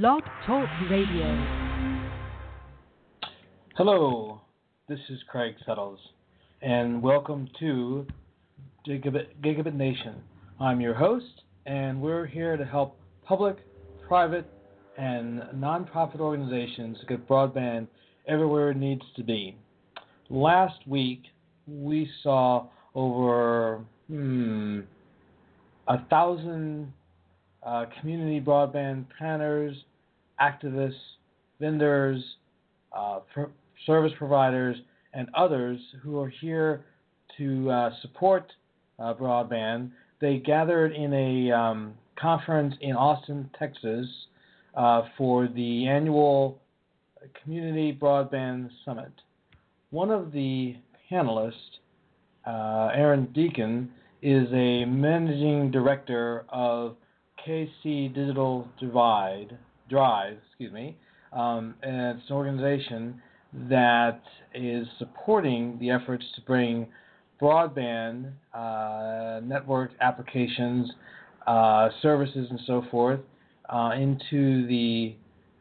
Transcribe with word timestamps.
Blog 0.00 0.22
Talk 0.46 0.66
Radio. 0.90 1.76
Hello, 3.76 4.40
this 4.88 4.98
is 5.10 5.18
Craig 5.28 5.54
Settles, 5.66 5.98
and 6.62 7.02
welcome 7.02 7.46
to 7.60 8.06
Gigabit, 8.88 9.26
Gigabit 9.42 9.74
Nation. 9.74 10.14
I'm 10.58 10.80
your 10.80 10.94
host, 10.94 11.42
and 11.66 12.00
we're 12.00 12.24
here 12.24 12.56
to 12.56 12.64
help 12.64 12.96
public, 13.26 13.58
private, 14.08 14.50
and 14.96 15.42
nonprofit 15.54 16.20
organizations 16.20 16.96
get 17.06 17.28
broadband 17.28 17.86
everywhere 18.26 18.70
it 18.70 18.78
needs 18.78 19.04
to 19.16 19.22
be. 19.22 19.58
Last 20.30 20.86
week, 20.86 21.20
we 21.66 22.08
saw 22.22 22.66
over 22.94 23.84
hmm, 24.08 24.80
a 25.86 26.02
thousand 26.06 26.94
uh, 27.64 27.86
community 28.00 28.40
broadband 28.40 29.06
planners, 29.16 29.76
activists, 30.40 30.94
vendors, 31.60 32.22
uh, 32.92 33.20
service 33.86 34.12
providers, 34.18 34.76
and 35.14 35.28
others 35.34 35.78
who 36.02 36.18
are 36.20 36.28
here 36.28 36.84
to 37.38 37.70
uh, 37.70 37.90
support 38.02 38.52
uh, 38.98 39.14
broadband. 39.14 39.90
They 40.20 40.38
gathered 40.38 40.92
in 40.92 41.12
a 41.12 41.52
um, 41.52 41.94
conference 42.16 42.74
in 42.80 42.92
Austin, 42.92 43.50
Texas, 43.58 44.06
uh, 44.74 45.02
for 45.18 45.48
the 45.48 45.86
annual 45.86 46.60
Community 47.42 47.96
Broadband 48.00 48.70
Summit. 48.84 49.12
One 49.90 50.10
of 50.10 50.32
the 50.32 50.76
panelists, 51.10 51.52
uh, 52.46 52.90
Aaron 52.94 53.26
Deacon, 53.34 53.90
is 54.22 54.48
a 54.52 54.84
managing 54.84 55.70
director 55.70 56.44
of 56.48 56.96
KC 57.46 58.14
Digital 58.14 58.68
Divide 58.78 59.58
Drive, 59.88 60.38
excuse 60.48 60.72
me, 60.72 60.96
um, 61.32 61.74
and 61.82 62.18
it's 62.18 62.30
an 62.30 62.36
organization 62.36 63.20
that 63.68 64.20
is 64.54 64.86
supporting 64.98 65.78
the 65.78 65.90
efforts 65.90 66.24
to 66.36 66.40
bring 66.42 66.86
broadband 67.40 68.30
uh, 68.54 69.40
network 69.44 69.90
applications, 70.00 70.90
uh, 71.46 71.88
services, 72.00 72.46
and 72.50 72.60
so 72.66 72.84
forth 72.90 73.20
uh, 73.68 73.90
into 73.96 74.66
the 74.66 75.14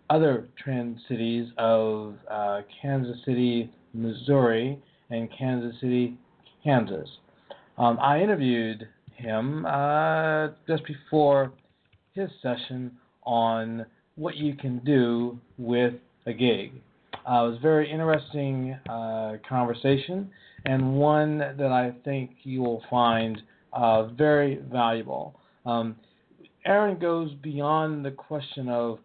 other 0.10 0.48
trans 0.62 1.00
cities 1.08 1.48
of 1.58 2.16
uh, 2.30 2.62
Kansas 2.82 3.18
City, 3.26 3.72
Missouri, 3.94 4.78
and 5.10 5.30
Kansas 5.38 5.80
City, 5.82 6.16
Kansas. 6.64 7.10
Um, 7.78 7.98
I 8.00 8.22
interviewed 8.22 8.88
him 9.16 9.66
uh, 9.66 10.50
just 10.68 10.84
before 10.86 11.52
his 12.14 12.30
session 12.42 12.92
on 13.24 13.86
what 14.16 14.36
you 14.36 14.56
can 14.56 14.80
do 14.80 15.40
with 15.58 15.94
a 16.26 16.34
gig. 16.34 16.72
Uh, 17.14 17.46
it 17.46 17.50
was 17.50 17.58
a 17.58 17.62
very 17.62 17.92
interesting 17.92 18.78
uh, 18.90 19.34
conversation 19.48 20.30
and 20.66 20.96
one 20.96 21.40
that 21.40 21.72
I 21.72 21.94
think 22.04 22.32
you 22.44 22.62
will 22.62 22.84
find 22.90 23.42
uh, 23.74 24.06
very 24.08 24.60
valuable. 24.72 25.36
Um, 25.66 25.96
Aaron 26.66 27.00
goes 27.00 27.32
beyond 27.42 28.06
the 28.06 28.12
question 28.12 28.70
of 28.70 29.00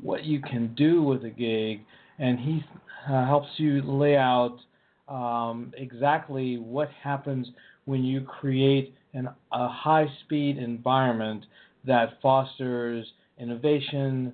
what 0.00 0.24
you 0.24 0.40
can 0.40 0.74
do 0.74 1.02
with 1.02 1.24
a 1.24 1.30
gig, 1.30 1.80
and 2.18 2.38
he 2.38 2.62
uh, 3.08 3.24
helps 3.26 3.48
you 3.56 3.80
lay 3.82 4.16
out 4.16 4.58
um, 5.08 5.72
exactly 5.76 6.58
what 6.58 6.90
happens 7.02 7.48
when 7.84 8.04
you 8.04 8.20
create 8.22 8.94
an, 9.14 9.28
a 9.52 9.68
high 9.68 10.06
speed 10.24 10.58
environment 10.58 11.44
that 11.84 12.20
fosters 12.20 13.06
innovation, 13.38 14.32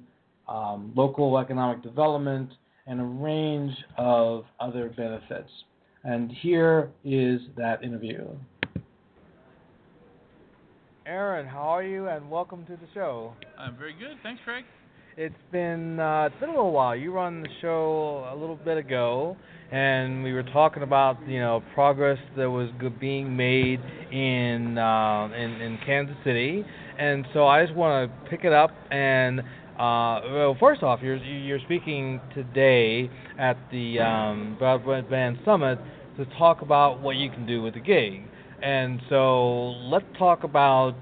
um, 0.48 0.92
local 0.94 1.38
economic 1.38 1.82
development, 1.82 2.50
and 2.86 3.00
a 3.00 3.04
range 3.04 3.74
of 3.96 4.44
other 4.60 4.88
benefits. 4.96 5.50
And 6.04 6.30
here 6.30 6.90
is 7.04 7.40
that 7.56 7.82
interview. 7.82 8.26
Aaron, 11.06 11.46
how 11.46 11.60
are 11.60 11.82
you? 11.82 12.08
And 12.08 12.30
welcome 12.30 12.64
to 12.66 12.72
the 12.72 12.86
show. 12.92 13.32
I'm 13.58 13.76
very 13.76 13.94
good. 13.94 14.16
Thanks, 14.22 14.40
Craig. 14.44 14.64
It's 15.20 15.34
been 15.50 15.98
uh, 15.98 16.28
it's 16.30 16.38
been 16.38 16.50
a 16.50 16.52
little 16.52 16.70
while. 16.70 16.94
You 16.94 17.10
run 17.10 17.42
the 17.42 17.48
show 17.60 18.30
a 18.32 18.36
little 18.36 18.54
bit 18.54 18.78
ago, 18.78 19.36
and 19.72 20.22
we 20.22 20.32
were 20.32 20.44
talking 20.44 20.84
about 20.84 21.16
you 21.26 21.40
know 21.40 21.60
progress 21.74 22.20
that 22.36 22.48
was 22.48 22.70
being 23.00 23.36
made 23.36 23.80
in 24.12 24.78
uh, 24.78 25.28
in, 25.36 25.60
in 25.60 25.78
Kansas 25.84 26.14
City, 26.22 26.64
and 27.00 27.26
so 27.34 27.48
I 27.48 27.64
just 27.64 27.76
want 27.76 28.08
to 28.08 28.30
pick 28.30 28.44
it 28.44 28.52
up 28.52 28.70
and. 28.92 29.40
Uh, 29.40 30.20
well, 30.32 30.56
first 30.58 30.82
off, 30.84 31.00
you're 31.02 31.16
you're 31.16 31.60
speaking 31.60 32.20
today 32.34 33.08
at 33.38 33.56
the 33.72 33.98
um, 34.00 34.56
Broadband 34.60 35.44
Summit 35.44 35.78
to 36.16 36.26
talk 36.36 36.62
about 36.62 37.00
what 37.00 37.14
you 37.14 37.30
can 37.30 37.44
do 37.44 37.62
with 37.62 37.74
the 37.74 37.80
gig. 37.80 38.22
And 38.60 39.00
so 39.08 39.68
let's 39.86 40.04
talk 40.18 40.42
about, 40.42 40.96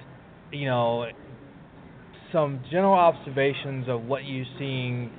you 0.53 0.67
know, 0.67 1.07
some 2.33 2.61
general 2.71 2.95
observations 2.95 3.89
of 3.89 4.05
what 4.05 4.25
you're 4.25 4.47
seeing 4.59 5.11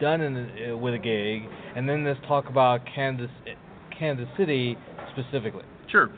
done 0.00 0.20
in, 0.20 0.36
uh, 0.36 0.76
with 0.76 0.94
a 0.94 0.98
gig, 0.98 1.42
and 1.76 1.88
then 1.88 2.04
let's 2.04 2.20
talk 2.26 2.48
about 2.48 2.80
Kansas, 2.94 3.30
Kansas 3.96 4.28
City 4.36 4.76
specifically. 5.12 5.64
Sure. 5.90 6.10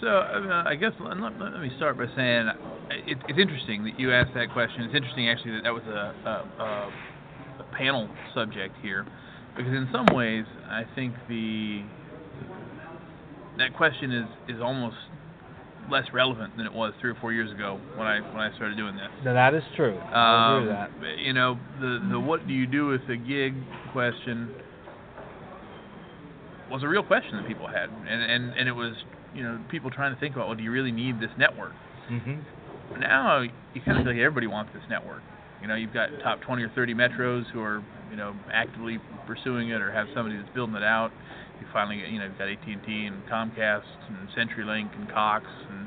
So 0.00 0.08
I 0.08 0.74
guess 0.74 0.92
let, 0.98 1.18
let, 1.20 1.60
me 1.60 1.70
start 1.76 1.98
by 1.98 2.06
saying 2.16 2.48
it, 3.06 3.18
it's 3.28 3.38
interesting 3.38 3.84
that 3.84 3.98
you 3.98 4.12
asked 4.12 4.34
that 4.34 4.52
question. 4.52 4.82
It's 4.82 4.94
interesting 4.94 5.28
actually 5.28 5.52
that 5.52 5.64
that 5.64 5.74
was 5.74 5.84
a, 5.84 6.14
a, 6.26 6.62
a, 6.62 6.92
a 7.60 7.76
panel 7.76 8.08
subject 8.34 8.74
here, 8.82 9.06
because 9.56 9.72
in 9.72 9.88
some 9.92 10.06
ways 10.14 10.44
I 10.68 10.82
think 10.94 11.14
the 11.28 11.82
that 13.58 13.76
question 13.76 14.12
is 14.12 14.56
is 14.56 14.60
almost 14.60 14.96
less 15.90 16.04
relevant 16.12 16.56
than 16.56 16.66
it 16.66 16.72
was 16.72 16.92
three 17.00 17.10
or 17.10 17.14
four 17.16 17.32
years 17.32 17.50
ago 17.52 17.80
when 17.96 18.06
I 18.06 18.20
when 18.20 18.40
I 18.40 18.54
started 18.56 18.76
doing 18.76 18.96
this. 18.96 19.08
Now 19.24 19.34
that 19.34 19.54
is 19.54 19.62
true. 19.76 19.96
Um, 19.98 20.12
I 20.12 20.56
agree 20.56 20.68
with 20.68 20.76
that. 20.76 21.18
You 21.18 21.32
know, 21.32 21.58
the 21.80 22.08
the 22.10 22.20
what 22.20 22.46
do 22.46 22.52
you 22.52 22.66
do 22.66 22.86
with 22.88 23.02
a 23.08 23.16
gig 23.16 23.54
question 23.92 24.50
was 26.70 26.82
a 26.82 26.88
real 26.88 27.02
question 27.02 27.36
that 27.36 27.46
people 27.46 27.66
had, 27.66 27.88
and 27.90 28.22
and 28.22 28.52
and 28.56 28.68
it 28.68 28.72
was 28.72 28.94
you 29.34 29.42
know 29.42 29.58
people 29.70 29.90
trying 29.90 30.14
to 30.14 30.20
think 30.20 30.34
about 30.34 30.48
well, 30.48 30.56
do 30.56 30.62
you 30.62 30.70
really 30.70 30.92
need 30.92 31.20
this 31.20 31.30
network? 31.38 31.72
Mm-hmm. 32.10 33.00
Now 33.00 33.40
you 33.40 33.80
kind 33.84 33.98
of 33.98 34.04
feel 34.04 34.12
like 34.12 34.20
everybody 34.20 34.46
wants 34.46 34.72
this 34.74 34.82
network. 34.88 35.22
You 35.60 35.66
know, 35.66 35.74
you've 35.74 35.92
got 35.92 36.10
top 36.22 36.40
20 36.42 36.62
or 36.62 36.70
30 36.70 36.94
metros 36.94 37.44
who 37.52 37.60
are 37.60 37.82
you 38.10 38.16
know 38.16 38.34
actively 38.52 38.98
pursuing 39.26 39.70
it 39.70 39.80
or 39.80 39.92
have 39.92 40.06
somebody 40.14 40.36
that's 40.36 40.54
building 40.54 40.76
it 40.76 40.82
out 40.82 41.12
you 41.60 41.66
finally 41.72 41.98
get, 41.98 42.08
you 42.10 42.18
know, 42.18 42.26
you've 42.26 42.38
got 42.38 42.48
AT&T 42.48 43.06
and 43.06 43.22
Comcast 43.26 43.82
and 44.08 44.28
CenturyLink 44.36 44.94
and 44.96 45.10
Cox 45.10 45.46
and 45.70 45.86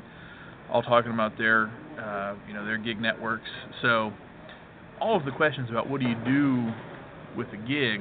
all 0.70 0.82
talking 0.82 1.12
about 1.12 1.36
their, 1.36 1.70
uh, 1.98 2.34
you 2.48 2.54
know, 2.54 2.64
their 2.64 2.78
gig 2.78 3.00
networks. 3.00 3.48
So 3.82 4.12
all 5.00 5.16
of 5.16 5.24
the 5.24 5.32
questions 5.32 5.68
about 5.70 5.88
what 5.88 6.00
do 6.00 6.08
you 6.08 6.16
do 6.24 6.72
with 7.36 7.48
a 7.48 7.56
gig, 7.56 8.00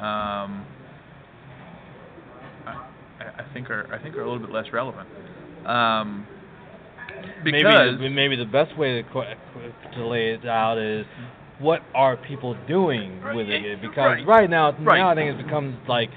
um, 0.00 0.64
I, 2.66 2.86
I 3.20 3.44
think 3.52 3.70
are 3.70 3.92
I 3.92 4.02
think 4.02 4.16
are 4.16 4.22
a 4.22 4.30
little 4.30 4.44
bit 4.44 4.52
less 4.52 4.66
relevant. 4.72 5.08
Um, 5.66 6.26
because 7.44 7.98
maybe 7.98 8.14
maybe 8.14 8.36
the 8.36 8.44
best 8.44 8.76
way 8.78 9.02
to 9.02 9.34
to 9.94 10.06
lay 10.06 10.32
it 10.32 10.46
out 10.46 10.78
is 10.78 11.06
what 11.58 11.82
are 11.94 12.16
people 12.16 12.56
doing 12.66 13.20
with 13.34 13.48
it? 13.48 13.80
Because 13.80 13.96
right, 13.96 14.26
right 14.26 14.50
now 14.50 14.72
right. 14.80 14.98
now 14.98 15.10
I 15.10 15.14
think 15.14 15.34
it's 15.34 15.42
become 15.42 15.78
like 15.88 16.10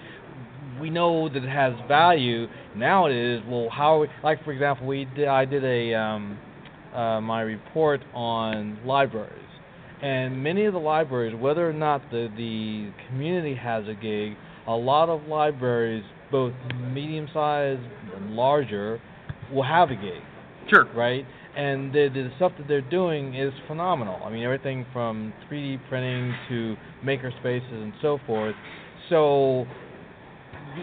we 0.80 0.90
know 0.90 1.30
that 1.30 1.44
it 1.44 1.50
has 1.50 1.74
value. 1.88 2.48
Now 2.76 3.08
it 3.08 3.16
is 3.16 3.42
well, 3.48 3.70
how 3.70 4.06
like 4.24 4.44
for 4.44 4.52
example, 4.52 4.88
we 4.88 5.06
did, 5.16 5.28
I 5.28 5.46
did 5.46 5.64
a 5.64 5.94
um, 5.94 6.40
uh, 6.94 7.22
my 7.22 7.42
report 7.42 8.02
on 8.14 8.80
libraries, 8.86 9.34
and 10.02 10.41
many 10.41 10.66
of 10.66 10.74
the 10.74 10.79
libraries, 10.79 11.35
whether 11.35 11.68
or 11.68 11.74
not 11.74 12.02
the 12.12 12.29
the 12.38 12.91
community 13.08 13.56
has 13.56 13.88
a 13.88 13.94
gig, 13.94 14.34
a 14.68 14.76
lot 14.76 15.09
of 15.09 15.28
libraries, 15.28 16.03
both 16.32 16.53
medium 16.91 17.28
sized 17.34 17.82
and 18.16 18.35
larger, 18.35 19.02
will 19.52 19.64
have 19.64 19.90
a 19.90 19.96
gig. 19.96 20.22
Sure. 20.70 20.85
Right. 20.94 21.26
And 21.56 21.91
the, 21.91 22.09
the 22.14 22.30
stuff 22.35 22.52
that 22.59 22.68
they're 22.68 22.82
doing 22.82 23.34
is 23.34 23.52
phenomenal. 23.68 24.22
I 24.23 24.30
mean, 24.30 24.44
everything 24.44 24.85
from 24.94 25.34
3D 25.50 25.80
printing 25.90 26.35
to 26.50 26.76
maker 27.03 27.34
spaces 27.40 27.68
and 27.72 27.94
so 28.00 28.20
forth. 28.28 28.53
So 29.09 29.66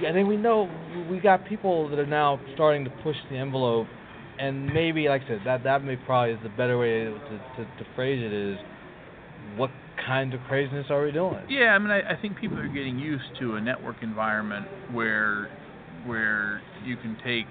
I 0.07 0.13
think 0.13 0.29
we 0.29 0.37
know 0.37 0.69
we 1.11 1.19
got 1.21 1.47
people 1.47 1.89
that 1.91 1.99
are 1.99 2.07
now 2.07 2.41
starting 2.55 2.85
to 2.85 2.91
push 3.03 3.17
the 3.31 3.37
envelope, 3.37 3.87
and 4.39 4.67
maybe, 4.67 5.09
like 5.09 5.23
I 5.23 5.29
said, 5.29 5.41
that 5.45 5.65
that 5.65 5.85
may 5.85 5.97
probably 5.97 6.35
is 6.35 6.41
the 6.43 6.49
better 6.51 6.79
way 6.79 7.05
to, 7.05 7.11
to, 7.13 7.65
to 7.65 7.87
phrase 7.95 8.23
it 8.23 8.33
is, 8.33 8.59
what 9.57 9.71
kind 10.05 10.35
of 10.35 10.41
craziness 10.49 10.87
are 10.91 11.05
we 11.05 11.13
doing? 11.13 11.45
Yeah, 11.49 11.75
I 11.75 11.79
mean, 11.79 11.91
I, 11.91 12.01
I 12.01 12.21
think 12.21 12.39
people 12.39 12.59
are 12.59 12.69
getting 12.69 12.99
used 12.99 13.25
to 13.41 13.55
a 13.57 13.61
network 13.61 13.97
environment 14.03 14.67
where 14.93 15.49
where 16.07 16.61
you 16.85 16.97
can 16.97 17.17
take 17.25 17.47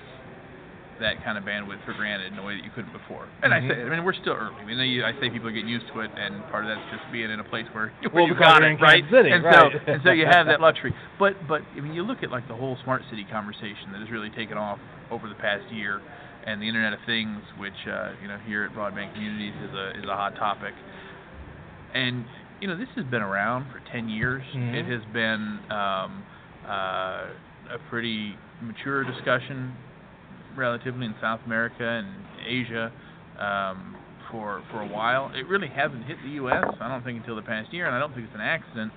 that 0.99 1.23
kind 1.23 1.37
of 1.37 1.43
bandwidth 1.43 1.83
for 1.85 1.93
granted 1.93 2.31
in 2.31 2.39
a 2.39 2.43
way 2.45 2.55
that 2.55 2.63
you 2.63 2.69
couldn't 2.75 2.93
before. 2.93 3.25
And 3.41 3.51
Mhm. 3.51 3.57
I 3.63 3.67
say, 3.67 3.81
I 3.85 3.89
mean, 3.89 4.03
we're 4.03 4.13
still 4.13 4.33
early. 4.33 4.55
I 4.61 4.65
mean, 4.65 5.03
I 5.03 5.11
say 5.19 5.29
people 5.29 5.47
are 5.49 5.51
getting 5.51 5.69
used 5.69 5.87
to 5.93 6.01
it, 6.01 6.11
and 6.15 6.45
part 6.49 6.65
of 6.65 6.69
that's 6.69 6.89
just 6.91 7.03
being 7.11 7.29
in 7.31 7.39
a 7.39 7.43
place 7.43 7.65
where, 7.73 7.91
where 8.11 8.23
Well, 8.23 8.27
you 8.27 8.35
got 8.35 8.63
it, 8.63 8.79
right? 8.81 9.03
City, 9.09 9.31
and 9.31 9.43
right. 9.43 9.71
so 9.73 9.79
and 9.91 10.01
so 10.03 10.11
you 10.11 10.25
have 10.25 10.45
that 10.47 10.61
luxury. 10.67 10.93
But 11.17 11.35
but 11.47 11.61
I 11.75 11.81
mean, 11.81 11.93
you 11.93 12.03
look 12.03 12.23
at 12.23 12.31
like 12.31 12.47
the 12.47 12.55
whole 12.55 12.77
smart 12.83 13.01
city 13.09 13.25
conversation 13.25 13.91
that 13.91 13.99
has 14.01 14.09
really 14.11 14.29
taken 14.31 14.57
off 14.57 14.79
over 15.11 15.27
the 15.27 15.35
past 15.35 15.65
year, 15.71 16.01
and 16.45 16.61
the 16.61 16.67
Internet 16.67 16.93
of 16.93 16.99
Things, 17.05 17.41
which 17.57 17.87
uh, 17.87 18.11
you 18.21 18.27
know 18.27 18.37
here 18.45 18.63
at 18.63 18.71
Broadband 18.73 19.13
Communities 19.13 19.53
is 19.67 19.73
a 19.73 19.89
is 19.99 20.05
a 20.05 20.15
hot 20.15 20.35
topic. 20.35 20.73
And 21.93 22.25
you 22.61 22.67
know, 22.67 22.77
this 22.77 22.87
has 22.95 23.05
been 23.05 23.21
around 23.21 23.65
for 23.71 23.79
10 23.91 24.07
years. 24.09 24.41
Mhm. 24.55 24.73
It 24.73 24.85
has 24.85 25.01
been 25.11 25.59
um, 25.69 26.23
uh, 26.67 27.25
a 27.69 27.77
pretty 27.89 28.37
mature 28.61 29.03
discussion, 29.03 29.73
relatively 30.55 31.05
in 31.05 31.15
South 31.21 31.39
America 31.45 31.83
and 31.83 32.07
Asia, 32.47 32.91
um, 33.39 33.95
for 34.31 34.61
for 34.71 34.81
a 34.81 34.87
while. 34.87 35.31
It 35.35 35.47
really 35.47 35.67
hasn't 35.67 36.05
hit 36.05 36.17
the 36.23 36.31
U.S. 36.41 36.65
I 36.79 36.87
don't 36.87 37.03
think 37.03 37.19
until 37.19 37.35
the 37.35 37.41
past 37.41 37.73
year, 37.73 37.85
and 37.87 37.95
I 37.95 37.99
don't 37.99 38.13
think 38.13 38.25
it's 38.25 38.35
an 38.35 38.41
accident 38.41 38.91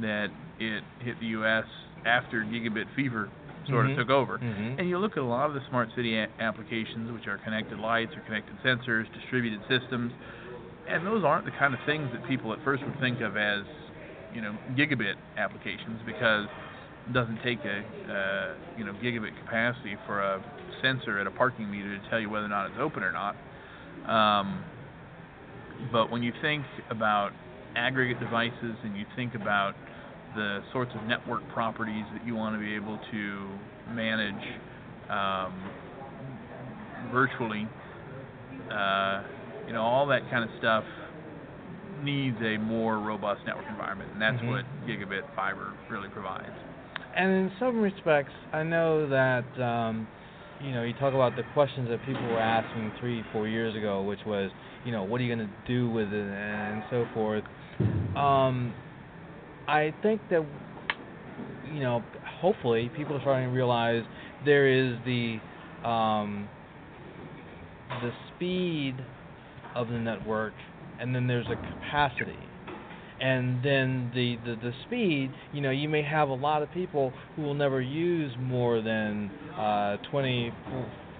that 0.00 0.28
it 0.58 0.82
hit 1.00 1.18
the 1.20 1.26
U.S. 1.40 1.64
after 2.04 2.42
gigabit 2.44 2.86
fever 2.94 3.28
sort 3.68 3.86
Mhm. 3.86 3.92
of 3.92 3.96
took 3.98 4.10
over. 4.10 4.38
Mhm. 4.38 4.78
And 4.78 4.88
you 4.88 4.98
look 4.98 5.12
at 5.16 5.22
a 5.22 5.26
lot 5.26 5.48
of 5.48 5.54
the 5.54 5.62
smart 5.68 5.88
city 5.96 6.16
a- 6.18 6.28
applications, 6.38 7.10
which 7.10 7.26
are 7.26 7.38
connected 7.38 7.78
lights 7.80 8.12
or 8.16 8.20
connected 8.20 8.54
sensors, 8.62 9.10
distributed 9.12 9.60
systems, 9.66 10.12
and 10.86 11.04
those 11.04 11.24
aren't 11.24 11.44
the 11.46 11.50
kind 11.52 11.74
of 11.74 11.80
things 11.84 12.08
that 12.12 12.22
people 12.28 12.52
at 12.52 12.60
first 12.62 12.84
would 12.84 12.98
think 13.00 13.20
of 13.20 13.36
as, 13.36 13.64
you 14.32 14.40
know, 14.40 14.54
gigabit 14.76 15.16
applications 15.36 16.00
because 16.06 16.46
doesn't 17.12 17.38
take 17.42 17.58
a, 17.64 17.78
uh, 18.12 18.54
you 18.76 18.84
know, 18.84 18.92
gigabit 19.02 19.36
capacity 19.44 19.96
for 20.06 20.20
a 20.20 20.42
sensor 20.82 21.18
at 21.18 21.26
a 21.26 21.30
parking 21.30 21.70
meter 21.70 21.98
to 21.98 22.10
tell 22.10 22.20
you 22.20 22.28
whether 22.28 22.46
or 22.46 22.48
not 22.48 22.66
it's 22.66 22.78
open 22.80 23.02
or 23.02 23.12
not. 23.12 23.36
Um, 24.08 24.64
but 25.92 26.10
when 26.10 26.22
you 26.22 26.32
think 26.42 26.64
about 26.90 27.32
aggregate 27.76 28.18
devices 28.20 28.76
and 28.82 28.96
you 28.96 29.04
think 29.14 29.34
about 29.34 29.74
the 30.34 30.60
sorts 30.72 30.92
of 30.94 31.02
network 31.08 31.46
properties 31.52 32.04
that 32.12 32.26
you 32.26 32.34
want 32.34 32.54
to 32.54 32.60
be 32.60 32.74
able 32.74 32.98
to 33.10 33.48
manage 33.92 34.34
um, 35.10 35.52
virtually, 37.12 37.66
uh, 38.70 39.22
you 39.66 39.72
know, 39.72 39.82
all 39.82 40.06
that 40.06 40.22
kind 40.30 40.44
of 40.44 40.50
stuff 40.58 40.84
needs 42.02 42.36
a 42.42 42.58
more 42.58 42.98
robust 42.98 43.40
network 43.46 43.66
environment, 43.68 44.10
and 44.12 44.20
that's 44.20 44.38
Mhm. 44.42 44.48
what 44.48 44.64
gigabit 44.86 45.22
fiber 45.34 45.72
really 45.88 46.08
provides. 46.08 46.56
And 47.16 47.32
in 47.32 47.52
some 47.58 47.80
respects, 47.80 48.32
I 48.52 48.62
know 48.62 49.08
that 49.08 49.62
um, 49.62 50.06
you 50.62 50.72
know 50.72 50.82
you 50.82 50.92
talk 50.94 51.14
about 51.14 51.34
the 51.34 51.44
questions 51.54 51.88
that 51.88 52.04
people 52.04 52.28
were 52.28 52.38
asking 52.38 52.92
three, 53.00 53.24
four 53.32 53.48
years 53.48 53.74
ago, 53.74 54.02
which 54.02 54.20
was, 54.26 54.50
you 54.84 54.92
know, 54.92 55.02
what 55.02 55.20
are 55.20 55.24
you 55.24 55.34
going 55.34 55.48
to 55.48 55.54
do 55.66 55.88
with 55.88 56.08
it, 56.12 56.26
and 56.26 56.82
so 56.90 57.06
forth. 57.14 57.44
Um, 58.16 58.74
I 59.66 59.94
think 60.02 60.20
that 60.30 60.44
you 61.72 61.80
know, 61.80 62.02
hopefully, 62.40 62.90
people 62.96 63.16
are 63.16 63.20
starting 63.20 63.48
to 63.48 63.54
realize 63.54 64.04
there 64.44 64.68
is 64.68 64.98
the 65.06 65.38
um, 65.88 66.48
the 68.02 68.10
speed 68.34 68.94
of 69.74 69.88
the 69.88 69.98
network, 69.98 70.52
and 71.00 71.14
then 71.14 71.26
there's 71.26 71.46
a 71.46 71.56
capacity 71.56 72.38
and 73.20 73.62
then 73.64 74.10
the, 74.14 74.36
the 74.44 74.56
the 74.56 74.72
speed 74.86 75.30
you 75.52 75.60
know 75.60 75.70
you 75.70 75.88
may 75.88 76.02
have 76.02 76.28
a 76.28 76.34
lot 76.34 76.62
of 76.62 76.70
people 76.72 77.12
who 77.34 77.42
will 77.42 77.54
never 77.54 77.80
use 77.80 78.32
more 78.38 78.82
than 78.82 79.30
uh 79.58 79.96
20 80.10 80.52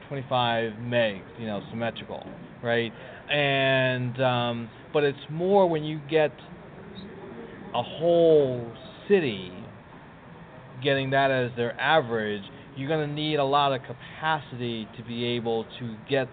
25 0.08 0.72
megs 0.74 1.22
you 1.38 1.46
know 1.46 1.60
symmetrical 1.70 2.26
right? 2.62 2.92
And 3.30 4.20
um 4.20 4.70
but 4.92 5.04
it's 5.04 5.18
more 5.30 5.68
when 5.68 5.84
you 5.84 6.00
get 6.10 6.30
a 7.74 7.82
whole 7.82 8.72
city 9.08 9.52
getting 10.82 11.10
that 11.10 11.30
as 11.30 11.50
their 11.56 11.78
average 11.80 12.42
you're 12.76 12.88
going 12.88 13.08
to 13.08 13.14
need 13.14 13.36
a 13.36 13.44
lot 13.44 13.72
of 13.72 13.80
capacity 13.82 14.86
to 14.96 15.02
be 15.04 15.24
able 15.24 15.64
to 15.78 15.96
get 16.08 16.28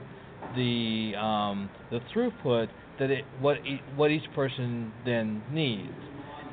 the 0.56 1.13
um 1.18 1.69
the 1.89 2.00
throughput 2.13 2.68
that 3.00 3.10
it 3.10 3.25
what 3.40 3.57
e- 3.66 3.81
what 3.95 4.12
each 4.12 4.31
person 4.36 4.94
then 5.06 5.44
needs. 5.51 5.92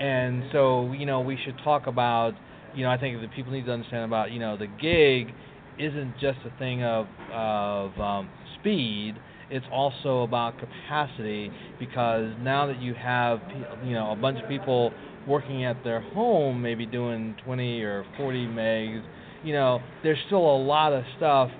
And 0.00 0.44
so, 0.52 0.92
you 0.92 1.04
know, 1.04 1.20
we 1.20 1.38
should 1.44 1.58
talk 1.62 1.86
about, 1.86 2.32
you 2.74 2.82
know, 2.84 2.90
I 2.90 2.96
think 2.96 3.20
that 3.20 3.30
people 3.34 3.52
need 3.52 3.66
to 3.66 3.72
understand 3.72 4.04
about, 4.04 4.32
you 4.32 4.40
know, 4.40 4.56
the 4.56 4.66
gig 4.66 5.34
isn't 5.78 6.14
just 6.20 6.38
a 6.46 6.58
thing 6.58 6.82
of 6.82 7.06
of 7.32 7.98
um, 8.00 8.30
speed. 8.58 9.14
It's 9.50 9.66
also 9.72 10.22
about 10.22 10.54
capacity 10.58 11.50
because 11.78 12.32
now 12.40 12.66
that 12.66 12.80
you 12.80 12.94
have, 12.94 13.40
you 13.84 13.94
know, 13.94 14.12
a 14.12 14.16
bunch 14.16 14.38
of 14.40 14.48
people 14.48 14.92
working 15.26 15.64
at 15.64 15.82
their 15.82 16.00
home, 16.00 16.62
maybe 16.62 16.86
doing 16.86 17.34
20 17.44 17.82
or 17.82 18.06
40 18.16 18.46
megs, 18.46 19.02
you 19.42 19.52
know, 19.52 19.80
there's 20.02 20.18
still 20.26 20.38
a 20.38 20.58
lot 20.62 20.92
of 20.92 21.02
stuff 21.16 21.50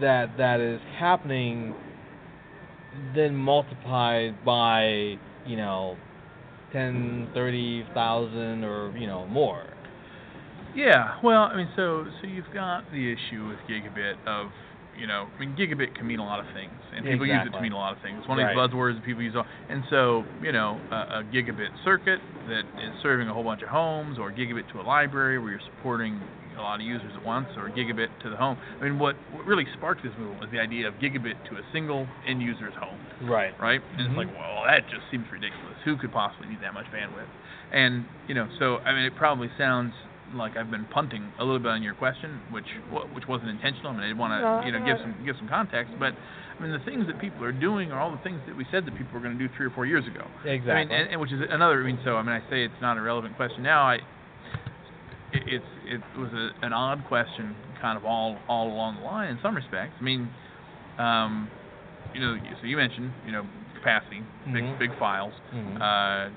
that 0.00 0.36
that 0.38 0.60
is 0.60 0.80
happening 0.98 1.74
then 3.14 3.34
multiplied 3.34 4.44
by 4.44 5.16
you 5.46 5.56
know 5.56 5.96
ten, 6.72 7.28
thirty 7.34 7.84
thousand, 7.94 8.64
or 8.64 8.96
you 8.96 9.06
know 9.06 9.26
more. 9.26 9.66
Yeah, 10.74 11.14
well, 11.22 11.42
I 11.42 11.56
mean, 11.56 11.68
so 11.76 12.04
so 12.20 12.26
you've 12.26 12.50
got 12.52 12.82
the 12.90 13.12
issue 13.12 13.46
with 13.46 13.58
gigabit 13.70 14.14
of, 14.26 14.50
you 14.98 15.06
know, 15.06 15.28
I 15.36 15.38
mean, 15.40 15.54
gigabit 15.56 15.94
can 15.94 16.04
mean 16.04 16.18
a 16.18 16.24
lot 16.24 16.40
of 16.40 16.46
things, 16.52 16.72
and 16.96 17.04
people 17.06 17.26
use 17.26 17.46
it 17.46 17.52
to 17.52 17.60
mean 17.62 17.70
a 17.70 17.76
lot 17.78 17.96
of 17.96 18.02
things. 18.02 18.18
It's 18.18 18.28
one 18.28 18.40
of 18.40 18.44
Right. 18.44 18.54
these 18.54 18.58
buzzwords 18.74 18.96
that 18.96 19.04
people 19.04 19.22
use, 19.22 19.34
all, 19.36 19.46
and 19.68 19.84
so 19.88 20.24
you 20.42 20.50
know, 20.50 20.80
a, 20.90 21.20
a 21.20 21.24
gigabit 21.32 21.70
circuit 21.84 22.18
that 22.48 22.64
is 22.82 22.90
serving 23.02 23.28
a 23.28 23.32
whole 23.34 23.44
bunch 23.44 23.62
of 23.62 23.68
homes, 23.68 24.18
or 24.18 24.32
gigabit 24.32 24.70
to 24.72 24.80
a 24.80 24.82
library 24.82 25.38
where 25.38 25.50
you're 25.52 25.60
supporting 25.76 26.20
a 26.56 26.62
lot 26.62 26.80
of 26.80 26.86
users 26.86 27.12
at 27.16 27.24
once, 27.24 27.48
or 27.56 27.68
gigabit 27.70 28.08
to 28.22 28.30
the 28.30 28.36
home. 28.36 28.56
I 28.80 28.84
mean, 28.84 28.98
what 28.98 29.16
what 29.32 29.44
really 29.46 29.66
sparked 29.76 30.02
this 30.02 30.12
movement 30.18 30.40
was 30.40 30.50
the 30.50 30.58
idea 30.60 30.88
of 30.88 30.94
gigabit 30.94 31.34
to 31.50 31.56
a 31.56 31.62
single 31.72 32.06
end 32.26 32.42
user's 32.42 32.74
home 32.74 32.98
Right. 33.22 33.54
right? 33.60 33.80
And 33.98 34.00
Mhm. 34.00 34.06
it's 34.06 34.16
like, 34.16 34.28
well, 34.38 34.64
that 34.66 34.88
just 34.88 35.08
seems 35.10 35.30
ridiculous. 35.30 35.76
Who 35.84 35.96
could 35.96 36.12
possibly 36.12 36.48
need 36.48 36.60
that 36.60 36.74
much 36.74 36.86
bandwidth? 36.92 37.28
And 37.72 38.04
you 38.28 38.34
know, 38.34 38.48
so 38.58 38.78
I 38.84 38.92
mean, 38.92 39.04
it 39.04 39.14
probably 39.16 39.50
sounds 39.58 39.94
like 40.34 40.56
I've 40.56 40.70
been 40.70 40.84
punting 40.86 41.32
a 41.38 41.44
little 41.44 41.60
bit 41.60 41.70
on 41.70 41.82
your 41.82 41.94
question, 41.94 42.40
which 42.50 42.66
which 43.14 43.26
wasn't 43.28 43.50
intentional. 43.50 43.90
I 43.90 43.94
mean, 43.94 44.04
I 44.04 44.08
did 44.08 44.18
want 44.18 44.32
to 44.32 44.40
No, 44.40 44.62
you 44.66 44.72
know 44.72 44.84
give 44.84 44.98
some 45.00 45.14
give 45.24 45.36
some 45.36 45.48
context, 45.48 45.94
but 45.98 46.14
I 46.58 46.62
mean, 46.62 46.72
the 46.72 46.78
things 46.80 47.06
that 47.08 47.18
people 47.18 47.44
are 47.44 47.52
doing 47.52 47.90
are 47.90 47.98
all 48.00 48.10
the 48.12 48.22
things 48.22 48.40
that 48.46 48.56
we 48.56 48.64
said 48.70 48.86
that 48.86 48.96
people 48.96 49.12
were 49.14 49.20
going 49.20 49.36
to 49.36 49.48
do 49.48 49.52
three 49.56 49.66
or 49.66 49.70
four 49.70 49.86
years 49.86 50.06
ago. 50.06 50.24
Exactly. 50.44 50.70
I 50.72 50.84
mean, 50.84 50.90
and, 50.92 51.10
and 51.10 51.20
which 51.20 51.32
is 51.32 51.40
another. 51.50 51.80
I 51.82 51.86
mean, 51.86 51.98
so 52.04 52.16
I 52.16 52.22
mean, 52.22 52.30
I 52.34 52.40
say 52.48 52.64
it's 52.64 52.80
not 52.80 52.96
a 52.96 53.02
relevant 53.02 53.34
question 53.36 53.62
now. 53.62 53.82
I 53.82 53.98
it, 55.34 55.42
it's 55.48 55.70
it 55.84 56.18
was 56.18 56.30
a, 56.32 56.50
an 56.64 56.72
odd 56.72 57.04
question, 57.06 57.54
kind 57.80 57.96
of 57.96 58.04
all 58.04 58.38
all 58.48 58.68
along 58.72 58.96
the 58.96 59.02
line 59.02 59.30
in 59.30 59.38
some 59.42 59.54
respects. 59.54 59.94
I 60.00 60.04
mean, 60.04 60.30
um, 60.98 61.50
you 62.14 62.20
know, 62.20 62.36
so 62.60 62.66
you 62.66 62.76
mentioned 62.76 63.12
you 63.26 63.32
know 63.32 63.44
capacity, 63.74 64.22
big 64.52 64.64
Mhm. 64.64 64.78
big 64.78 64.98
files. 64.98 65.34
Mhm. 65.52 65.80
Uh, 65.80 66.30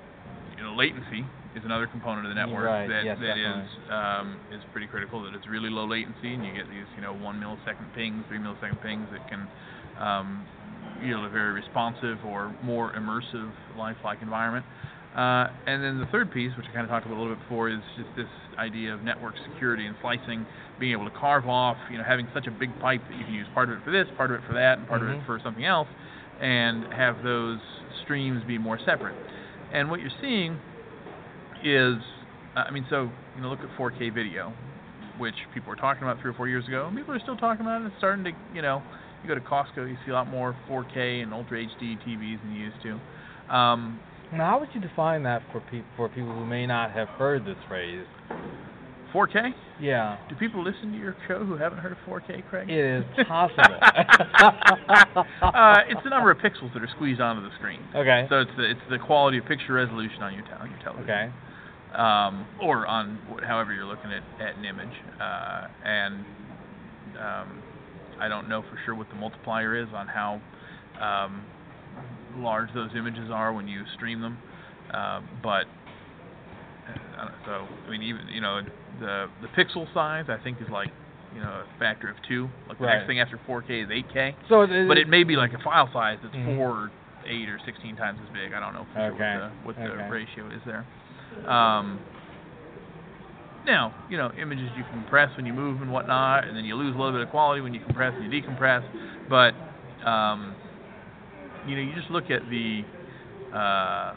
you 0.58 0.64
know, 0.64 0.74
latency 0.76 1.24
is 1.56 1.64
another 1.66 1.88
component 1.88 2.26
of 2.26 2.30
the 2.30 2.36
network 2.40 2.66
Right, 2.66 2.88
that 2.90 3.06
yes, 3.06 3.18
that 3.20 3.38
is 3.38 3.70
um, 3.92 4.40
is 4.52 4.62
pretty 4.72 4.88
critical. 4.88 5.22
That 5.24 5.34
it's 5.36 5.48
really 5.48 5.70
low 5.70 5.86
latency, 5.86 6.34
and 6.34 6.44
you 6.46 6.54
get 6.54 6.70
these 6.70 6.86
you 6.96 7.02
know 7.02 7.14
one 7.14 7.40
millisecond 7.40 7.94
pings, 7.94 8.26
three 8.28 8.40
millisecond 8.40 8.82
pings 8.82 9.08
that 9.12 9.22
can 9.30 9.48
um, 10.00 10.46
yield 11.04 11.26
a 11.26 11.30
very 11.30 11.52
responsive 11.54 12.18
or 12.26 12.54
more 12.64 12.92
immersive 12.94 13.52
lifelike 13.78 14.22
environment. 14.22 14.66
Uh, 15.18 15.50
and 15.66 15.84
then 15.84 15.98
the 15.98 16.06
third 16.12 16.32
piece, 16.32 16.56
which 16.56 16.68
I 16.70 16.74
kind 16.74 16.84
of 16.86 16.90
talked 16.90 17.08
about 17.08 17.18
a 17.18 17.20
little 17.20 17.34
bit 17.36 17.42
before, 17.42 17.70
is 17.70 17.82
just 17.98 18.10
this 18.16 18.30
idea 18.60 18.94
of 18.94 19.02
network 19.02 19.34
security 19.52 19.88
and 19.88 19.96
slicing, 20.00 20.46
being 20.80 20.92
able 20.92 21.10
to 21.10 21.18
carve 21.18 21.48
off, 21.50 21.78
you 21.90 21.98
know, 21.98 22.04
having 22.04 22.28
such 22.36 22.46
a 22.46 22.52
big 22.52 22.70
pipe 22.80 23.02
that 23.10 23.18
you 23.18 23.26
can 23.26 23.34
use 23.34 23.48
part 23.54 23.70
of 23.70 23.80
it 23.80 23.84
for 23.84 23.90
this, 23.90 24.06
part 24.16 24.30
of 24.30 24.38
it 24.38 24.46
for 24.46 24.54
that, 24.54 24.78
and 24.78 24.88
part 24.88 25.02
of 25.02 25.08
Mhm. 25.08 25.20
it 25.20 25.26
for 25.26 25.40
something 25.40 25.66
else, 25.66 25.88
and 26.40 26.86
have 26.94 27.24
those 27.24 27.60
streams 28.04 28.44
be 28.44 28.60
more 28.60 28.78
separate. 28.78 29.16
And 29.74 29.90
what 29.90 30.02
you're 30.02 30.14
seeing 30.22 30.60
is, 31.64 31.98
uh, 32.56 32.66
I 32.68 32.72
mean, 32.72 32.86
so 32.88 33.12
you 33.36 33.42
know, 33.42 33.50
look 33.50 33.64
at 33.64 33.72
4K 33.72 34.10
video, 34.10 34.54
which 35.18 35.36
people 35.52 35.72
were 35.72 35.76
talking 35.76 36.04
about 36.04 36.20
three 36.22 36.30
or 36.30 36.34
four 36.36 36.48
years 36.48 36.68
ago, 36.68 36.86
and 36.86 36.96
people 36.96 37.16
are 37.16 37.20
still 37.20 37.38
talking 37.38 37.66
about 37.66 37.82
it. 37.82 37.88
It's 37.88 37.98
starting 37.98 38.24
to, 38.26 38.32
you 38.54 38.62
know, 38.62 38.84
you 39.24 39.28
go 39.28 39.34
to 39.34 39.42
Costco, 39.42 39.90
you 39.90 39.98
see 40.06 40.12
a 40.12 40.14
lot 40.14 40.28
more 40.28 40.56
4K 40.68 41.22
and 41.22 41.34
Ultra 41.34 41.58
HD 41.58 41.98
TVs 42.06 42.40
than 42.42 42.52
you 42.52 42.66
used 42.66 42.82
to. 42.84 43.00
Um, 43.54 44.00
now, 44.32 44.52
how 44.52 44.60
would 44.60 44.70
you 44.74 44.82
define 44.82 45.24
that 45.24 45.42
for 45.52 45.60
people 45.62 45.88
for 45.96 46.10
people 46.10 46.34
who 46.34 46.46
may 46.46 46.66
not 46.66 46.92
have 46.92 47.08
heard 47.10 47.46
this 47.46 47.58
phrase? 47.68 48.06
4K? 49.14 49.52
Yeah, 49.80 50.18
Do 50.28 50.36
people 50.36 50.62
listen 50.64 50.92
to 50.92 50.98
your 50.98 51.16
show 51.30 51.46
who 51.46 51.56
haven't 51.56 51.78
heard 51.80 51.94
of 51.94 51.98
4K, 52.08 52.44
Craig? 52.50 52.70
it 52.70 52.76
is 52.78 53.06
possible. 53.28 53.64
uh, 53.82 55.78
it's 55.88 56.02
the 56.04 56.10
number 56.10 56.30
of 56.30 56.38
pixels 56.40 56.74
that 56.74 56.84
are 56.84 56.90
squeezed 56.96 57.22
onto 57.22 57.42
the 57.42 57.54
screen. 57.58 57.80
okay. 57.96 58.26
So 58.30 58.42
it's 58.42 58.52
the 58.58 58.70
it's 58.70 58.82
the 58.90 58.98
quality 59.00 59.38
of 59.38 59.46
picture 59.46 59.74
resolution 59.74 60.22
on 60.24 60.34
your 60.34 60.44
tel- 60.46 60.60
on 60.62 60.70
your 60.70 60.80
television. 60.80 61.10
Okay. 61.10 61.32
um, 61.96 62.46
or 62.62 62.86
on 62.86 63.18
however 63.48 63.72
you're 63.74 63.86
looking 63.86 64.12
at, 64.12 64.24
at 64.46 64.58
an 64.58 64.66
image. 64.66 64.94
Uh, 65.22 65.68
and 65.86 66.16
um, 67.18 67.64
I 68.20 68.28
don't 68.28 68.50
know 68.50 68.62
for 68.64 68.78
sure 68.86 68.94
what 68.94 69.08
the 69.10 69.16
multiplier 69.16 69.76
is 69.82 69.88
on 69.96 70.08
how 70.08 70.42
um, 71.02 71.44
large 72.36 72.70
those 72.74 72.92
images 72.96 73.30
are 73.32 73.54
when 73.54 73.68
you 73.68 73.84
stream 73.96 74.22
them, 74.22 74.38
uh, 74.94 75.22
but 75.44 75.68
uh, 76.88 77.30
so 77.46 77.68
I 77.88 77.92
mean 77.92 78.02
even 78.04 78.28
you 78.30 78.42
know 78.42 78.62
the 79.00 79.28
the 79.42 79.48
pixel 79.48 79.92
size 79.94 80.26
I 80.30 80.38
think 80.44 80.62
is 80.62 80.68
like 80.72 80.90
you 81.34 81.42
know 81.42 81.64
a 81.66 81.80
factor 81.80 82.10
of 82.10 82.16
two. 82.28 82.50
Like 82.70 82.78
the 82.80 82.86
Right. 82.86 82.96
next 82.98 83.08
thing 83.08 83.20
after 83.20 83.38
4K 83.48 83.84
is 83.84 83.90
8K, 83.90 84.36
So 84.50 84.62
it, 84.62 84.88
but 84.88 84.98
it 84.98 85.08
may 85.08 85.24
be 85.24 85.36
like 85.36 85.54
a 85.54 85.60
file 85.60 85.90
size 85.92 86.20
that's 86.22 86.36
Mhm. 86.36 86.58
four, 86.58 86.92
eight, 87.26 87.50
or 87.50 87.60
16 87.66 87.96
times 87.96 88.20
as 88.24 88.30
big. 88.30 88.54
I 88.54 88.60
don't 88.60 88.74
know 88.74 88.86
for 88.94 89.00
Okay. 89.00 89.18
sure 89.18 89.52
what 89.66 89.76
the, 89.76 89.84
what 89.84 89.94
the 89.98 90.02
Okay. 90.02 90.10
ratio 90.10 90.48
is 90.48 90.62
there. 90.66 90.86
Um, 91.52 92.00
now, 93.66 93.94
you 94.10 94.18
know, 94.18 94.32
images 94.40 94.70
you 94.78 94.84
compress 94.92 95.36
when 95.36 95.46
you 95.46 95.52
move 95.54 95.82
and 95.82 95.92
whatnot, 95.92 96.46
and 96.46 96.56
then 96.56 96.64
you 96.64 96.76
lose 96.76 96.96
a 96.96 96.98
little 96.98 97.12
bit 97.12 97.22
of 97.22 97.30
quality 97.30 97.60
when 97.62 97.74
you 97.74 97.82
compress 97.82 98.14
and 98.16 98.32
you 98.32 98.42
decompress. 98.42 98.84
But 99.30 99.54
um, 100.08 100.56
you 101.68 101.76
know, 101.76 101.82
you 101.82 101.94
just 101.96 102.10
look 102.10 102.30
at 102.32 102.42
the 102.50 102.84
uh, 103.54 104.14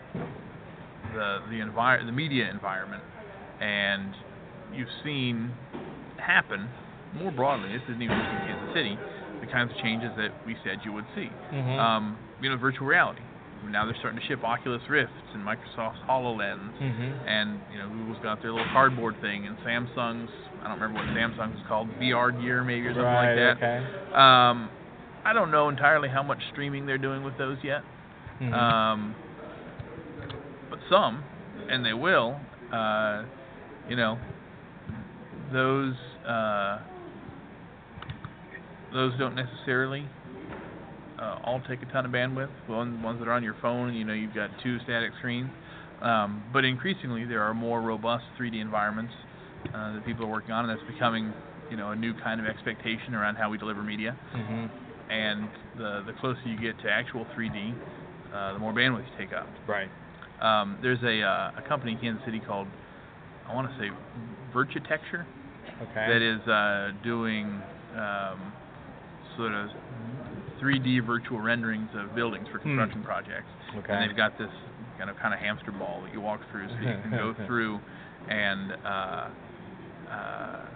the 1.14 1.38
the 1.50 1.58
envir- 1.60 2.04
the 2.04 2.12
media 2.12 2.48
environment, 2.50 3.02
and 3.60 4.14
you've 4.72 4.88
seen 5.04 5.50
happen 6.18 6.68
more 7.18 7.30
broadly. 7.32 7.72
This 7.72 7.82
isn't 7.88 8.02
even 8.02 8.16
just 8.16 8.30
in 8.30 8.38
Kansas 8.46 8.74
City. 8.74 8.98
The 9.40 9.46
kinds 9.46 9.70
of 9.72 9.78
changes 9.78 10.10
that 10.16 10.30
we 10.46 10.54
said 10.64 10.78
you 10.84 10.92
would 10.92 11.06
see. 11.14 11.30
Mhm. 11.52 11.78
Um, 11.78 12.16
you 12.42 12.50
know, 12.50 12.56
virtual 12.56 12.86
reality. 12.86 13.20
Now 13.68 13.84
they're 13.84 13.94
starting 14.00 14.18
to 14.20 14.26
ship 14.26 14.42
Oculus 14.42 14.80
Rifts 14.88 15.12
and 15.34 15.44
Microsoft's 15.44 16.00
Hololens 16.08 16.72
Mhm. 16.80 17.12
and 17.26 17.60
you 17.72 17.78
know 17.78 17.88
Google's 17.88 18.18
got 18.22 18.40
their 18.40 18.52
little 18.52 18.66
cardboard 18.72 19.16
thing, 19.20 19.46
and 19.46 19.56
Samsung's 19.60 20.30
I 20.62 20.68
don't 20.68 20.80
remember 20.80 21.00
what 21.00 21.08
Samsung's 21.16 21.60
called, 21.68 21.88
VR 21.98 22.32
Gear 22.40 22.62
maybe 22.64 22.86
or 22.86 22.90
something 22.90 23.04
right. 23.04 23.34
like 23.34 23.58
that. 23.60 23.64
Okay. 23.64 24.14
Um, 24.14 24.68
I 25.24 25.32
don't 25.32 25.50
know 25.50 25.68
entirely 25.68 26.08
how 26.08 26.22
much 26.22 26.38
streaming 26.50 26.86
they're 26.86 26.98
doing 26.98 27.22
with 27.22 27.36
those 27.36 27.58
yet, 27.62 27.82
Mhm. 28.40 28.52
um, 28.54 29.16
but 30.70 30.78
some, 30.88 31.24
and 31.68 31.84
they 31.84 31.92
will. 31.92 32.40
Uh, 32.72 33.24
you 33.88 33.96
know, 33.96 34.18
those 35.52 35.96
uh, 36.24 36.78
those 38.92 39.16
don't 39.18 39.34
necessarily 39.34 40.04
uh, 41.18 41.36
all 41.44 41.60
take 41.68 41.82
a 41.82 41.86
ton 41.86 42.04
of 42.06 42.12
bandwidth. 42.12 42.48
One, 42.66 43.02
ones 43.02 43.18
that 43.20 43.28
are 43.28 43.32
on 43.32 43.42
your 43.42 43.54
phone, 43.60 43.94
you 43.94 44.04
know, 44.04 44.12
you've 44.14 44.34
got 44.34 44.50
two 44.62 44.78
static 44.80 45.12
screens. 45.18 45.50
Um, 46.02 46.42
but 46.52 46.64
increasingly, 46.64 47.24
there 47.26 47.42
are 47.42 47.52
more 47.52 47.80
robust 47.82 48.24
3D 48.38 48.60
environments 48.60 49.12
uh, 49.74 49.92
that 49.92 50.04
people 50.06 50.24
are 50.24 50.28
working 50.30 50.52
on, 50.52 50.64
and 50.64 50.70
that's 50.70 50.86
becoming, 50.88 51.34
you 51.68 51.76
know, 51.76 51.90
a 51.90 51.96
new 51.96 52.14
kind 52.14 52.40
of 52.40 52.46
expectation 52.46 53.14
around 53.14 53.36
how 53.36 53.50
we 53.50 53.58
deliver 53.58 53.82
media. 53.82 54.16
Mhm. 54.34 54.70
And 55.10 55.48
the 55.76 56.02
the 56.06 56.12
closer 56.20 56.40
you 56.46 56.58
get 56.60 56.80
to 56.82 56.90
actual 56.90 57.26
3D, 57.36 57.74
uh, 58.32 58.52
the 58.52 58.58
more 58.58 58.72
bandwidth 58.72 59.04
you 59.10 59.26
take 59.26 59.32
up. 59.34 59.48
Right. 59.66 59.88
Um, 60.40 60.78
there's 60.82 61.02
a 61.02 61.22
uh, 61.22 61.58
a 61.58 61.68
company 61.68 61.92
in 61.92 61.98
Kansas 61.98 62.24
City 62.24 62.40
called 62.40 62.68
I 63.48 63.54
want 63.54 63.68
to 63.70 63.78
say 63.78 63.90
Virtutecture 64.54 65.26
Okay. 65.82 66.06
that 66.08 66.22
is 66.22 66.40
uh, 66.48 66.92
doing 67.02 67.46
um, 67.96 68.52
sort 69.36 69.52
of 69.52 69.70
3D 70.62 71.04
virtual 71.06 71.40
renderings 71.40 71.88
of 71.94 72.14
buildings 72.14 72.46
for 72.52 72.58
construction 72.58 73.02
projects. 73.02 73.48
Hmm. 73.72 73.78
Okay. 73.78 73.92
And 73.92 74.08
they've 74.08 74.16
got 74.16 74.36
this 74.38 74.50
kind 74.98 75.08
of 75.10 75.16
kind 75.16 75.32
of 75.32 75.40
hamster 75.40 75.72
ball 75.72 76.02
that 76.04 76.12
you 76.12 76.20
walk 76.20 76.40
through, 76.50 76.68
so 76.68 76.74
you 76.74 76.98
can 77.02 77.10
go 77.10 77.34
through 77.46 77.80
and 78.28 78.72
uh, 78.84 79.28
uh, 80.10 80.66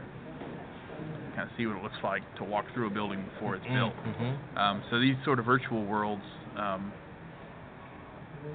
kind 1.35 1.49
of 1.49 1.57
see 1.57 1.67
what 1.67 1.77
it 1.77 1.83
looks 1.83 1.99
like 2.03 2.23
to 2.39 2.45
walk 2.45 2.65
through 2.75 2.87
a 2.87 2.91
building 2.91 3.25
before 3.35 3.57
it's 3.57 3.67
built. 3.67 3.95
Mhm. 4.07 4.59
Um, 4.59 4.83
so 4.91 5.01
these 5.01 5.17
sort 5.25 5.39
of 5.39 5.45
virtual 5.45 5.85
worlds 5.85 6.23
um, 6.57 6.93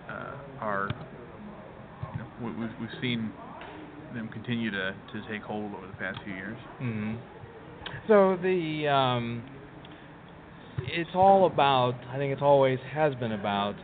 uh, 0.09 0.35
are, 0.61 0.89
you 2.13 2.19
know, 2.19 2.25
we, 2.41 2.51
we've, 2.51 2.79
we've 2.79 3.01
seen 3.01 3.31
them 4.13 4.29
continue 4.29 4.71
to, 4.71 4.95
to 5.13 5.21
take 5.29 5.41
hold 5.43 5.73
over 5.75 5.87
the 5.87 5.93
past 5.93 6.19
few 6.23 6.33
years. 6.33 6.57
hmm 6.79 7.15
So 8.07 8.37
the 8.41 8.87
um, 8.87 9.43
it's 10.81 11.09
all 11.13 11.45
about. 11.45 11.95
I 12.11 12.17
think 12.17 12.33
it's 12.33 12.41
always 12.41 12.79
has 12.93 13.13
been 13.15 13.33
about 13.33 13.75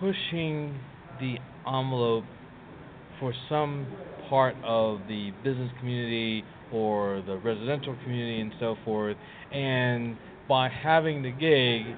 pushing 0.00 0.78
the 1.20 1.36
envelope 1.66 2.24
for 3.20 3.32
some 3.48 3.86
part 4.28 4.56
of 4.64 4.98
the 5.08 5.30
business 5.44 5.70
community 5.78 6.44
or 6.72 7.22
the 7.26 7.36
residential 7.38 7.96
community 8.02 8.40
and 8.40 8.52
so 8.58 8.76
forth. 8.84 9.16
And 9.52 10.16
by 10.48 10.68
having 10.68 11.22
the 11.22 11.30
gig, 11.30 11.96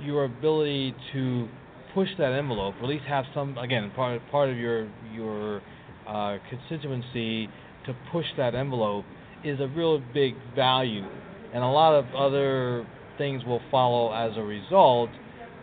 your 0.00 0.24
ability 0.24 0.94
to 1.12 1.48
push 1.94 2.08
that 2.18 2.32
envelope, 2.32 2.74
or 2.80 2.84
at 2.84 2.88
least 2.88 3.04
have 3.04 3.24
some 3.32 3.56
again 3.58 3.90
part 3.94 4.20
part 4.30 4.50
of 4.50 4.56
your 4.56 4.88
your 5.12 5.62
uh, 6.06 6.38
constituency 6.50 7.48
to 7.86 7.94
push 8.10 8.26
that 8.36 8.54
envelope 8.54 9.04
is 9.44 9.60
a 9.60 9.68
real 9.68 10.00
big 10.12 10.34
value, 10.56 11.04
and 11.52 11.62
a 11.62 11.68
lot 11.68 11.94
of 11.94 12.06
other 12.14 12.86
things 13.18 13.44
will 13.44 13.60
follow 13.70 14.12
as 14.12 14.36
a 14.36 14.42
result. 14.42 15.10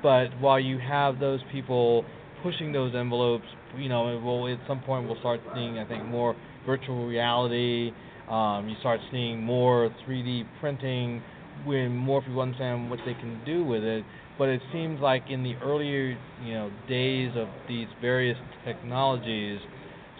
But 0.01 0.27
while 0.39 0.60
you 0.60 0.80
have 0.80 1.20
those 1.20 1.41
people 1.51 2.06
pushing 2.41 2.72
those 2.72 2.96
envelopes, 2.96 3.46
you 3.77 3.89
know, 3.89 4.15
it 4.15 4.22
will 4.22 4.48
at 4.48 4.60
some 4.68 4.82
point 4.82 5.08
we'll 5.08 5.20
start 5.20 5.41
seeing, 5.53 5.77
I 5.77 5.86
think, 5.86 6.06
more 6.06 6.36
virtual 6.65 7.06
reality. 7.06 7.91
Um, 8.31 8.69
you 8.69 8.75
start 8.79 9.01
seeing 9.11 9.43
more 9.43 9.93
3D 10.07 10.45
printing 10.61 11.21
when 11.65 11.95
more 11.95 12.21
people 12.21 12.39
understand 12.39 12.89
what 12.89 13.00
they 13.05 13.13
can 13.13 13.41
do 13.45 13.63
with 13.65 13.83
it. 13.83 14.05
But 14.38 14.47
it 14.47 14.61
seems 14.71 15.01
like 15.01 15.23
in 15.29 15.43
the 15.43 15.55
earlier, 15.55 16.17
you 16.41 16.53
know, 16.53 16.71
days 16.88 17.31
of 17.35 17.50
these 17.67 17.88
various 18.00 18.38
technologies, 18.65 19.59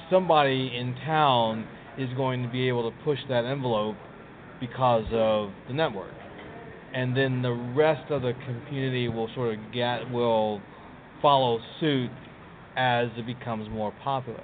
somebody 0.10 0.76
in 0.78 0.94
town 1.06 1.66
is 1.98 2.10
going 2.18 2.44
to 2.44 2.50
be 2.50 2.68
able 2.68 2.92
to 2.92 3.04
push 3.04 3.20
that 3.30 3.46
envelope 3.46 3.96
because 4.60 5.06
of 5.14 5.52
the 5.68 5.74
network. 5.74 6.14
And 6.94 7.16
then 7.16 7.42
the 7.42 7.54
rest 7.54 8.12
of 8.12 8.22
the 8.24 8.34
community 8.68 9.08
will 9.08 9.30
sort 9.34 9.58
of 9.58 9.74
get 9.74 10.12
will 10.12 10.62
follow 11.22 11.60
suit 11.80 12.12
as 12.76 13.08
it 13.16 13.26
becomes 13.26 13.70
more 13.70 13.94
popular. 14.04 14.44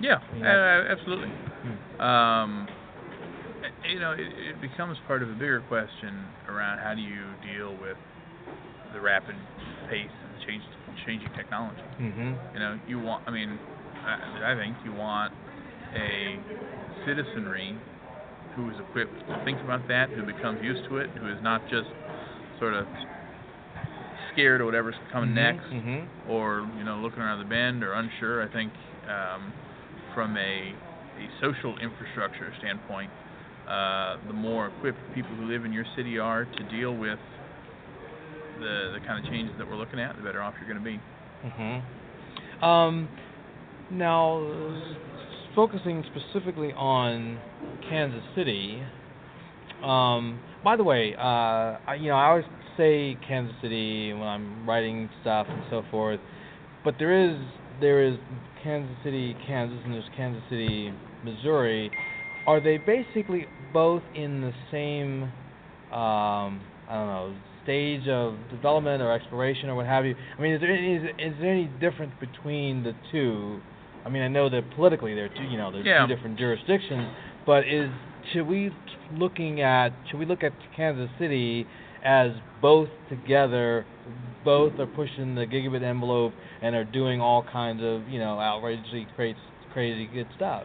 Yeah, 0.00 0.18
Yeah. 0.36 0.82
uh, 0.88 0.92
absolutely. 0.92 1.28
Hmm. 1.28 2.02
Um, 2.02 2.68
you 3.88 4.00
know, 4.00 4.12
it, 4.12 4.20
it 4.20 4.60
becomes 4.60 4.96
part 5.06 5.22
of 5.22 5.30
a 5.30 5.34
bigger 5.34 5.62
question 5.68 6.24
around 6.48 6.78
how 6.78 6.94
do 6.94 7.00
you 7.00 7.24
deal 7.46 7.76
with 7.80 7.96
the 8.92 9.00
rapid 9.00 9.34
pace 9.90 10.10
and 10.10 10.30
the 10.34 10.46
change, 10.46 10.62
changing 11.06 11.28
technology. 11.36 11.82
Mm-hmm. 12.00 12.32
You 12.54 12.60
know, 12.60 12.78
you 12.88 12.98
want. 13.00 13.22
I 13.26 13.30
mean, 13.30 13.58
I, 14.04 14.52
I 14.52 14.56
think 14.56 14.76
you 14.84 14.92
want 14.92 15.32
a 15.94 16.38
citizenry 17.06 17.76
who 18.54 18.70
is 18.70 18.76
equipped 18.88 19.12
to 19.28 19.42
think 19.44 19.60
about 19.62 19.86
that, 19.88 20.10
who 20.10 20.22
becomes 20.24 20.62
used 20.62 20.88
to 20.88 20.98
it, 20.98 21.10
who 21.20 21.28
is 21.28 21.38
not 21.42 21.60
just 21.68 21.88
sort 22.58 22.74
of 22.74 22.86
scared 24.32 24.60
of 24.60 24.66
whatever's 24.66 24.94
coming 25.12 25.34
next, 25.34 25.64
Mm-hmm. 25.72 26.30
or 26.30 26.68
you 26.78 26.84
know, 26.84 26.96
looking 26.96 27.20
around 27.20 27.38
the 27.38 27.48
bend 27.48 27.82
or 27.82 27.92
unsure. 27.94 28.42
I 28.42 28.52
think 28.52 28.72
um, 29.08 29.52
from 30.14 30.36
a 30.36 30.74
a 31.16 31.28
social 31.40 31.78
infrastructure 31.78 32.52
standpoint, 32.58 33.10
uh, 33.68 34.16
the 34.26 34.32
more 34.32 34.68
equipped 34.68 34.98
people 35.14 35.30
who 35.36 35.46
live 35.46 35.64
in 35.64 35.72
your 35.72 35.84
city 35.96 36.18
are 36.18 36.44
to 36.44 36.62
deal 36.70 36.94
with 36.94 37.18
the 38.58 38.92
the 38.94 39.06
kind 39.06 39.24
of 39.24 39.30
changes 39.30 39.54
that 39.58 39.68
we're 39.68 39.76
looking 39.76 40.00
at, 40.00 40.16
the 40.16 40.22
better 40.22 40.42
off 40.42 40.54
you're 40.58 40.72
going 40.72 40.82
to 40.82 40.90
be. 40.90 41.00
Mm-hmm. 41.44 42.64
Um, 42.64 43.08
now, 43.90 44.82
focusing 45.54 46.04
specifically 46.14 46.72
on 46.72 47.38
Kansas 47.88 48.22
City. 48.34 48.82
Um, 49.82 50.40
by 50.64 50.76
the 50.76 50.84
way, 50.84 51.14
uh, 51.16 51.22
I, 51.86 51.98
you 52.00 52.08
know, 52.08 52.16
I 52.16 52.28
always 52.28 52.44
say 52.76 53.16
Kansas 53.26 53.54
City 53.62 54.12
when 54.12 54.22
I'm 54.22 54.68
writing 54.68 55.08
stuff 55.20 55.46
and 55.48 55.62
so 55.70 55.82
forth, 55.90 56.20
but 56.84 56.94
there 56.98 57.30
is 57.30 57.36
there 57.80 58.04
is 58.04 58.16
Kansas 58.62 58.96
City, 59.04 59.36
Kansas, 59.46 59.78
and 59.84 59.92
there's 59.92 60.08
Kansas 60.16 60.42
City, 60.50 60.92
Missouri. 61.24 61.90
Are 62.46 62.60
they 62.60 62.78
basically 62.78 63.46
both 63.72 64.02
in 64.14 64.40
the 64.40 64.52
same, 64.70 65.24
um, 65.92 66.60
I 66.88 66.94
don't 66.94 67.06
know, 67.06 67.34
stage 67.64 68.06
of 68.06 68.34
development 68.50 69.02
or 69.02 69.10
exploration 69.10 69.68
or 69.68 69.74
what 69.74 69.86
have 69.86 70.06
you? 70.06 70.14
I 70.38 70.40
mean, 70.40 70.52
is 70.52 70.60
there 70.60 70.70
any, 70.70 70.94
is, 70.94 71.02
is 71.18 71.34
there 71.40 71.50
any 71.52 71.68
difference 71.80 72.12
between 72.20 72.84
the 72.84 72.94
two? 73.10 73.60
I 74.04 74.08
mean, 74.08 74.22
I 74.22 74.28
know 74.28 74.48
that 74.48 74.62
politically 74.76 75.14
they're 75.14 75.28
two, 75.28 75.42
you 75.42 75.58
know, 75.58 75.72
they're 75.72 75.84
Yeah. 75.84 76.06
two 76.06 76.14
different 76.14 76.38
jurisdictions, 76.38 77.08
but 77.44 77.66
is 77.66 77.90
should 78.32 78.46
we 78.46 78.70
looking 79.16 79.60
at 79.60 79.92
should 80.08 80.18
we 80.20 80.26
look 80.26 80.44
at 80.44 80.52
Kansas 80.76 81.10
City 81.18 81.66
as 82.04 82.30
both 82.62 82.88
together, 83.08 83.84
both 84.44 84.78
are 84.78 84.86
pushing 84.86 85.34
the 85.34 85.46
gigabit 85.46 85.82
envelope 85.82 86.32
and 86.62 86.76
are 86.76 86.84
doing 86.84 87.20
all 87.20 87.42
kinds 87.42 87.82
of 87.82 88.08
you 88.08 88.20
know 88.20 88.38
outrageously 88.38 89.08
crazy, 89.16 89.38
crazy 89.72 90.06
good 90.06 90.28
stuff? 90.36 90.64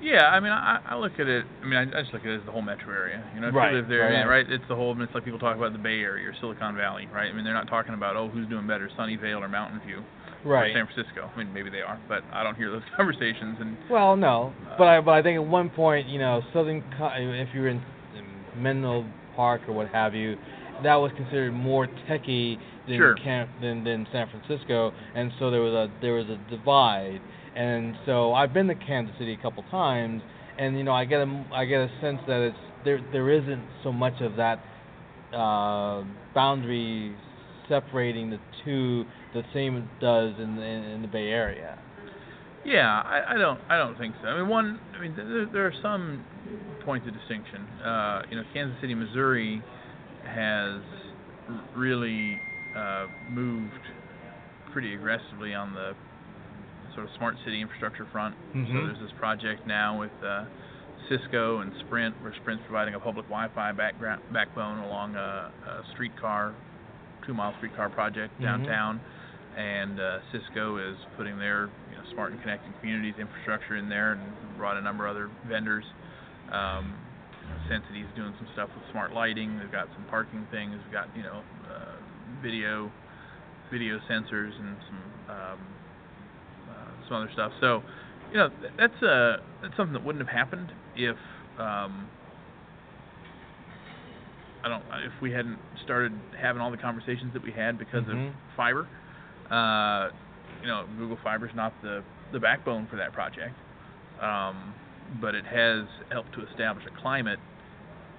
Yeah, 0.00 0.28
I 0.28 0.38
mean, 0.40 0.52
I, 0.52 0.80
I 0.86 0.96
look 0.96 1.12
at 1.18 1.26
it. 1.26 1.44
I 1.62 1.66
mean, 1.66 1.76
I, 1.76 1.98
I 1.98 2.02
just 2.02 2.12
look 2.12 2.22
at 2.22 2.28
it 2.30 2.40
as 2.40 2.46
the 2.46 2.52
whole 2.52 2.62
metro 2.62 2.92
area. 2.94 3.22
You 3.34 3.40
know, 3.40 3.48
if 3.48 3.54
Right, 3.54 3.72
you 3.72 3.78
live 3.78 3.88
there, 3.88 4.04
right, 4.06 4.22
I 4.24 4.26
right. 4.26 4.46
It's 4.50 4.64
the 4.68 4.76
whole. 4.76 5.00
It's 5.02 5.12
like 5.14 5.24
people 5.24 5.38
talk 5.40 5.56
about 5.56 5.72
the 5.72 5.78
Bay 5.78 6.00
Area 6.00 6.28
or 6.28 6.34
Silicon 6.40 6.76
Valley, 6.76 7.08
right? 7.12 7.28
I 7.28 7.32
mean, 7.32 7.44
they're 7.44 7.54
not 7.54 7.68
talking 7.68 7.94
about 7.94 8.16
oh, 8.16 8.28
who's 8.28 8.48
doing 8.48 8.66
better, 8.66 8.88
Sunnyvale 8.98 9.40
or 9.40 9.48
Mountain 9.48 9.80
View 9.86 10.04
Right. 10.44 10.70
or 10.70 10.74
San 10.74 10.86
Francisco. 10.86 11.28
I 11.34 11.38
mean, 11.38 11.52
maybe 11.52 11.68
they 11.68 11.80
are, 11.80 12.00
but 12.08 12.22
I 12.32 12.44
don't 12.44 12.54
hear 12.54 12.70
those 12.70 12.82
conversations. 12.96 13.56
And 13.60 13.76
Well, 13.90 14.16
no, 14.16 14.52
uh, 14.70 14.74
but 14.78 14.86
I 14.86 15.00
but 15.00 15.12
I 15.12 15.22
think 15.22 15.36
at 15.36 15.44
one 15.44 15.68
point, 15.70 16.06
you 16.08 16.18
know, 16.20 16.42
Southern 16.52 16.82
if 17.00 17.48
you 17.52 17.62
were 17.62 17.68
in, 17.68 17.82
in 18.16 18.62
Menlo 18.62 19.04
Park 19.34 19.62
or 19.68 19.72
what 19.72 19.88
have 19.88 20.14
you, 20.14 20.36
that 20.84 20.94
was 20.94 21.10
considered 21.16 21.52
more 21.52 21.88
techy 22.06 22.56
than 22.86 22.96
Sure. 22.96 23.14
Cam- 23.16 23.48
than 23.60 23.82
than 23.84 24.06
San 24.12 24.28
Francisco, 24.30 24.92
and 25.14 25.32
so 25.40 25.50
there 25.50 25.60
was 25.60 25.74
a 25.74 25.90
there 26.00 26.14
was 26.14 26.26
a 26.28 26.38
divide, 26.50 27.20
and 27.58 27.96
so 28.06 28.34
I've 28.34 28.54
been 28.54 28.68
to 28.68 28.76
Kansas 28.76 29.14
City 29.18 29.34
a 29.34 29.42
couple 29.42 29.64
times, 29.64 30.22
and 30.58 30.78
you 30.78 30.84
know 30.84 30.92
I 30.92 31.04
get 31.04 31.20
a 31.20 31.46
I 31.52 31.64
get 31.64 31.80
a 31.80 31.90
sense 32.00 32.20
that 32.28 32.40
it's 32.40 32.56
there 32.84 33.00
there 33.10 33.30
isn't 33.30 33.64
so 33.82 33.90
much 33.90 34.20
of 34.20 34.36
that 34.36 34.62
uh, 35.34 36.04
boundary 36.34 37.16
separating 37.68 38.30
the 38.30 38.38
two 38.64 39.04
the 39.34 39.42
same 39.52 39.88
does 40.00 40.34
in 40.38 40.54
the, 40.54 40.62
in 40.62 41.02
the 41.02 41.08
Bay 41.08 41.30
Area. 41.30 41.76
Yeah, 42.64 43.02
I, 43.04 43.34
I 43.34 43.38
don't 43.38 43.58
I 43.68 43.76
don't 43.76 43.98
think 43.98 44.14
so. 44.22 44.28
I 44.28 44.38
mean, 44.38 44.48
one, 44.48 44.78
I 44.96 45.00
mean, 45.00 45.16
there, 45.16 45.46
there 45.52 45.66
are 45.66 45.74
some 45.82 46.24
points 46.84 47.08
of 47.08 47.14
distinction. 47.14 47.62
Uh, 47.84 48.22
you 48.30 48.36
know, 48.36 48.44
Kansas 48.54 48.80
City, 48.80 48.94
Missouri, 48.94 49.62
has 50.24 50.80
really 51.76 52.38
uh, 52.76 53.06
moved 53.30 53.72
pretty 54.72 54.94
aggressively 54.94 55.54
on 55.54 55.74
the 55.74 55.94
sort 56.94 57.06
of 57.06 57.12
smart 57.16 57.36
city 57.44 57.60
infrastructure 57.60 58.06
front. 58.06 58.34
So 58.52 58.58
Mhm. 58.58 58.86
there's 58.86 58.98
this 59.00 59.12
project 59.12 59.66
now 59.66 59.98
with 59.98 60.12
uh, 60.22 60.44
Cisco 61.08 61.60
and 61.60 61.72
Sprint, 61.86 62.14
where 62.22 62.32
Sprint's 62.34 62.64
providing 62.66 62.94
a 62.94 63.00
public 63.00 63.26
Wi-Fi 63.26 63.72
background, 63.72 64.22
backbone 64.32 64.78
along 64.80 65.16
a, 65.16 65.50
a 65.66 65.84
streetcar, 65.92 66.52
two-mile 67.24 67.54
streetcar 67.56 67.88
project 67.90 68.38
Mhm. 68.38 68.42
downtown 68.44 69.00
and 69.56 69.98
uh, 69.98 70.20
Cisco 70.30 70.76
is 70.76 70.96
putting 71.16 71.36
their 71.38 71.68
you 71.90 71.96
know, 71.96 72.04
smart 72.12 72.30
and 72.30 72.40
connected 72.42 72.70
communities 72.78 73.14
infrastructure 73.18 73.74
in 73.74 73.88
there, 73.88 74.12
and 74.12 74.20
brought 74.56 74.76
a 74.76 74.80
number 74.80 75.06
of 75.06 75.16
other 75.16 75.30
vendors. 75.48 75.84
Um, 76.52 76.94
Sensity's 77.66 78.06
doing 78.14 78.32
some 78.38 78.46
stuff 78.52 78.70
with 78.74 78.84
smart 78.92 79.12
lighting. 79.12 79.58
They've 79.58 79.72
got 79.72 79.88
some 79.94 80.04
parking 80.04 80.46
things. 80.50 80.76
We've 80.84 80.92
got 80.92 81.08
you 81.16 81.22
know 81.22 81.42
uh, 81.68 81.96
video 82.40 82.90
video 83.70 83.98
sensors 84.08 84.54
and 84.58 84.76
some 84.88 85.02
um, 85.28 85.58
some 87.08 87.16
other 87.18 87.30
stuff. 87.32 87.52
So 87.60 87.82
you 88.32 88.38
know 88.38 88.48
th- 88.48 88.72
that's 88.78 89.02
uh, 89.02 89.36
that's 89.62 89.76
something 89.76 89.92
that 89.94 90.04
wouldn't 90.04 90.26
have 90.26 90.34
happened 90.34 90.72
if 90.96 91.16
um, 91.58 92.08
I 94.64 94.68
don't 94.68 94.82
if 95.06 95.12
we 95.22 95.30
hadn't 95.32 95.58
started 95.84 96.12
having 96.40 96.60
all 96.60 96.70
the 96.70 96.76
conversations 96.76 97.32
that 97.32 97.42
we 97.42 97.52
had 97.52 97.78
because 97.78 98.04
Mhm. 98.04 98.28
of 98.28 98.34
fiber. 98.56 98.88
Uh, 99.50 100.10
you 100.60 100.66
know, 100.66 100.86
Google 100.98 101.16
Fiber 101.22 101.46
is 101.46 101.54
not 101.54 101.72
the 101.82 102.02
the 102.32 102.38
backbone 102.40 102.86
for 102.88 102.96
that 102.96 103.12
project, 103.12 103.54
um, 104.20 104.74
but 105.20 105.34
it 105.34 105.46
has 105.46 105.86
helped 106.10 106.32
to 106.34 106.44
establish 106.46 106.84
a 106.86 106.90
climate 107.00 107.40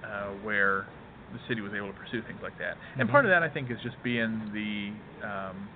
uh, 0.02 0.30
where 0.42 0.86
the 1.32 1.38
city 1.46 1.60
was 1.60 1.72
able 1.74 1.86
to 1.86 1.92
pursue 1.92 2.22
things 2.22 2.40
like 2.42 2.58
that. 2.58 2.76
And 2.98 3.08
part 3.08 3.24
of 3.24 3.28
Mhm. 3.30 3.34
that, 3.34 3.42
I 3.44 3.48
think, 3.48 3.70
is 3.70 3.78
just 3.82 4.02
being 4.02 4.50
the 4.52 4.90
um, 5.24 5.68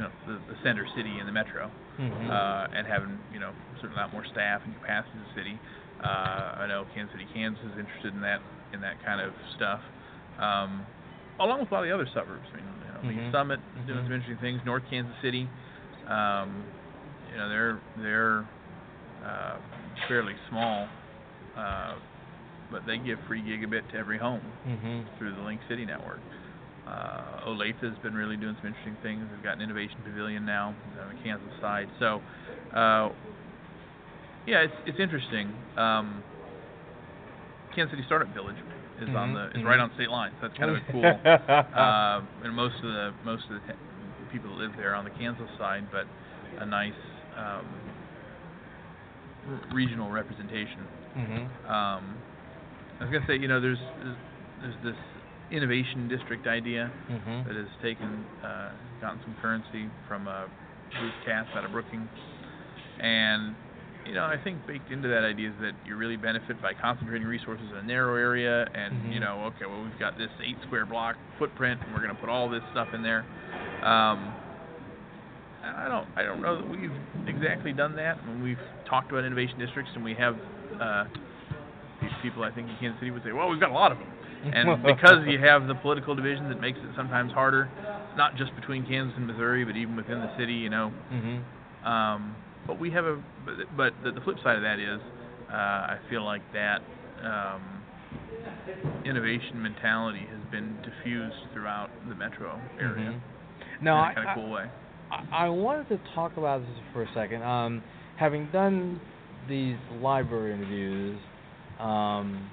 you 0.00 0.08
know 0.08 0.12
the, 0.26 0.40
the 0.48 0.56
center 0.64 0.86
city 0.96 1.12
in 1.20 1.26
the 1.26 1.32
metro 1.32 1.70
Mhm. 2.00 2.30
uh, 2.32 2.68
and 2.72 2.86
having 2.88 3.18
you 3.32 3.38
know 3.38 3.52
certainly 3.76 4.00
a 4.00 4.04
lot 4.08 4.12
more 4.16 4.24
staff 4.32 4.62
and 4.64 4.72
capacity 4.80 5.12
in 5.12 5.20
the 5.28 5.34
city. 5.36 5.58
Uh, 6.02 6.64
I 6.64 6.66
know 6.66 6.86
Kansas 6.94 7.12
City, 7.12 7.28
Kansas 7.34 7.60
is 7.62 7.76
interested 7.78 8.14
in 8.14 8.22
that 8.22 8.40
in 8.72 8.80
that 8.80 8.96
kind 9.04 9.20
of 9.20 9.34
stuff, 9.56 9.80
um, 10.40 10.86
along 11.38 11.60
with 11.60 11.70
a 11.70 11.74
lot 11.74 11.82
of 11.84 11.88
the 11.88 11.94
other 11.94 12.08
suburbs. 12.14 12.48
I 12.52 12.56
mean, 12.56 12.66
you 13.04 13.12
know, 13.20 13.20
Mhm. 13.28 13.30
Summit 13.32 13.60
is 13.76 13.84
doing 13.86 14.04
some 14.04 14.12
interesting 14.14 14.38
things. 14.38 14.64
North 14.64 14.84
Kansas 14.88 15.14
City, 15.20 15.46
um, 16.08 16.64
you 17.30 17.36
know, 17.36 17.48
they're 17.50 17.78
they're 17.98 18.44
uh, 19.22 19.56
fairly 20.08 20.34
small, 20.48 20.88
uh, 21.56 21.92
but 22.70 22.86
they 22.86 22.96
give 22.96 23.18
free 23.28 23.42
gigabit 23.42 23.86
to 23.90 23.96
every 23.98 24.16
home 24.16 24.40
Mhm. 24.66 25.04
through 25.18 25.34
the 25.34 25.42
Link 25.42 25.60
City 25.68 25.84
network. 25.84 26.20
Uh, 26.90 27.46
Olathe 27.46 27.78
has 27.82 27.96
been 28.02 28.14
really 28.14 28.36
doing 28.36 28.56
some 28.58 28.66
interesting 28.66 28.96
things. 29.02 29.22
We've 29.30 29.42
got 29.42 29.56
an 29.56 29.62
innovation 29.62 29.98
pavilion 30.04 30.44
now 30.44 30.74
on 31.00 31.14
the 31.14 31.22
Kansas 31.22 31.52
side. 31.60 31.88
So, 31.98 32.20
uh, 32.74 33.10
yeah, 34.46 34.62
it's 34.66 34.74
it's 34.86 34.98
interesting. 34.98 35.52
Um, 35.76 36.24
Kansas 37.74 37.92
City 37.92 38.02
Startup 38.06 38.28
Village 38.34 38.56
is 39.00 39.08
on 39.14 39.30
Mhm, 39.30 39.34
the 39.34 39.44
is 39.58 39.62
mhm. 39.62 39.66
right 39.66 39.78
on 39.78 39.92
state 39.94 40.10
lines. 40.10 40.34
That's 40.42 40.56
kind 40.58 40.70
of 40.76 40.82
cool. 40.90 41.04
uh, 41.24 42.20
and 42.42 42.54
most 42.54 42.74
of 42.76 42.82
the 42.90 43.14
most 43.24 43.44
of 43.50 43.60
the 43.62 43.74
people 44.32 44.50
that 44.56 44.62
live 44.62 44.72
there 44.76 44.90
are 44.92 44.96
on 44.96 45.04
the 45.04 45.10
Kansas 45.10 45.48
side, 45.58 45.84
but 45.92 46.06
a 46.58 46.66
nice 46.66 46.98
um, 47.36 47.66
r- 49.48 49.60
regional 49.72 50.10
representation 50.10 50.86
Mhm. 51.16 51.46
um, 51.70 52.16
I 53.00 53.04
was 53.04 53.12
gonna 53.12 53.26
say, 53.26 53.36
you 53.36 53.48
know, 53.48 53.60
there's 53.60 53.78
there's, 54.02 54.16
there's 54.60 54.74
this 54.84 54.96
innovation 55.50 56.08
district 56.08 56.46
idea 56.46 56.90
Mhm. 57.10 57.46
that 57.46 57.56
has 57.56 57.66
taken 57.82 58.24
uh, 58.44 58.70
gotten 59.00 59.20
some 59.22 59.34
currency 59.42 59.88
from 60.06 60.28
uh, 60.28 60.44
Bruce 60.98 61.12
Katz 61.24 61.48
out 61.56 61.64
of 61.64 61.72
Brookings, 61.72 62.08
and 63.00 63.54
you 64.06 64.14
know, 64.14 64.24
I 64.24 64.36
think 64.42 64.66
baked 64.66 64.90
into 64.90 65.08
that 65.08 65.24
idea 65.24 65.50
is 65.50 65.54
that 65.60 65.72
you 65.86 65.94
really 65.94 66.16
benefit 66.16 66.60
by 66.62 66.72
concentrating 66.72 67.28
resources 67.28 67.66
in 67.70 67.76
a 67.76 67.82
narrow 67.82 68.16
area, 68.16 68.66
and 68.74 69.12
you 69.12 69.20
Mhm. 69.20 69.24
know, 69.24 69.44
okay, 69.54 69.66
well, 69.66 69.82
we've 69.82 69.98
got 69.98 70.16
this 70.16 70.30
eight 70.42 70.56
square 70.62 70.86
block 70.86 71.16
footprint, 71.38 71.80
and 71.84 71.94
we're 71.94 72.00
gonna 72.00 72.14
put 72.14 72.28
all 72.30 72.48
this 72.48 72.62
stuff 72.72 72.92
in 72.94 73.02
there. 73.02 73.24
Um, 73.82 74.32
I 75.62 75.88
don't, 75.88 76.08
I 76.16 76.22
don't 76.22 76.40
know 76.40 76.56
that 76.56 76.66
we've 76.68 76.92
exactly 77.26 77.72
done 77.74 77.94
that. 77.96 78.16
When 78.26 78.42
we've 78.42 78.58
talked 78.86 79.10
about 79.12 79.24
innovation 79.24 79.58
districts, 79.58 79.92
and 79.94 80.02
we 80.02 80.14
have 80.14 80.36
uh, 80.80 81.04
pe- 82.00 82.08
people, 82.22 82.42
I 82.42 82.50
think 82.50 82.70
in 82.70 82.76
Kansas 82.76 82.98
City 83.00 83.10
would 83.10 83.22
say, 83.22 83.32
well, 83.32 83.48
we've 83.50 83.60
got 83.60 83.70
a 83.70 83.74
lot 83.74 83.92
of 83.92 83.98
them. 83.98 84.08
And 84.42 84.82
because 84.86 85.24
you 85.26 85.38
have 85.38 85.66
the 85.66 85.74
political 85.74 86.14
divisions, 86.14 86.50
it 86.50 86.60
makes 86.60 86.78
it 86.82 86.90
sometimes 86.96 87.32
harder, 87.32 87.68
not 88.16 88.36
just 88.36 88.54
between 88.56 88.86
Kansas 88.86 89.14
and 89.16 89.26
Missouri, 89.26 89.64
but 89.64 89.76
even 89.76 89.96
within 89.96 90.20
the 90.20 90.30
city. 90.36 90.54
You 90.54 90.70
know, 90.70 90.92
Mhm. 91.12 91.86
um, 91.86 92.36
but 92.66 92.78
we 92.78 92.90
have 92.90 93.04
a, 93.04 93.18
but, 93.44 93.54
but 93.76 93.92
the, 94.02 94.12
the 94.12 94.20
flip 94.20 94.36
side 94.42 94.56
of 94.56 94.62
that 94.62 94.78
is, 94.78 95.00
uh, 95.50 95.54
I 95.56 95.98
feel 96.08 96.24
like 96.24 96.42
that 96.52 96.82
um, 97.22 97.82
innovation 99.04 99.60
mentality 99.62 100.26
has 100.30 100.40
been 100.50 100.76
diffused 100.82 101.36
throughout 101.52 101.90
the 102.08 102.14
metro 102.14 102.60
area 102.80 103.10
Mhm. 103.10 103.20
No, 103.80 104.04
in 104.04 104.10
a 104.10 104.14
kind 104.14 104.28
I- 104.28 104.32
of 104.32 104.34
cool 104.36 104.50
way. 104.50 104.66
I 105.10 105.46
I 105.46 105.48
wanted 105.48 105.88
to 105.88 105.98
talk 106.14 106.36
about 106.36 106.60
this 106.62 106.78
for 106.92 107.02
a 107.02 107.08
second. 107.14 107.42
Um, 107.42 107.82
having 108.16 108.46
done 108.52 109.00
these 109.48 109.76
library 110.00 110.52
interviews, 110.52 111.18
um, 111.80 112.48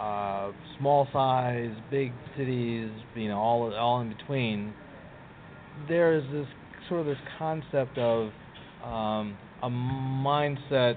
uh, 0.00 0.52
small 0.78 1.06
size, 1.12 1.74
big 1.90 2.12
cities, 2.36 2.90
you 3.14 3.28
know, 3.28 3.38
all 3.38 3.74
all 3.74 4.00
in 4.00 4.08
between. 4.08 4.72
There 5.88 6.16
is 6.16 6.24
this 6.32 6.46
sort 6.88 7.00
of 7.00 7.06
this 7.06 7.18
concept 7.38 7.98
of 7.98 8.30
um, 8.82 9.36
a 9.62 9.68
mindset 9.68 10.96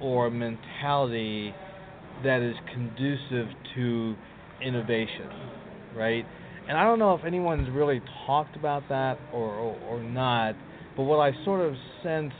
or 0.00 0.30
mentality 0.30 1.52
that 2.22 2.42
is 2.42 2.54
conducive 2.72 3.48
to 3.74 4.14
innovation, 4.64 5.28
right? 5.96 6.24
And 6.68 6.78
I 6.78 6.84
don't 6.84 6.98
know 6.98 7.14
if 7.14 7.24
anyone's 7.24 7.68
really 7.70 8.00
talked 8.26 8.56
about 8.56 8.88
that 8.88 9.18
or, 9.32 9.50
or, 9.50 9.76
or 9.88 10.02
not, 10.02 10.54
but 10.96 11.02
what 11.02 11.18
I 11.18 11.32
sort 11.44 11.60
of 11.60 11.74
sense 12.02 12.32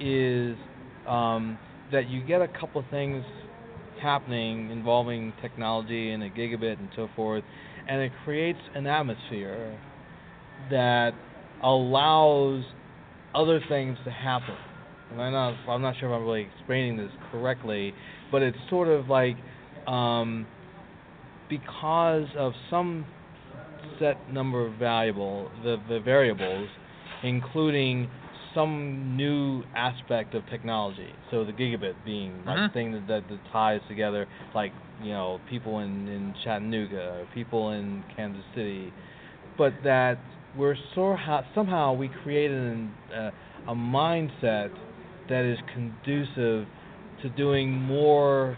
is 0.00 0.56
um, 1.06 1.58
that 1.92 2.08
you 2.08 2.24
get 2.24 2.40
a 2.40 2.48
couple 2.48 2.80
of 2.80 2.86
things 2.90 3.24
happening 4.00 4.70
involving 4.70 5.32
technology 5.40 6.10
and 6.10 6.22
a 6.22 6.30
gigabit 6.30 6.78
and 6.78 6.88
so 6.96 7.08
forth, 7.14 7.44
and 7.88 8.00
it 8.00 8.12
creates 8.24 8.58
an 8.74 8.86
atmosphere 8.86 9.78
that 10.70 11.12
allows 11.62 12.64
other 13.34 13.60
things 13.68 13.98
to 14.04 14.10
happen. 14.10 14.56
And 15.12 15.20
I'm 15.20 15.32
not, 15.32 15.54
I'm 15.68 15.82
not 15.82 15.94
sure 15.98 16.12
if 16.12 16.16
I'm 16.16 16.24
really 16.24 16.48
explaining 16.56 16.96
this 16.96 17.10
correctly, 17.30 17.92
but 18.30 18.42
it's 18.42 18.58
sort 18.68 18.88
of 18.88 19.08
like 19.08 19.36
um, 19.86 20.46
because 21.48 22.26
of 22.36 22.52
some 22.70 23.04
set 23.98 24.32
number 24.32 24.66
of 24.66 24.74
valuable 24.74 25.50
the, 25.62 25.76
the 25.88 26.00
variables, 26.00 26.68
including 27.22 28.08
some 28.54 29.16
new 29.16 29.62
aspect 29.74 30.34
of 30.34 30.46
technology. 30.48 31.12
So 31.30 31.44
the 31.44 31.52
gigabit 31.52 31.94
being 32.04 32.42
like 32.44 32.70
the 32.70 32.74
thing 32.74 32.92
that, 32.92 33.06
that, 33.08 33.28
that 33.28 33.40
ties 33.52 33.80
together, 33.88 34.26
like 34.54 34.72
you 35.02 35.10
know 35.10 35.40
people 35.48 35.78
in, 35.80 36.08
in 36.08 36.34
Chattanooga, 36.44 37.20
or 37.20 37.28
people 37.34 37.70
in 37.70 38.02
Kansas 38.16 38.44
City, 38.54 38.92
but 39.56 39.72
that 39.84 40.18
we're 40.56 40.76
somehow 40.94 41.42
somehow 41.54 41.92
we 41.92 42.08
created 42.22 42.58
an, 42.58 42.92
uh, 43.14 43.30
a 43.68 43.74
mindset 43.74 44.70
that 45.28 45.44
is 45.44 45.58
conducive 45.72 46.66
to 47.22 47.28
doing 47.36 47.70
more 47.70 48.56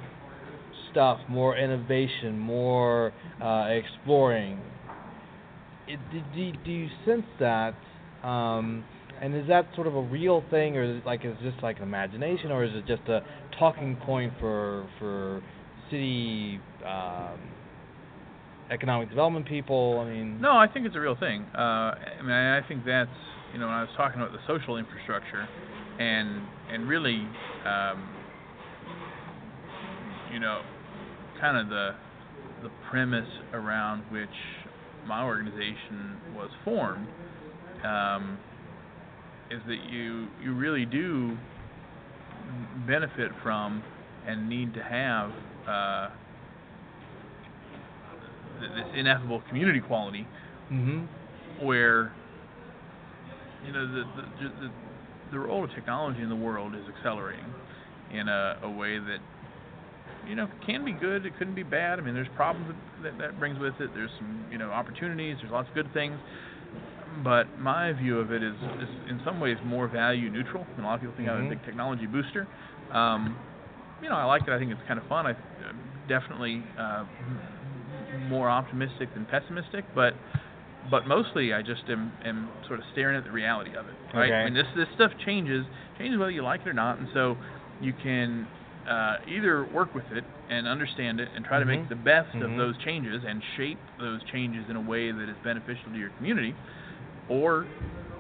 stuff, 0.91 1.19
more 1.29 1.57
innovation, 1.57 2.39
more 2.39 3.13
uh, 3.43 3.67
exploring. 3.71 4.59
It, 5.89 5.99
do, 6.35 6.53
do 6.65 6.71
you 6.71 6.89
sense 7.05 7.27
that? 7.41 7.75
Um, 8.23 8.85
and 9.23 9.37
is 9.37 9.47
that 9.47 9.67
sort 9.77 9.87
of 9.87 9.95
a 9.95 10.03
real 10.03 10.43
thing, 10.51 10.77
or 10.77 10.83
is 10.83 10.97
it 10.99 11.07
like 11.07 11.25
is 11.25 11.37
just 11.43 11.63
like 11.63 11.77
an 11.77 11.85
imagination, 11.85 12.51
or 12.51 12.65
is 12.65 12.73
it 12.75 12.85
just 12.87 13.09
a 13.09 13.21
talking 13.59 13.97
point 14.05 14.33
for 14.41 14.89
for 14.99 15.41
city 15.91 16.59
um, 16.85 17.39
economic 18.71 19.09
development 19.09 19.47
people? 19.47 20.01
I 20.05 20.11
mean, 20.11 20.41
No, 20.41 20.57
I 20.57 20.67
think 20.67 20.87
it's 20.87 20.97
a 20.97 21.01
real 21.01 21.17
thing. 21.17 21.47
Uh, 21.55 21.95
I 22.19 22.23
mean, 22.23 22.33
I 22.33 22.59
I 22.59 22.67
think 22.67 22.85
that's 22.85 23.09
you 23.53 23.61
know 23.61 23.67
when 23.67 23.77
I 23.77 23.83
was 23.83 23.91
talking 23.97 24.21
about 24.21 24.33
the 24.33 24.43
social 24.49 24.77
infrastructure, 24.77 25.49
and 26.01 26.43
and 26.73 26.89
really, 26.89 27.23
um, 27.65 28.09
you 30.33 30.41
know, 30.41 30.63
kind 31.41 31.57
of 31.57 31.69
the 31.69 31.91
the 32.63 32.71
premise 32.91 33.29
around 33.53 34.03
which 34.11 34.29
my 35.07 35.23
organization 35.23 36.19
was 36.35 36.51
formed 36.65 37.07
um, 37.85 38.39
is 39.53 39.61
that 39.67 39.85
you 39.91 40.29
you 40.43 40.55
really 40.55 40.87
do 40.87 41.37
benefit 42.87 43.31
from 43.43 43.83
and 44.27 44.49
need 44.49 44.73
to 44.75 44.83
have 44.83 45.31
uh, 45.69 46.09
this 48.61 48.87
ineffable 48.97 49.43
community 49.49 49.81
quality 49.81 50.27
hmm 50.69 51.05
where 51.61 52.13
you 53.67 53.73
know 53.73 53.87
the 53.87 54.05
the, 54.17 54.49
the 54.61 54.71
the 55.33 55.39
role 55.39 55.65
of 55.65 55.71
technology 55.75 56.23
in 56.23 56.29
the 56.29 56.37
world 56.37 56.75
is 56.75 56.83
accelerating 56.97 57.45
in 58.13 58.29
a, 58.29 58.59
a 58.63 58.71
way 58.71 58.99
that 58.99 59.19
you 60.27 60.35
know 60.35 60.49
can 60.67 60.85
be 60.85 60.93
good 60.93 61.27
it 61.27 61.37
couldn't 61.39 61.55
be 61.55 61.63
bad. 61.63 61.99
I 61.99 62.03
mean 62.03 62.15
there's 62.15 62.29
problems 62.35 62.75
that, 63.03 63.03
that 63.03 63.19
that 63.19 63.39
brings 63.39 63.59
with 63.59 63.75
it. 63.81 63.91
There's 63.95 64.11
some 64.19 64.47
you 64.51 64.59
know 64.59 64.71
opportunities. 64.71 65.37
There's 65.41 65.53
lots 65.53 65.69
of 65.69 65.75
good 65.75 65.93
things 65.93 66.19
but 67.23 67.59
my 67.59 67.93
view 67.93 68.19
of 68.19 68.33
it 68.33 68.43
is, 68.43 68.55
is 68.81 68.89
in 69.09 69.21
some 69.25 69.41
ways 69.41 69.59
more 69.65 69.89
value 69.89 70.31
neutral 70.31 70.67
and 70.77 70.85
a 70.85 70.89
lot 70.89 70.95
of 70.95 71.01
people 71.01 71.15
think 71.17 71.29
i'm 71.29 71.43
Mhm. 71.43 71.47
a 71.47 71.51
big 71.51 71.65
technology 71.65 72.07
booster 72.07 72.49
um, 72.91 73.37
you 74.03 74.09
know 74.09 74.17
i 74.17 74.25
like 74.25 74.43
it 74.47 74.51
i 74.51 74.59
think 74.59 74.71
it's 74.71 74.81
kind 74.89 74.99
of 74.99 75.07
fun 75.07 75.27
i 75.27 75.31
I'm 75.69 75.93
definitely 76.09 76.63
uh, 76.79 77.05
more 78.29 78.49
optimistic 78.51 79.13
than 79.15 79.27
pessimistic 79.27 79.85
but 79.95 80.15
but 80.91 81.07
mostly 81.07 81.53
I 81.53 81.63
just 81.63 81.83
am, 81.89 82.13
am 82.25 82.51
sort 82.67 82.81
of 82.81 82.85
staring 82.93 83.17
at 83.17 83.25
the 83.25 83.31
reality 83.31 83.77
of 83.77 83.87
it. 83.87 83.95
Right? 84.13 84.27
Okay. 84.27 84.35
I 84.35 84.45
mean, 84.47 84.55
this 84.55 84.67
this 84.75 84.89
stuff 84.95 85.13
changes, 85.25 85.65
changes 85.97 86.19
whether 86.19 86.31
you 86.31 86.43
like 86.43 86.63
it 86.63 86.69
or 86.69 86.73
not, 86.73 86.99
and 86.99 87.09
so 87.15 87.37
you 87.81 87.93
can 87.93 88.49
uh, 88.89 89.17
either 89.29 89.65
work 89.67 89.95
with 89.95 90.05
it 90.11 90.25
and 90.49 90.67
understand 90.67 91.21
it 91.21 91.29
and 91.35 91.45
try 91.45 91.61
to 91.61 91.65
Mhm. 91.65 91.69
make 91.69 91.89
the 91.89 91.95
best 91.95 92.35
Mhm. 92.35 92.51
of 92.51 92.57
those 92.57 92.77
changes 92.79 93.23
and 93.25 93.43
shape 93.57 93.79
those 93.99 94.23
changes 94.25 94.69
in 94.69 94.77
a 94.77 94.81
way 94.81 95.13
that 95.13 95.29
is 95.29 95.37
beneficial 95.45 95.93
to 95.93 95.99
your 95.99 96.11
community, 96.11 96.55
or 97.29 97.67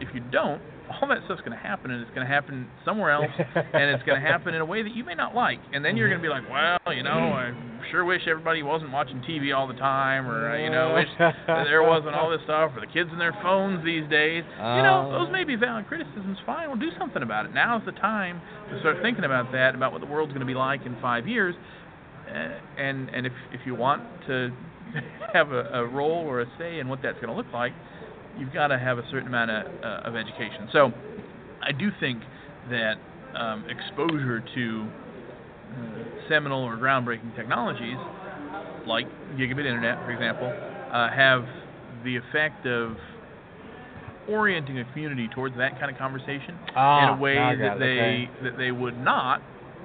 if 0.01 0.09
you 0.15 0.21
don't, 0.33 0.61
all 1.01 1.09
that 1.09 1.19
stuff's 1.25 1.41
going 1.41 1.57
to 1.57 1.63
happen, 1.63 1.91
and 1.91 2.03
it's 2.03 2.11
going 2.15 2.27
to 2.27 2.33
happen 2.33 2.67
somewhere 2.85 3.11
else, 3.17 3.31
and 3.39 3.85
it's 3.95 4.03
going 4.05 4.21
to 4.21 4.27
happen 4.27 4.53
in 4.55 4.61
a 4.61 4.65
way 4.65 4.83
that 4.83 4.95
you 4.95 5.05
may 5.05 5.15
not 5.15 5.35
like, 5.35 5.59
and 5.73 5.85
then 5.85 5.97
you're 5.97 6.09
going 6.09 6.21
to 6.21 6.23
be 6.23 6.29
like, 6.29 6.43
well, 6.51 6.93
you 6.95 7.03
know, 7.03 7.11
I 7.33 7.53
sure 7.91 8.05
wish 8.05 8.23
everybody 8.29 8.63
wasn't 8.63 8.93
watching 8.93 9.21
TV 9.23 9.57
all 9.57 9.67
the 9.67 9.75
time, 9.75 10.27
or 10.29 10.59
you 10.59 10.71
know, 10.71 10.95
wish 10.95 11.09
there 11.47 11.83
wasn't 11.83 12.15
all 12.15 12.31
this 12.31 12.41
stuff, 12.45 12.73
or 12.77 12.81
the 12.81 12.93
kids 12.93 13.09
and 13.13 13.21
their 13.21 13.33
phones 13.43 13.85
these 13.85 14.09
days. 14.11 14.45
you 14.59 14.83
know, 14.83 15.09
Uh. 15.11 15.19
those 15.25 15.33
may 15.33 15.45
be 15.45 15.57
valid 15.57 15.87
criticisms. 15.89 16.37
Fine, 16.45 16.69
we'll 16.69 16.79
do 16.81 16.91
something 16.99 17.23
about 17.23 17.47
it. 17.47 17.55
Now's 17.55 17.83
the 17.87 17.93
time 17.93 18.41
to 18.71 18.81
start 18.81 18.99
thinking 19.03 19.25
about 19.25 19.51
that, 19.53 19.75
about 19.75 19.93
what 19.93 20.01
the 20.01 20.07
world's 20.07 20.33
going 20.33 20.41
to 20.47 20.47
be 20.47 20.55
like 20.55 20.85
in 20.85 20.97
five 21.01 21.27
years, 21.27 21.55
uh, 22.29 22.33
and 22.79 23.09
and 23.11 23.27
if 23.27 23.33
if 23.53 23.61
you 23.65 23.75
want 23.75 24.03
to 24.27 24.51
have 25.33 25.53
a, 25.53 25.61
a 25.73 25.87
role 25.87 26.25
or 26.27 26.41
a 26.43 26.47
say 26.59 26.81
in 26.81 26.89
what 26.89 27.01
that's 27.03 27.17
going 27.21 27.29
to 27.31 27.35
look 27.37 27.51
like, 27.53 27.73
you've 28.39 28.53
got 28.53 28.69
to 28.69 28.79
have 28.79 28.99
a 28.99 29.05
certain 29.11 29.29
amount 29.29 29.51
of, 29.51 29.67
uh, 29.83 30.09
of 30.09 30.17
education. 30.17 30.69
So, 30.73 30.93
I 31.63 31.73
do 31.73 31.91
think 32.01 32.21
that 32.71 32.95
um, 33.39 33.65
exposure 33.69 34.43
to 34.55 34.87
seminal 36.29 36.65
or 36.65 36.77
groundbreaking 36.77 37.35
technologies, 37.37 37.97
like 38.87 39.07
gigabit 39.37 39.65
internet, 39.67 39.97
for 40.05 40.11
example, 40.11 40.49
uh, 40.93 41.09
have 41.11 41.45
the 42.05 42.17
effect 42.17 42.67
of 42.67 42.97
orienting 44.29 44.79
a 44.79 44.85
community 44.93 45.29
towards 45.35 45.57
that 45.57 45.79
kind 45.79 45.91
of 45.91 45.99
conversation 45.99 46.59
Ah, 46.77 47.03
in 47.03 47.19
a 47.19 47.21
way 47.23 47.37
that 47.37 47.77
it, 47.77 47.79
they 47.79 47.85
okay. 47.85 48.29
that 48.43 48.59
they 48.59 48.71
would 48.71 48.97
not 48.99 49.41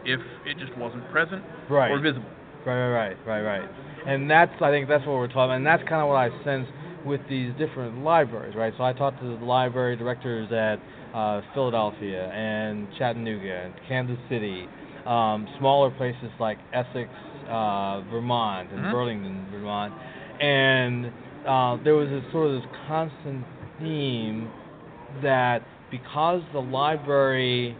if 0.05 0.19
it 0.45 0.57
just 0.59 0.75
wasn't 0.77 1.03
present 1.11 1.43
Right. 1.69 1.91
or 1.91 1.99
visible. 1.99 2.29
Right, 2.65 2.89
right, 2.89 3.15
right, 3.25 3.41
right, 3.41 3.41
right. 3.41 3.69
And 4.05 4.29
that's 4.29 4.51
I 4.61 4.69
think 4.71 4.87
that's 4.87 5.05
what 5.05 5.15
we're 5.17 5.27
talking, 5.27 5.51
about, 5.51 5.57
and 5.57 5.65
that's 5.65 5.83
kind 5.83 6.01
of 6.01 6.07
what 6.07 6.15
I 6.15 6.29
sense 6.43 6.67
with 7.07 7.21
these 7.29 7.53
different 7.57 8.03
libraries, 8.03 8.55
right? 8.55 8.73
So 8.77 8.83
I 8.83 8.93
talked 8.93 9.19
to 9.19 9.37
the 9.37 9.45
library 9.45 9.95
directors 9.95 10.51
at 10.51 10.79
uh, 11.15 11.41
Philadelphia 11.53 12.29
and 12.31 12.87
Chattanooga 12.97 13.53
and 13.65 13.73
Kansas 13.87 14.17
City, 14.29 14.67
um, 15.05 15.47
smaller 15.57 15.89
places 15.91 16.29
like 16.39 16.59
Essex, 16.73 17.09
uh, 17.49 18.01
Vermont, 18.11 18.71
and 18.71 18.79
Mhm. 18.85 18.91
Burlington, 18.91 19.47
Vermont, 19.51 19.93
and 20.41 21.11
uh, 21.45 21.77
there 21.83 21.95
was 21.95 22.09
this 22.09 22.23
sort 22.31 22.47
of 22.49 22.61
this 22.61 22.69
constant 22.87 23.45
theme 23.79 24.51
that 25.21 25.61
because 25.89 26.41
the 26.51 26.61
library 26.61 27.77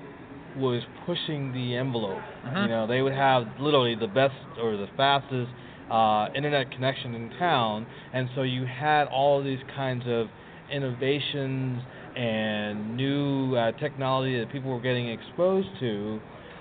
was 0.55 0.81
pushing 1.05 1.51
the 1.53 1.75
envelope. 1.75 2.23
Mhm. 2.45 2.61
You 2.63 2.67
know, 2.69 2.87
they 2.87 3.01
would 3.01 3.13
have 3.13 3.59
literally 3.59 3.95
the 3.95 4.07
best 4.07 4.35
or 4.61 4.77
the 4.77 4.87
fastest 4.95 5.51
uh, 5.91 6.27
internet 6.35 6.71
connection 6.71 7.15
in 7.15 7.29
town, 7.37 7.85
and 8.13 8.29
so 8.35 8.41
you 8.43 8.65
had 8.65 9.05
all 9.07 9.43
these 9.43 9.59
kinds 9.75 10.03
of 10.07 10.27
innovations 10.71 11.81
and 12.15 12.97
new 12.97 13.55
uh, 13.55 13.71
technology 13.73 14.39
that 14.39 14.51
people 14.51 14.71
were 14.71 14.81
getting 14.81 15.09
exposed 15.09 15.67
to, 15.79 16.19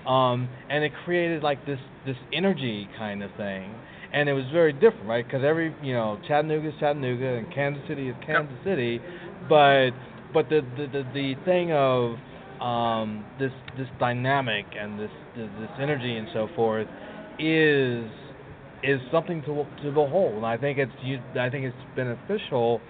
um, 0.09 0.47
and 0.69 0.83
it 0.83 0.91
created 1.03 1.43
like 1.43 1.65
this 1.65 1.79
this 2.05 2.17
energy 2.31 2.87
kind 2.97 3.23
of 3.23 3.31
thing. 3.35 3.73
And 4.13 4.29
it 4.29 4.33
was 4.33 4.45
very 4.53 4.71
different, 4.71 5.05
right? 5.05 5.25
Because 5.25 5.43
every 5.43 5.75
you 5.83 5.93
know 5.93 6.19
Chattanooga 6.27 6.69
is 6.69 6.73
Chattanooga 6.79 7.35
and 7.35 7.53
Kansas 7.53 7.83
City 7.87 8.07
is 8.09 8.15
Kansas 8.25 8.57
City, 8.63 9.01
but 9.49 9.91
but 10.33 10.47
the 10.49 10.61
the 10.77 10.87
the, 10.87 11.03
the 11.13 11.35
thing 11.43 11.73
of 11.73 12.15
um, 12.61 13.25
this 13.39 13.51
this 13.77 13.87
dynamic 13.99 14.65
and 14.79 14.99
this, 14.99 15.11
this 15.35 15.49
this 15.59 15.69
energy 15.79 16.15
and 16.15 16.27
so 16.33 16.47
forth 16.55 16.87
is 17.39 18.05
is 18.83 18.99
something 19.11 19.41
to 19.43 19.65
to 19.83 19.91
behold. 19.91 20.35
And 20.35 20.45
I 20.45 20.57
think 20.57 20.77
it's 20.77 20.91
I 21.39 21.49
think 21.49 21.65
it's 21.65 21.95
beneficial 21.95 22.81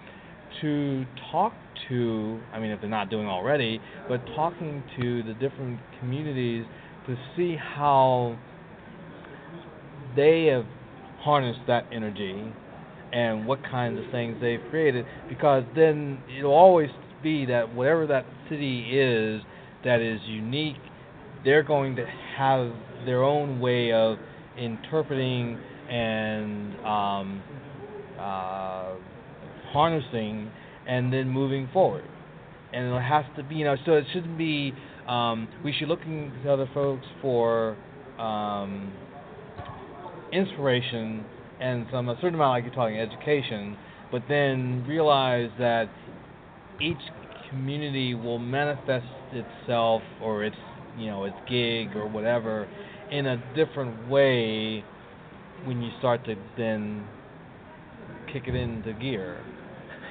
to 0.61 1.05
talk 1.31 1.53
to. 1.89 2.39
I 2.53 2.59
mean, 2.59 2.71
if 2.71 2.81
they're 2.81 2.89
not 2.89 3.09
doing 3.09 3.27
already, 3.27 3.79
but 4.07 4.25
talking 4.35 4.83
to 4.99 5.23
the 5.23 5.33
different 5.33 5.79
communities 5.99 6.65
to 7.07 7.15
see 7.35 7.55
how 7.55 8.37
they 10.15 10.45
have 10.45 10.65
harnessed 11.19 11.61
that 11.67 11.85
energy 11.91 12.53
and 13.13 13.45
what 13.47 13.63
kinds 13.63 13.99
of 13.99 14.11
things 14.11 14.37
they've 14.41 14.61
created 14.69 15.05
because 15.29 15.63
then 15.75 16.19
it'll 16.37 16.51
always 16.51 16.89
be 17.23 17.45
that 17.45 17.73
whatever 17.73 18.05
that 18.05 18.25
city 18.49 18.81
is 18.91 19.41
that 19.83 20.01
is 20.01 20.19
unique 20.25 20.75
they're 21.45 21.63
going 21.63 21.95
to 21.95 22.05
have 22.37 22.71
their 23.05 23.23
own 23.23 23.59
way 23.59 23.91
of 23.91 24.17
interpreting 24.57 25.57
and 25.89 26.75
um, 26.85 27.41
uh, 28.19 28.93
harnessing 29.71 30.51
and 30.87 31.11
then 31.11 31.29
moving 31.29 31.69
forward. 31.73 32.05
And 32.73 32.93
it 32.93 33.01
has 33.01 33.25
to 33.37 33.43
be 33.43 33.55
you 33.55 33.65
know 33.65 33.75
so 33.85 33.93
it 33.93 34.05
shouldn't 34.11 34.37
be 34.37 34.73
um, 35.07 35.47
we 35.63 35.73
should 35.73 35.87
look 35.87 36.01
to 36.03 36.51
other 36.51 36.69
folks 36.73 37.05
for 37.21 37.77
um, 38.19 38.91
inspiration 40.31 41.25
and 41.59 41.87
some 41.91 42.09
a 42.09 42.15
certain 42.15 42.35
amount 42.35 42.51
like 42.51 42.63
you're 42.65 42.73
talking 42.73 42.99
education 42.99 43.77
but 44.11 44.21
then 44.27 44.85
realize 44.87 45.49
that 45.57 45.89
each 46.81 46.97
community 47.49 48.13
will 48.13 48.39
manifest 48.39 49.05
itself 49.31 50.01
or 50.21 50.43
its 50.43 50.55
you 50.97 51.07
know 51.07 51.23
its 51.23 51.35
gig 51.49 51.95
or 51.95 52.07
whatever 52.07 52.67
in 53.11 53.25
a 53.25 53.53
different 53.55 54.09
way 54.09 54.83
when 55.65 55.81
you 55.81 55.91
start 55.99 56.23
to 56.25 56.35
then 56.57 57.03
kick 58.31 58.43
it 58.47 58.55
into 58.55 58.93
gear 58.93 59.37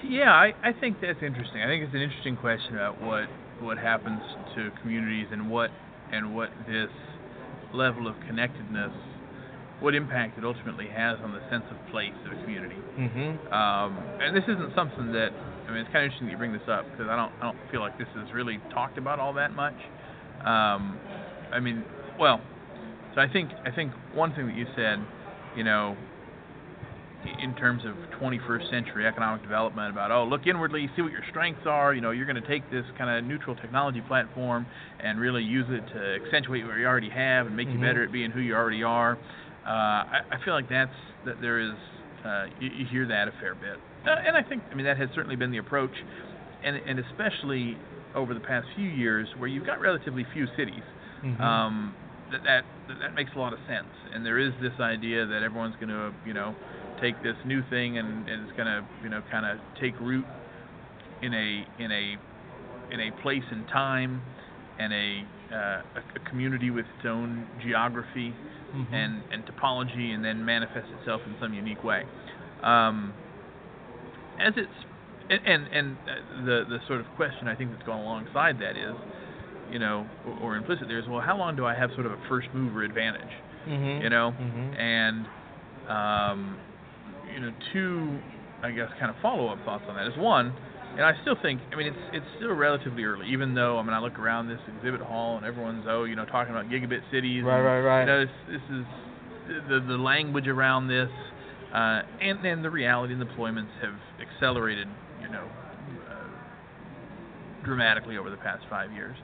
Yeah, 0.04 0.32
I, 0.32 0.52
I 0.62 0.72
think 0.72 1.00
that's 1.00 1.22
interesting. 1.22 1.62
I 1.62 1.66
think 1.66 1.84
it's 1.84 1.94
an 1.94 2.02
interesting 2.02 2.36
question 2.36 2.74
about 2.74 3.00
what 3.02 3.28
what 3.60 3.78
happens 3.78 4.20
to 4.54 4.70
communities 4.82 5.28
and 5.32 5.50
what 5.50 5.70
and 6.12 6.34
what 6.34 6.50
this 6.68 6.90
level 7.72 8.06
of 8.06 8.14
connectedness, 8.26 8.92
what 9.80 9.94
impact 9.94 10.38
it 10.38 10.44
ultimately 10.44 10.86
has 10.88 11.18
on 11.24 11.32
the 11.32 11.40
sense 11.50 11.64
of 11.70 11.76
place 11.90 12.12
of 12.26 12.32
a 12.38 12.42
community. 12.42 12.76
mhm 12.98 13.52
Um, 13.52 13.96
and 14.20 14.36
this 14.36 14.44
isn't 14.44 14.74
something 14.74 15.12
that 15.12 15.30
I 15.66 15.72
mean. 15.72 15.80
It's 15.80 15.90
kind 15.92 16.04
of 16.04 16.12
interesting 16.12 16.26
that 16.28 16.32
you 16.32 16.38
bring 16.38 16.52
this 16.52 16.68
up 16.68 16.84
because 16.90 17.08
I 17.08 17.16
don't 17.16 17.32
I 17.40 17.44
don't 17.44 17.58
feel 17.70 17.80
like 17.80 17.98
this 17.98 18.08
is 18.16 18.32
really 18.32 18.60
talked 18.72 18.98
about 18.98 19.18
all 19.18 19.32
that 19.34 19.52
much. 19.52 19.76
Um, 20.44 20.98
I 21.52 21.58
mean, 21.60 21.84
well, 22.20 22.40
so 23.14 23.20
I 23.20 23.28
think 23.28 23.50
I 23.64 23.70
think 23.70 23.92
one 24.14 24.32
thing 24.34 24.46
that 24.46 24.56
you 24.56 24.66
said, 24.76 25.00
you 25.56 25.64
know, 25.64 25.96
in 27.42 27.54
terms 27.56 27.82
of 27.84 27.94
21st 28.20 28.70
century 28.70 29.06
economic 29.06 29.42
development 29.42 29.90
about 29.90 30.10
oh 30.12 30.24
look 30.24 30.46
inwardly 30.46 30.88
see 30.94 31.02
what 31.02 31.10
your 31.10 31.24
strengths 31.28 31.66
are 31.66 31.92
you 31.92 32.00
know 32.00 32.12
you're 32.12 32.24
going 32.24 32.40
to 32.40 32.48
take 32.48 32.62
this 32.70 32.84
kind 32.96 33.10
of 33.10 33.24
neutral 33.24 33.54
technology 33.56 34.00
platform 34.06 34.64
and 35.00 35.18
really 35.18 35.42
use 35.42 35.66
it 35.68 35.82
to 35.92 36.18
accentuate 36.24 36.64
what 36.64 36.76
you 36.76 36.86
already 36.86 37.10
have 37.10 37.46
and 37.46 37.56
make 37.56 37.68
Mhm. 37.68 37.74
you 37.74 37.80
better 37.80 38.04
at 38.04 38.12
being 38.12 38.30
who 38.30 38.40
you 38.40 38.54
already 38.54 38.82
are 38.84 39.18
uh, 39.66 39.68
I, 39.68 40.20
I 40.30 40.38
feel 40.44 40.54
like 40.54 40.68
that's 40.68 40.94
that 41.24 41.40
there 41.40 41.58
is 41.58 41.72
uh, 42.24 42.46
you, 42.60 42.70
you 42.70 42.86
hear 42.86 43.06
that 43.06 43.26
a 43.28 43.32
fair 43.40 43.54
bit 43.54 43.78
uh, 44.06 44.14
and 44.24 44.36
I 44.36 44.42
think 44.42 44.62
I 44.70 44.74
mean 44.74 44.86
that 44.86 44.96
has 44.96 45.08
certainly 45.14 45.36
been 45.36 45.50
the 45.50 45.58
approach 45.58 45.92
and 46.62 46.76
and 46.86 47.00
especially 47.00 47.76
over 48.14 48.34
the 48.34 48.40
past 48.40 48.66
few 48.76 48.88
years 48.88 49.28
where 49.36 49.48
you've 49.48 49.66
got 49.66 49.80
relatively 49.80 50.24
few 50.32 50.46
cities 50.56 50.84
Mhm. 51.24 51.40
um, 51.40 51.94
that, 52.32 52.42
that 52.44 52.64
that 52.88 52.98
that 53.00 53.14
makes 53.14 53.30
a 53.34 53.38
lot 53.38 53.52
of 53.52 53.58
sense. 53.66 53.88
And 54.14 54.24
there 54.24 54.38
is 54.38 54.52
this 54.60 54.72
idea 54.80 55.26
that 55.26 55.42
everyone's 55.42 55.76
going 55.76 55.88
to, 55.88 56.12
you 56.26 56.34
know, 56.34 56.54
take 57.00 57.14
this 57.22 57.36
new 57.44 57.62
thing 57.70 57.98
and, 57.98 58.28
and 58.28 58.42
it's 58.42 58.56
going 58.56 58.66
to, 58.66 58.84
you 59.02 59.10
know, 59.10 59.22
kind 59.30 59.44
of 59.46 59.58
take 59.80 59.98
root 60.00 60.24
in 61.22 61.32
a 61.34 61.64
in 61.82 61.90
a 61.92 62.16
in 62.92 63.00
a 63.00 63.10
place 63.22 63.42
and 63.50 63.66
time 63.68 64.22
and 64.78 64.92
a 64.92 65.22
uh, 65.52 65.56
a, 65.56 66.00
a 66.16 66.30
community 66.30 66.70
with 66.70 66.86
its 66.86 67.06
own 67.06 67.46
geography 67.62 68.32
Mhm. 68.74 68.92
and 68.92 69.22
and 69.32 69.44
topology, 69.46 70.12
and 70.12 70.24
then 70.24 70.44
manifest 70.44 70.88
itself 71.00 71.22
in 71.24 71.36
some 71.40 71.54
unique 71.54 71.82
way. 71.84 72.04
Um, 72.62 73.14
as 74.38 74.52
it's 74.56 74.68
and 75.30 75.40
and, 75.46 75.68
and 75.72 75.96
uh, 76.06 76.44
the 76.44 76.64
the 76.68 76.78
sort 76.86 77.00
of 77.00 77.06
question 77.16 77.48
I 77.48 77.54
think 77.54 77.70
that's 77.70 77.86
gone 77.86 78.00
alongside 78.00 78.58
that 78.60 78.76
is, 78.76 78.94
you 79.70 79.78
know, 79.78 80.06
or, 80.26 80.52
or 80.52 80.56
implicit 80.56 80.88
there 80.88 80.98
is, 80.98 81.06
well, 81.08 81.20
how 81.20 81.36
long 81.36 81.56
do 81.56 81.66
I 81.66 81.74
have 81.74 81.90
sort 81.94 82.06
of 82.06 82.12
a 82.12 82.18
first 82.28 82.48
mover 82.54 82.82
advantage? 82.82 83.32
Mhm. 83.68 84.02
You 84.02 84.10
know, 84.10 84.32
Mhm. 84.40 84.78
and 84.78 85.26
um, 85.88 86.56
you 87.32 87.40
know, 87.40 87.52
two, 87.72 88.18
I 88.62 88.70
guess, 88.72 88.88
kind 88.98 89.10
of 89.10 89.16
follow-up 89.22 89.58
thoughts 89.64 89.84
on 89.88 89.94
that 89.96 90.06
is 90.06 90.16
one, 90.16 90.52
and 90.96 91.04
I 91.04 91.12
still 91.22 91.36
think, 91.42 91.60
I 91.72 91.76
mean, 91.76 91.86
it's 91.88 91.96
it's 92.12 92.26
still 92.36 92.52
relatively 92.54 93.04
early, 93.04 93.28
even 93.28 93.54
though 93.54 93.78
I 93.78 93.82
mean, 93.82 93.92
I 93.92 93.98
look 94.00 94.18
around 94.18 94.48
this 94.48 94.60
exhibit 94.76 95.00
hall 95.00 95.36
and 95.36 95.44
everyone's 95.46 95.84
oh, 95.88 96.04
you 96.04 96.16
know, 96.16 96.24
talking 96.24 96.52
about 96.54 96.68
gigabit 96.68 97.02
cities. 97.10 97.44
Right, 97.44 97.58
and, 97.58 97.66
right, 97.66 97.80
right. 97.80 98.00
You 98.00 98.06
know, 98.06 98.20
this, 98.24 98.34
this 98.48 98.62
is 98.70 98.84
the 99.68 99.80
the 99.80 99.98
language 99.98 100.48
around 100.48 100.88
this, 100.88 101.10
uh, 101.72 102.02
and 102.20 102.38
then 102.42 102.62
the 102.62 102.70
reality 102.70 103.12
and 103.14 103.22
deployments 103.22 103.70
have 103.82 103.94
accelerated, 104.20 104.88
you 105.22 105.28
know, 105.28 105.44
uh, 106.10 106.26
dramatically 107.64 108.16
over 108.18 108.30
the 108.30 108.36
past 108.38 108.64
five 108.70 108.92
years. 108.92 109.16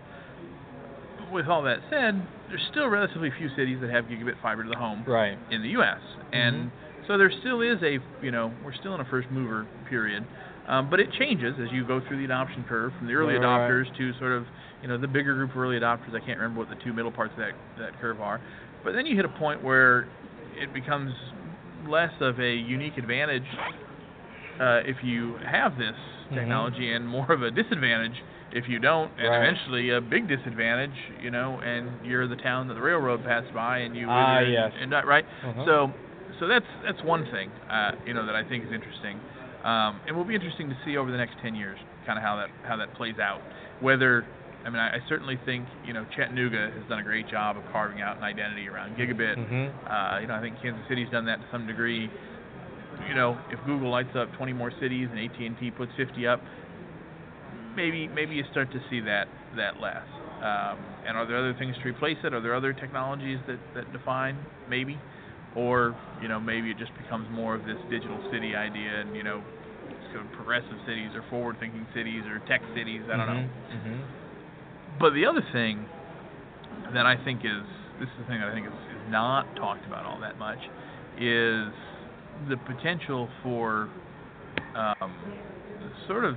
With 1.32 1.48
all 1.48 1.62
that 1.62 1.78
said, 1.88 2.20
there's 2.48 2.60
still 2.70 2.88
relatively 2.88 3.30
few 3.38 3.48
cities 3.56 3.78
that 3.80 3.90
have 3.90 4.04
gigabit 4.04 4.34
fiber 4.42 4.62
to 4.64 4.68
the 4.68 4.76
home 4.76 5.02
Right. 5.06 5.38
in 5.50 5.62
the 5.62 5.68
U.S. 5.70 6.00
And 6.32 6.70
so 7.06 7.16
there 7.16 7.32
still 7.40 7.62
is 7.62 7.78
a, 7.82 7.98
you 8.22 8.30
know, 8.30 8.52
we're 8.64 8.74
still 8.74 8.94
in 8.94 9.00
a 9.00 9.04
first 9.06 9.28
mover 9.30 9.66
period, 9.88 10.26
um, 10.68 10.90
but 10.90 11.00
it 11.00 11.08
changes 11.18 11.54
as 11.60 11.72
you 11.72 11.86
go 11.86 12.00
through 12.06 12.18
the 12.18 12.24
adoption 12.24 12.64
curve 12.68 12.92
from 12.98 13.06
the 13.06 13.14
early 13.14 13.34
Right, 13.34 13.42
adopters 13.42 13.86
to 13.96 14.12
sort 14.18 14.32
of, 14.32 14.44
you 14.82 14.88
know, 14.88 14.98
the 14.98 15.08
bigger 15.08 15.34
group 15.34 15.50
of 15.52 15.56
early 15.56 15.78
adopters. 15.78 16.14
I 16.14 16.20
can't 16.24 16.38
remember 16.38 16.60
what 16.60 16.68
the 16.68 16.76
two 16.84 16.92
middle 16.92 17.10
parts 17.12 17.32
of 17.32 17.38
that 17.38 17.52
that 17.78 17.98
curve 18.00 18.20
are, 18.20 18.40
but 18.84 18.92
then 18.92 19.06
you 19.06 19.16
hit 19.16 19.24
a 19.24 19.28
point 19.38 19.62
where 19.64 20.08
it 20.60 20.72
becomes 20.74 21.12
less 21.88 22.12
of 22.20 22.38
a 22.40 22.54
unique 22.54 22.98
advantage 22.98 23.46
uh, 24.60 24.80
if 24.84 24.96
you 25.02 25.36
have 25.46 25.78
this 25.78 25.96
Mhm. 26.30 26.36
technology 26.36 26.92
and 26.92 27.06
more 27.08 27.30
of 27.32 27.42
a 27.42 27.50
disadvantage 27.50 28.22
if 28.52 28.68
you 28.68 28.78
don't, 28.78 29.10
and 29.18 29.28
Right. 29.28 29.42
eventually 29.48 29.90
a 29.90 30.00
big 30.00 30.28
disadvantage, 30.28 30.94
you 31.20 31.30
know, 31.30 31.60
and 31.64 31.90
you're 32.04 32.26
the 32.26 32.36
town 32.36 32.68
that 32.68 32.74
the 32.74 32.80
railroad 32.82 33.24
passed 33.24 33.52
by 33.54 33.78
and 33.78 33.96
you 33.96 34.06
Ah, 34.08 34.38
and- 34.38 34.52
yes. 34.52 34.72
and 34.80 34.90
not 34.90 35.06
right. 35.06 35.24
Uh-huh. 35.44 35.64
So, 35.64 35.92
so 36.38 36.46
that's 36.46 36.66
that's 36.84 37.02
one 37.02 37.24
thing, 37.26 37.50
uh, 37.70 37.92
you 38.06 38.14
know, 38.14 38.26
that 38.26 38.34
I 38.36 38.42
think 38.44 38.64
is 38.64 38.72
interesting, 38.72 39.18
um, 39.64 40.00
and 40.06 40.16
will 40.16 40.24
be 40.24 40.34
interesting 40.34 40.68
to 40.68 40.76
see 40.84 40.96
over 40.96 41.10
the 41.10 41.16
next 41.16 41.38
ten 41.40 41.54
years, 41.54 41.78
kind 42.06 42.18
of 42.18 42.24
how 42.24 42.36
that 42.36 42.50
how 42.66 42.76
that 42.76 42.92
plays 42.94 43.18
out. 43.18 43.40
Whether, 43.80 44.24
I 44.66 44.70
mean, 44.70 44.78
I, 44.80 44.96
I 44.96 45.00
certainly 45.08 45.38
think 45.44 45.66
you 45.84 45.92
know 45.92 46.04
Chattanooga 46.14 46.70
has 46.76 46.84
done 46.88 46.98
a 46.98 47.02
great 47.02 47.28
job 47.28 47.56
of 47.56 47.62
carving 47.72 48.00
out 48.02 48.16
an 48.18 48.22
identity 48.24 48.68
around 48.68 48.96
gigabit. 48.96 49.36
Mhm. 49.36 49.70
Uh, 49.88 50.18
you 50.20 50.26
know, 50.26 50.34
I 50.34 50.40
think 50.40 50.60
Kansas 50.60 50.82
City's 50.88 51.08
done 51.10 51.24
that 51.26 51.40
to 51.40 51.46
some 51.50 51.66
degree. 51.66 52.10
You 53.08 53.14
know, 53.14 53.38
if 53.50 53.58
Google 53.64 53.90
lights 53.90 54.14
up 54.14 54.32
20 54.36 54.52
more 54.52 54.70
cities 54.78 55.08
and 55.10 55.18
AT&T 55.18 55.70
puts 55.72 55.90
50 55.96 56.26
up, 56.26 56.40
maybe 57.76 58.08
maybe 58.08 58.34
you 58.34 58.44
start 58.50 58.70
to 58.72 58.80
see 58.90 59.00
that 59.00 59.26
that 59.56 59.80
less. 59.80 60.06
Um, 60.42 60.78
and 61.06 61.16
are 61.16 61.26
there 61.26 61.36
other 61.36 61.54
things 61.58 61.76
to 61.82 61.88
replace 61.88 62.18
it? 62.24 62.34
Are 62.34 62.40
there 62.40 62.54
other 62.54 62.72
technologies 62.72 63.38
that, 63.46 63.58
that 63.74 63.92
define? 63.92 64.36
Maybe, 64.68 64.98
or 65.54 65.96
you 66.20 66.28
know 66.28 66.40
maybe 66.40 66.70
it 66.70 66.78
just 66.78 66.92
becomes 67.00 67.28
more 67.30 67.54
of 67.54 67.64
this 67.64 67.78
digital 67.90 68.18
city 68.32 68.54
idea, 68.56 69.00
and 69.00 69.14
you 69.16 69.22
know, 69.22 69.42
sort 70.12 70.26
of 70.26 70.32
progressive 70.32 70.78
cities 70.86 71.10
or 71.14 71.24
forward-thinking 71.30 71.86
cities 71.94 72.24
or 72.26 72.40
tech 72.48 72.60
cities. 72.74 73.02
I 73.12 73.16
don't 73.16 73.26
know. 73.26 73.48
Mhm. 73.70 74.00
But 74.98 75.14
the 75.14 75.26
other 75.26 75.42
thing 75.52 75.86
that 76.92 77.06
I 77.06 77.16
think 77.24 77.40
is 77.44 77.62
this 78.00 78.08
is 78.08 78.18
the 78.18 78.24
thing 78.26 78.40
that 78.40 78.48
I 78.48 78.54
think 78.54 78.66
is, 78.66 78.72
is 78.72 79.10
not 79.10 79.46
talked 79.56 79.86
about 79.86 80.04
all 80.04 80.18
that 80.20 80.38
much 80.38 80.58
is 81.18 81.70
the 82.48 82.56
potential 82.66 83.28
for 83.42 83.88
um, 84.74 85.12
sort 86.08 86.24
of 86.24 86.36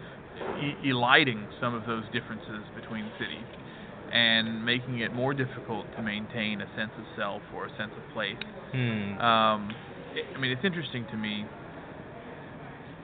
e- 0.62 0.90
eliding 0.90 1.48
some 1.60 1.74
of 1.74 1.86
those 1.86 2.04
differences 2.12 2.64
between 2.76 3.10
cities 3.20 3.46
and 4.12 4.64
making 4.64 5.00
it 5.00 5.14
more 5.14 5.34
difficult 5.34 5.86
to 5.96 6.02
maintain 6.02 6.62
a 6.62 6.68
sense 6.76 6.92
of 6.98 7.06
self 7.18 7.42
or 7.54 7.66
a 7.66 7.70
sense 7.78 7.92
of 7.98 8.04
place. 8.14 8.38
Hmm. 8.72 9.20
Um, 9.20 9.76
I 10.14 10.38
I 10.38 10.40
mean, 10.40 10.52
it's 10.52 10.64
interesting 10.64 11.06
to 11.12 11.18
me 11.18 11.46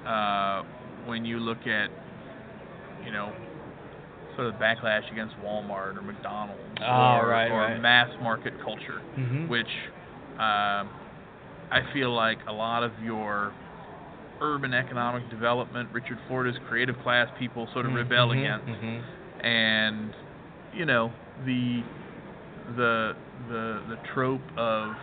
uh, 0.06 0.64
when 1.06 1.26
you 1.26 1.40
look 1.40 1.66
at, 1.68 1.90
you 3.06 3.12
know, 3.12 3.34
sort 4.36 4.48
of 4.48 4.56
backlash 4.56 5.10
against 5.12 5.36
Walmart 5.44 5.98
or 5.98 6.02
McDonald's 6.02 6.62
Oh, 6.82 7.18
or, 7.20 7.28
right, 7.28 7.52
or 7.52 7.60
right. 7.62 7.82
mass 7.82 8.10
market 8.22 8.54
culture, 8.64 9.02
Mhm. 9.18 9.48
which 9.50 9.68
um 10.40 10.90
I 11.74 11.82
feel 11.94 12.14
like 12.14 12.40
a 12.48 12.52
lot 12.54 12.84
of 12.84 12.92
your 13.04 13.54
urban 14.42 14.74
economic 14.74 15.30
development, 15.30 15.90
Richard 15.92 16.20
Florida's 16.28 16.58
creative 16.68 16.98
class 17.00 17.30
people 17.38 17.70
sort 17.74 17.86
of 17.86 17.94
rebel 17.94 18.30
Mhm, 18.30 18.40
against. 18.40 18.68
mhm. 18.68 19.04
and 19.42 20.16
you 20.72 20.86
know 20.86 21.14
the 21.46 21.84
the 22.76 23.16
the 23.48 23.84
the 23.88 23.98
trope 24.14 24.52
of 24.58 24.96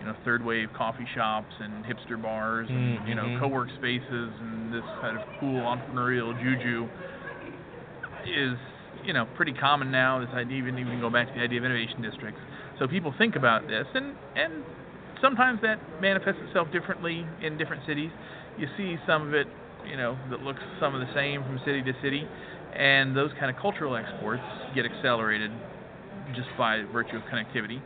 you 0.00 0.06
know 0.06 0.14
third 0.24 0.42
wave 0.44 0.72
coffee 0.72 1.06
shops 1.14 1.54
and 1.60 1.84
hipster 1.84 2.20
bars 2.20 2.68
and 2.68 3.06
you 3.06 3.14
know 3.14 3.26
Mhm. 3.28 3.40
co-work 3.40 3.70
spaces 3.76 4.34
and 4.40 4.72
this 4.72 4.84
kind 5.00 5.16
of 5.16 5.22
cool 5.38 5.64
entrepreneurial 5.64 6.36
juju 6.38 6.88
is 8.24 8.58
you 9.04 9.12
know 9.12 9.26
pretty 9.34 9.52
common 9.52 9.90
now. 9.90 10.18
This 10.20 10.30
idea 10.34 10.58
even 10.58 10.78
even 10.78 11.00
go 11.00 11.10
back 11.10 11.28
to 11.28 11.34
the 11.38 11.42
idea 11.44 11.58
of 11.58 11.64
innovation 11.64 12.02
districts. 12.02 12.40
So 12.78 12.88
people 12.88 13.14
think 13.16 13.36
about 13.36 13.66
this 13.66 13.86
and 13.94 14.16
and 14.36 14.64
sometimes 15.20 15.60
that 15.62 15.80
manifests 16.00 16.40
itself 16.42 16.70
differently 16.70 17.26
in 17.40 17.56
different 17.56 17.82
cities 17.86 18.12
you 18.58 18.66
see 18.76 18.96
some 19.06 19.26
of 19.28 19.34
it 19.34 19.46
you 19.88 19.96
know 19.96 20.16
that 20.30 20.42
looks 20.42 20.60
some 20.80 20.94
of 20.94 21.00
the 21.00 21.12
same 21.14 21.42
from 21.44 21.58
city 21.64 21.82
to 21.82 21.92
city 22.02 22.26
and 22.74 23.16
those 23.16 23.30
kind 23.38 23.50
of 23.50 23.56
cultural 23.60 23.96
exports 23.96 24.42
get 24.74 24.84
accelerated 24.84 25.50
just 26.34 26.48
by 26.58 26.82
virtue 26.92 27.16
of 27.16 27.22
connectivity, 27.32 27.80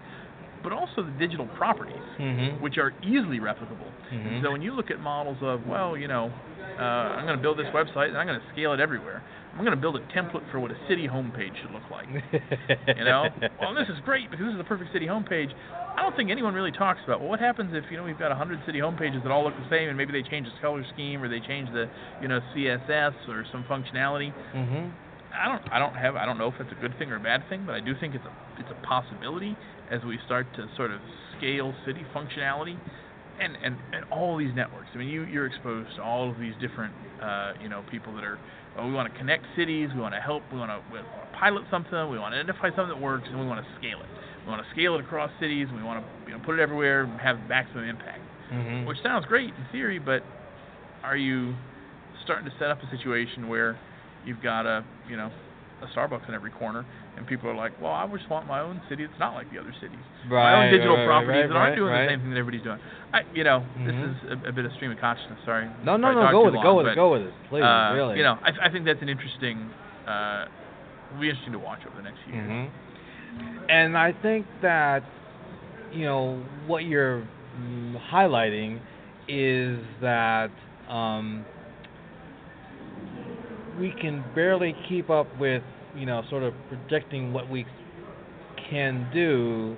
but 0.64 0.72
also 0.72 1.02
the 1.02 1.12
digital 1.12 1.46
properties, 1.46 2.02
Mhm. 2.18 2.61
which 2.61 2.76
are 2.76 2.92
easily 3.02 3.38
replicable. 3.38 3.87
Mhm. 4.11 4.42
So 4.42 4.50
when 4.50 4.62
you 4.62 4.72
look 4.72 4.90
at 4.90 4.98
models 4.98 5.38
of, 5.42 5.64
well, 5.66 5.96
you 5.96 6.08
know, 6.08 6.32
uh, 6.78 6.82
I'm 6.82 7.24
going 7.26 7.37
to 7.38 7.42
build 7.42 7.56
this 7.58 7.68
website 7.68 8.08
and 8.08 8.18
I'm 8.18 8.26
going 8.26 8.40
to 8.40 8.46
scale 8.52 8.72
it 8.72 8.80
everywhere. 8.80 9.22
I'm 9.55 9.65
going 9.65 9.77
to 9.77 9.81
build 9.81 9.97
a 9.97 10.05
template 10.17 10.51
for 10.51 10.61
what 10.61 10.71
a 10.71 10.77
city 10.88 11.07
homepage 11.07 11.53
should 11.61 11.73
look 11.73 11.88
like. 11.91 12.09
You 12.97 13.05
know, 13.05 13.29
well, 13.61 13.75
this 13.75 13.88
is 13.88 13.99
great 14.05 14.31
because 14.31 14.47
this 14.47 14.53
is 14.53 14.59
the 14.59 14.65
perfect 14.65 14.93
city 14.93 15.07
homepage. 15.07 15.49
I 15.97 16.03
don't 16.03 16.17
think 16.17 16.31
anyone 16.31 16.55
really 16.55 16.73
talks 16.73 17.01
about 17.05 17.21
well, 17.21 17.29
what 17.29 17.41
happens 17.41 17.73
if 17.75 17.85
you 17.91 17.97
know 17.97 18.05
we've 18.05 18.19
got 18.19 18.31
100 18.31 18.61
city 18.65 18.79
homepages 18.79 19.23
that 19.23 19.33
all 19.33 19.45
look 19.45 19.55
the 19.55 19.69
same, 19.71 19.88
and 19.88 19.97
maybe 19.97 20.12
they 20.12 20.23
change 20.29 20.47
the 20.47 20.61
color 20.61 20.85
scheme 20.93 21.23
or 21.23 21.29
they 21.29 21.41
change 21.41 21.69
the 21.73 21.88
you 22.21 22.29
know 22.29 22.41
CSS 22.55 23.15
or 23.29 23.45
some 23.53 23.65
functionality. 23.65 24.33
Mhm. 24.55 24.93
I 25.35 25.49
don't 25.49 25.62
I 25.73 25.79
don't 25.79 25.95
have 25.95 26.17
I 26.17 26.25
don't 26.27 26.38
know 26.38 26.49
if 26.49 26.55
it's 26.61 26.73
a 26.73 26.81
good 26.81 26.97
thing 26.99 27.11
or 27.11 27.17
a 27.17 27.21
bad 27.21 27.43
thing, 27.49 27.65
but 27.67 27.75
I 27.75 27.81
do 27.81 27.95
think 27.99 28.15
it's 28.15 28.25
a 28.25 28.61
it's 28.61 28.71
a 28.71 28.87
possibility 28.87 29.57
as 29.91 30.03
we 30.05 30.19
start 30.27 30.47
to 30.57 30.69
sort 30.77 30.91
of 30.91 31.01
scale 31.38 31.75
city 31.87 32.05
functionality 32.15 32.77
and 33.41 33.57
and, 33.65 33.77
and 33.93 34.05
all 34.11 34.37
these 34.37 34.55
networks. 34.55 34.88
I 34.95 34.99
mean, 34.99 35.09
you 35.09 35.25
you're 35.25 35.47
exposed 35.47 35.97
to 35.97 36.03
all 36.03 36.31
of 36.31 36.38
these 36.38 36.55
different 36.61 36.95
uh, 37.23 37.53
you 37.61 37.69
know 37.69 37.83
people 37.91 38.15
that 38.15 38.25
are 38.25 38.38
we 38.80 38.92
want 38.92 39.12
to 39.12 39.18
connect 39.18 39.44
cities, 39.56 39.90
we 39.94 40.00
want 40.00 40.14
to 40.14 40.20
help, 40.20 40.42
we 40.52 40.58
want 40.58 40.70
to 40.70 40.80
we 40.92 40.98
want 40.98 41.08
to 41.32 41.38
pilot 41.38 41.64
something, 41.70 41.92
we 42.11 42.18
want 42.18 42.32
to 42.32 42.38
identify 42.40 42.68
something 42.70 42.88
that 42.88 43.00
works, 43.00 43.28
and 43.28 43.38
we 43.38 43.46
want 43.46 43.61
to 43.64 43.68
scale 43.78 44.00
it. 44.00 44.08
We 44.44 44.50
want 44.50 44.64
to 44.64 44.70
scale 44.72 44.94
it 44.96 45.00
across 45.00 45.30
cities, 45.38 45.68
and 45.68 45.76
we 45.76 45.85
want 45.85 46.02
to 46.02 46.30
you 46.30 46.37
know 46.37 46.42
put 46.44 46.58
it 46.58 46.62
everywhere 46.62 47.04
and 47.04 47.20
have 47.20 47.38
maximum 47.48 47.85
impact. 47.85 48.20
Mhm. 48.50 48.87
Which 48.87 48.98
sounds 49.02 49.24
great 49.26 49.50
in 49.54 49.64
theory, 49.72 49.98
but 49.98 50.22
are 51.04 51.16
you 51.16 51.54
starting 52.24 52.48
to 52.48 52.54
set 52.58 52.70
up 52.70 52.82
a 52.82 52.88
situation 52.90 53.48
where 53.48 53.76
you've 54.24 54.42
got 54.42 54.66
a, 54.66 54.85
you 55.08 55.16
know, 55.16 55.30
a 55.83 55.88
Starbucks 55.99 56.29
in 56.29 56.35
every 56.35 56.51
corner, 56.51 56.87
and 57.16 57.27
people 57.27 57.51
are 57.51 57.55
like, 57.55 57.73
well, 57.81 57.92
I 57.92 58.07
just 58.16 58.31
want 58.31 58.47
my 58.47 58.61
own 58.61 58.81
city. 58.88 59.05
It's 59.05 59.18
not 59.18 59.35
like 59.35 59.51
the 59.51 59.59
other 59.59 59.75
cities. 59.81 59.99
Right. 60.31 60.53
my 60.53 60.64
own 60.64 60.73
digital 60.73 60.97
right, 60.97 61.07
properties 61.07 61.42
right, 61.42 61.49
that 61.49 61.57
aren't 61.57 61.77
doing 61.77 61.92
the 61.92 62.07
same 62.09 62.21
thing 62.21 62.31
that 62.31 62.38
everybody's 62.38 62.62
doing. 62.62 62.79
I, 63.12 63.21
you 63.35 63.45
know, 63.45 63.66
Mhm. 63.77 63.87
this 63.87 63.99
is 63.99 64.14
a, 64.45 64.49
a 64.49 64.53
bit 64.53 64.64
of 64.64 64.73
stream 64.75 64.90
of 64.90 64.99
consciousness. 64.99 65.38
Sorry. 65.45 65.68
No, 65.85 65.97
no, 65.97 66.12
no. 66.14 66.31
Go 66.31 66.45
with 66.47 66.55
it. 66.55 66.62
Go 66.62 66.75
with 66.77 66.87
but, 66.87 66.92
it. 66.92 66.95
Go 66.95 67.12
with 67.12 67.23
it. 67.23 67.35
Please, 67.49 67.62
uh, 67.62 67.92
really. 67.95 68.16
You 68.18 68.23
know, 68.23 68.38
I, 68.42 68.68
I 68.68 68.71
think 68.71 68.85
that's 68.85 69.03
an 69.03 69.09
interesting. 69.09 69.71
Uh, 70.07 70.47
will 71.12 71.21
be 71.21 71.29
interesting 71.29 71.53
to 71.53 71.59
watch 71.59 71.81
over 71.87 71.97
the 71.97 72.03
next 72.03 72.18
few 72.25 72.35
years. 72.35 72.49
hmm 72.49 73.71
And 73.71 73.99
I 73.99 74.12
think 74.23 74.47
that 74.62 75.03
you 75.92 76.05
know 76.05 76.42
what 76.66 76.85
you're 76.85 77.27
mm, 77.59 77.97
highlighting 78.11 78.81
is 79.29 79.79
that 80.01 80.51
um, 80.88 81.45
we 83.79 83.92
can 84.01 84.25
barely 84.35 84.75
keep 84.88 85.11
up 85.11 85.27
with 85.38 85.62
you 85.96 86.07
know 86.07 86.22
sort 86.31 86.42
of 86.42 86.55
projecting 86.68 87.33
what 87.33 87.48
we 87.48 87.66
can 88.70 89.09
do, 89.12 89.76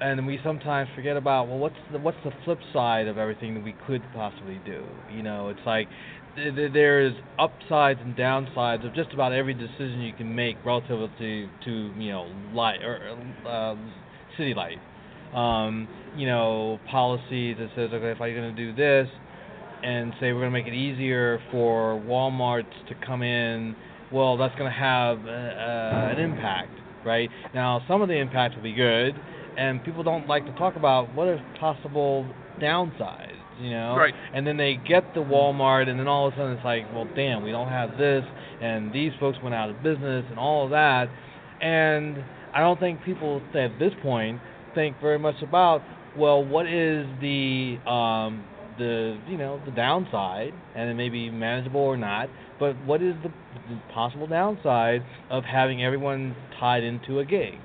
and 0.00 0.26
we 0.26 0.38
sometimes 0.42 0.88
forget 0.94 1.16
about 1.16 1.48
well 1.48 1.58
what's 1.58 1.76
the 1.92 1.98
what's 1.98 2.18
the 2.24 2.32
flip 2.44 2.58
side 2.72 3.06
of 3.06 3.18
everything 3.18 3.54
that 3.54 3.64
we 3.64 3.74
could 3.86 4.02
possibly 4.14 4.60
do. 4.64 4.84
You 5.14 5.22
know, 5.22 5.48
it's 5.48 5.60
like 5.64 5.88
th- 6.36 6.54
th- 6.54 6.72
there's 6.72 7.14
upsides 7.38 8.00
and 8.02 8.16
downsides 8.16 8.86
of 8.86 8.94
just 8.94 9.12
about 9.12 9.32
every 9.32 9.54
decision 9.54 10.00
you 10.00 10.12
can 10.12 10.34
make 10.34 10.56
relative 10.64 11.10
to 11.18 11.48
to 11.64 11.92
you 11.96 12.10
know 12.10 12.24
life 12.52 12.80
or 12.82 13.16
uh, 13.46 13.76
city 14.36 14.54
life. 14.54 14.78
Um, 15.34 15.88
you 16.16 16.26
know, 16.26 16.78
policies 16.90 17.56
that 17.58 17.70
says 17.74 17.90
okay 17.92 18.10
if 18.10 18.20
I'm 18.20 18.34
going 18.34 18.54
to 18.54 18.56
do 18.56 18.74
this 18.74 19.08
and 19.82 20.12
say 20.20 20.32
we're 20.32 20.40
going 20.40 20.52
to 20.52 20.58
make 20.58 20.66
it 20.66 20.74
easier 20.74 21.40
for 21.50 22.00
WalMarts 22.06 22.86
to 22.88 22.94
come 23.06 23.22
in, 23.22 23.74
well 24.12 24.36
that's 24.36 24.54
going 24.56 24.70
to 24.70 24.78
have 24.78 25.18
uh, 25.26 25.30
uh, 25.30 26.12
an 26.12 26.18
impact, 26.18 26.72
right? 27.04 27.30
Now 27.54 27.82
some 27.88 28.02
of 28.02 28.08
the 28.08 28.16
impact 28.16 28.56
will 28.56 28.62
be 28.62 28.72
good, 28.72 29.14
and 29.56 29.82
people 29.84 30.02
don't 30.02 30.26
like 30.28 30.44
to 30.46 30.52
talk 30.52 30.76
about 30.76 31.14
what 31.14 31.28
are 31.28 31.42
possible 31.58 32.26
downsides, 32.60 33.36
you 33.60 33.70
know. 33.70 33.96
Right. 33.96 34.14
And 34.34 34.46
then 34.46 34.56
they 34.56 34.76
get 34.76 35.14
the 35.14 35.20
Walmart, 35.20 35.88
and 35.88 35.98
then 35.98 36.08
all 36.08 36.28
of 36.28 36.34
a 36.34 36.36
sudden 36.36 36.52
it's 36.52 36.64
like, 36.64 36.92
well, 36.94 37.08
damn, 37.14 37.42
we 37.42 37.50
don't 37.50 37.68
have 37.68 37.96
this, 37.98 38.24
and 38.60 38.92
these 38.92 39.12
folks 39.18 39.38
went 39.42 39.54
out 39.54 39.70
of 39.70 39.82
business, 39.82 40.24
and 40.30 40.38
all 40.38 40.64
of 40.64 40.70
that. 40.70 41.08
And 41.60 42.22
I 42.54 42.60
don't 42.60 42.78
think 42.78 43.02
people 43.04 43.40
at 43.54 43.78
this 43.78 43.92
point 44.02 44.40
think 44.74 45.00
very 45.00 45.18
much 45.18 45.36
about, 45.42 45.82
well, 46.16 46.44
what 46.44 46.66
is 46.66 47.06
the 47.20 47.78
um, 47.86 48.44
the 48.78 49.18
you 49.28 49.36
know 49.36 49.60
the 49.64 49.70
downside, 49.70 50.52
and 50.74 50.90
it 50.90 50.94
may 50.94 51.08
be 51.08 51.30
manageable 51.30 51.80
or 51.80 51.96
not, 51.96 52.28
but 52.62 52.76
what 52.86 53.02
is 53.02 53.16
the, 53.24 53.30
possible 53.92 54.28
downside 54.28 55.02
of 55.30 55.42
having 55.42 55.82
everyone 55.82 56.36
tied 56.60 56.84
into 56.84 57.18
a 57.18 57.24
gig? 57.24 57.58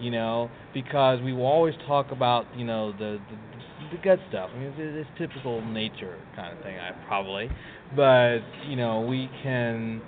You 0.00 0.10
know, 0.10 0.50
because 0.74 1.20
we 1.22 1.32
will 1.32 1.46
always 1.46 1.74
talk 1.86 2.10
about 2.10 2.46
you 2.56 2.64
know 2.64 2.90
the 2.90 3.20
the, 3.30 3.96
the 3.96 4.02
good 4.02 4.18
stuff. 4.28 4.50
I 4.52 4.58
mean, 4.58 4.74
it's, 4.76 5.06
it's 5.06 5.10
typical 5.16 5.64
nature 5.64 6.18
kind 6.34 6.56
of 6.56 6.64
thing, 6.64 6.76
I 6.76 6.90
probably, 7.06 7.50
but 7.94 8.38
you 8.66 8.74
know 8.74 9.02
we 9.02 9.30
can 9.44 10.02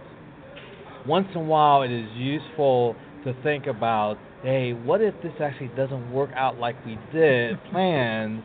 once 1.07 1.29
in 1.31 1.41
a 1.41 1.45
while 1.45 1.83
it 1.83 1.93
is 1.93 2.11
useful 2.17 2.97
to 3.25 3.37
think 3.45 3.69
about 3.69 4.17
hey 4.43 4.73
what 4.73 5.01
if 5.01 5.15
this 5.23 5.33
actually 5.41 5.71
doesn't 5.77 6.13
work 6.13 6.31
out 6.35 6.59
like 6.59 6.75
we 6.85 6.99
did 7.13 7.57
planned 7.71 8.43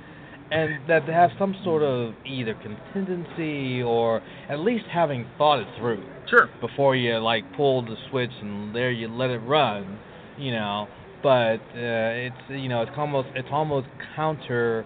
and 0.51 0.88
that 0.88 1.05
to 1.05 1.13
have 1.13 1.29
some 1.38 1.55
sort 1.63 1.83
of 1.83 2.13
either 2.25 2.55
contingency 2.55 3.81
or 3.81 4.21
at 4.49 4.59
least 4.59 4.85
having 4.91 5.25
thought 5.38 5.59
it 5.59 5.67
through. 5.79 6.03
Sure. 6.29 6.49
before 6.62 6.95
you 6.95 7.17
like 7.17 7.43
pull 7.55 7.81
the 7.81 7.95
switch 8.09 8.29
and 8.41 8.75
there 8.75 8.91
you 8.91 9.07
let 9.07 9.31
it 9.31 9.39
run 9.39 9.99
you 10.39 10.51
know. 10.51 10.88
But 11.21 11.59
uh, 11.75 12.31
it's 12.31 12.49
you 12.49 12.69
know 12.69 12.81
it's 12.81 12.91
almost 12.97 13.27
it's 13.35 13.49
almost 13.51 13.88
counter 14.15 14.85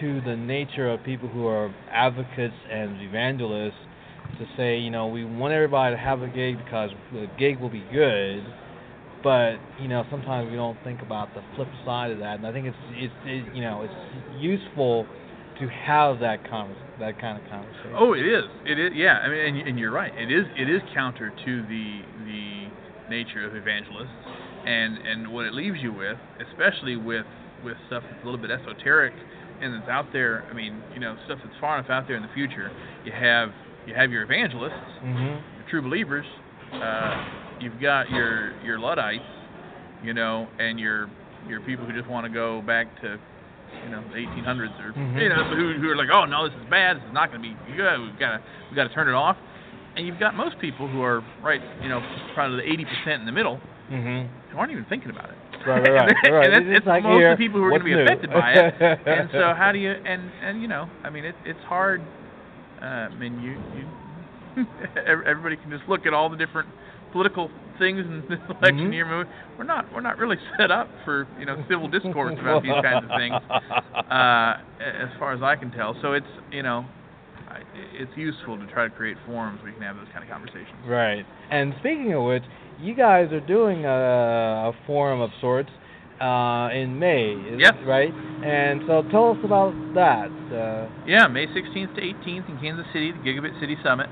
to 0.00 0.20
the 0.20 0.36
nature 0.36 0.88
of 0.90 1.02
people 1.04 1.28
who 1.28 1.46
are 1.46 1.74
advocates 1.90 2.54
and 2.70 3.00
evangelists 3.00 3.72
to 4.38 4.46
say 4.56 4.78
you 4.78 4.90
know 4.90 5.06
we 5.06 5.24
want 5.24 5.54
everybody 5.54 5.96
to 5.96 6.00
have 6.00 6.20
a 6.20 6.28
gig 6.28 6.58
because 6.62 6.90
the 7.12 7.26
gig 7.38 7.58
will 7.58 7.70
be 7.70 7.84
good 7.90 8.44
but 9.22 9.56
you 9.80 9.88
know 9.88 10.04
sometimes 10.10 10.50
we 10.50 10.56
don't 10.56 10.78
think 10.84 11.02
about 11.02 11.32
the 11.34 11.42
flip 11.56 11.68
side 11.84 12.10
of 12.10 12.18
that 12.18 12.36
and 12.38 12.46
i 12.46 12.52
think 12.52 12.66
it's 12.66 12.76
it's 12.92 13.14
it, 13.24 13.54
you 13.54 13.62
know 13.62 13.82
it's 13.82 13.94
useful 14.38 15.06
to 15.58 15.66
have 15.68 16.20
that 16.20 16.48
con- 16.48 16.74
that 17.00 17.20
kind 17.20 17.36
of 17.42 17.48
conversation 17.50 17.92
Oh, 17.96 18.12
it 18.12 18.26
is. 18.26 18.44
It 18.64 18.78
is. 18.78 18.92
Yeah. 18.94 19.18
I 19.18 19.28
mean, 19.28 19.56
and, 19.56 19.68
and 19.70 19.78
you're 19.78 19.90
right. 19.90 20.12
It 20.16 20.30
is. 20.30 20.46
It 20.56 20.68
is 20.70 20.80
counter 20.94 21.30
to 21.44 21.62
the 21.62 22.00
the 22.24 22.68
nature 23.10 23.44
of 23.44 23.56
evangelists, 23.56 24.14
and 24.66 24.98
and 24.98 25.32
what 25.32 25.46
it 25.46 25.54
leaves 25.54 25.78
you 25.80 25.92
with, 25.92 26.16
especially 26.50 26.94
with 26.94 27.26
with 27.64 27.76
stuff 27.88 28.04
that's 28.08 28.22
a 28.22 28.24
little 28.24 28.38
bit 28.40 28.50
esoteric 28.52 29.14
and 29.60 29.74
that's 29.74 29.88
out 29.88 30.06
there. 30.12 30.44
I 30.48 30.54
mean, 30.54 30.80
you 30.94 31.00
know, 31.00 31.16
stuff 31.24 31.38
that's 31.42 31.56
far 31.60 31.76
enough 31.78 31.90
out 31.90 32.06
there 32.06 32.16
in 32.16 32.22
the 32.22 32.30
future. 32.34 32.70
You 33.04 33.10
have 33.10 33.50
you 33.86 33.94
have 33.94 34.12
your 34.12 34.22
evangelists, 34.22 34.74
mhm 35.02 35.42
your 35.58 35.66
true 35.68 35.82
believers. 35.82 36.26
Uh, 36.72 37.24
you've 37.60 37.80
got 37.80 38.10
your 38.10 38.52
your 38.62 38.78
luddites, 38.78 39.24
you 40.02 40.14
know, 40.14 40.46
and 40.58 40.78
your 40.78 41.08
your 41.48 41.60
people 41.60 41.86
who 41.86 41.92
just 41.92 42.08
want 42.08 42.26
to 42.26 42.32
go 42.32 42.62
back 42.62 42.86
to 43.02 43.18
you 43.84 43.90
know 43.90 44.02
the 44.12 44.18
1800s 44.18 44.74
or 44.80 44.92
Mhm. 44.92 45.20
you 45.22 45.28
know 45.28 45.44
who, 45.44 45.74
who 45.80 45.88
are 45.90 45.96
like, 45.96 46.08
oh 46.12 46.24
no, 46.24 46.48
this 46.48 46.56
is 46.58 46.66
bad. 46.70 46.96
This 46.96 47.04
is 47.04 47.12
not 47.14 47.30
going 47.30 47.42
to 47.42 47.48
be 47.48 47.56
good. 47.76 48.00
We've 48.00 48.18
got 48.18 48.38
to 48.38 48.40
we've 48.70 48.76
got 48.76 48.84
to 48.88 48.94
turn 48.94 49.08
it 49.08 49.14
off. 49.14 49.36
And 49.96 50.06
you've 50.06 50.20
got 50.20 50.34
most 50.36 50.58
people 50.60 50.86
who 50.86 51.02
are 51.02 51.24
right, 51.42 51.60
you 51.82 51.88
know, 51.88 52.00
probably 52.34 52.62
the 52.62 52.84
80% 53.08 53.20
in 53.20 53.26
the 53.26 53.32
middle 53.32 53.60
mhm 53.90 54.28
who 54.50 54.58
aren't 54.58 54.72
even 54.72 54.86
thinking 54.88 55.10
about 55.10 55.28
it. 55.30 55.36
Right, 55.66 55.82
right, 55.82 55.92
right, 55.92 56.16
and 56.24 56.32
right. 56.32 56.52
It's 56.52 56.78
it's 56.78 56.86
like 56.86 57.02
most 57.02 57.18
here, 57.18 57.32
of 57.32 57.38
the 57.38 57.44
people 57.44 57.60
who 57.60 57.66
are 57.66 57.70
going 57.70 57.80
to 57.80 57.84
be 57.84 57.94
new? 57.94 58.02
affected 58.04 58.30
by 58.30 58.52
it. 58.52 58.74
and 59.06 59.28
so 59.32 59.52
how 59.58 59.72
do 59.72 59.78
you 59.78 59.90
and 59.92 60.30
and 60.42 60.62
you 60.62 60.68
know, 60.68 60.88
I 61.04 61.10
mean, 61.10 61.24
it, 61.24 61.34
it's 61.44 61.60
hard. 61.68 62.00
Uh, 62.80 62.84
I 63.10 63.14
mean, 63.16 63.40
you 63.42 63.58
you 63.76 64.64
everybody 65.06 65.56
can 65.56 65.70
just 65.70 65.88
look 65.88 66.06
at 66.06 66.14
all 66.14 66.28
the 66.30 66.36
different 66.36 66.68
political 67.12 67.50
things 67.78 68.00
in 68.00 68.22
this 68.28 68.38
election 68.50 68.90
Mhm. 68.90 68.92
year. 68.92 69.26
We're 69.56 69.64
not 69.64 69.92
we're 69.92 70.00
not 70.00 70.18
really 70.18 70.36
set 70.58 70.70
up 70.70 70.88
for 71.04 71.26
you 71.38 71.46
know 71.46 71.56
civil 71.68 71.88
discourse 71.88 72.36
about 72.40 72.62
these 72.62 72.72
kinds 72.82 73.04
of 73.04 73.10
things, 73.16 73.34
uh, 74.10 74.58
as 74.80 75.10
far 75.18 75.32
as 75.32 75.42
I 75.42 75.56
can 75.56 75.70
tell. 75.70 75.96
So 76.02 76.12
it's 76.12 76.26
you 76.50 76.62
know, 76.62 76.84
it's 77.94 78.10
useful 78.16 78.56
to 78.58 78.66
try 78.66 78.84
to 78.88 78.94
create 78.94 79.16
forums 79.26 79.60
where 79.60 79.68
you 79.70 79.74
can 79.74 79.84
have 79.84 79.96
those 79.96 80.08
kind 80.12 80.24
of 80.24 80.30
conversations. 80.30 80.76
Right. 80.86 81.24
And 81.50 81.74
speaking 81.80 82.12
of 82.14 82.24
which, 82.24 82.42
you 82.80 82.94
guys 82.94 83.32
are 83.32 83.40
doing 83.40 83.84
a, 83.84 84.70
a 84.70 84.72
forum 84.86 85.20
of 85.20 85.30
sorts 85.40 85.70
uh, 86.20 86.70
in 86.74 86.98
May, 86.98 87.30
is 87.32 87.60
it 87.62 87.86
right? 87.86 88.12
And 88.44 88.82
so 88.86 89.02
tell 89.10 89.30
us 89.32 89.38
about 89.44 89.72
that. 89.94 90.30
Uh, 90.52 90.88
Yeah, 91.06 91.26
May 91.28 91.46
16th 91.46 91.94
to 91.94 92.00
18th 92.00 92.48
in 92.48 92.58
Kansas 92.60 92.86
City, 92.92 93.12
the 93.12 93.18
Gigabit 93.18 93.58
City 93.60 93.76
Summit. 93.84 94.08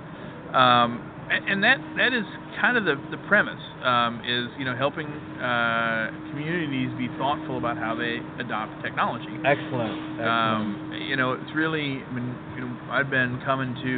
Um, 0.54 1.02
and, 1.30 1.42
and 1.48 1.64
that 1.64 1.78
that 1.96 2.12
is 2.12 2.24
kind 2.60 2.76
of 2.76 2.84
the, 2.84 2.96
the 3.10 3.18
premise 3.28 3.60
um, 3.84 4.20
is 4.24 4.48
you 4.58 4.64
know 4.64 4.74
helping 4.76 5.06
uh, 5.42 6.10
communities 6.30 6.90
be 6.98 7.08
thoughtful 7.18 7.58
about 7.58 7.76
how 7.76 7.94
they 7.94 8.20
adopt 8.40 8.72
technology. 8.82 9.28
excellent. 9.44 9.94
excellent. 10.18 10.26
Um, 10.26 10.62
you 11.08 11.16
know, 11.16 11.32
it's 11.32 11.52
really 11.54 12.02
I 12.02 12.10
mean, 12.14 12.36
you 12.54 12.60
know 12.64 12.72
I've 12.90 13.10
been 13.10 13.38
coming 13.44 13.74
to 13.82 13.94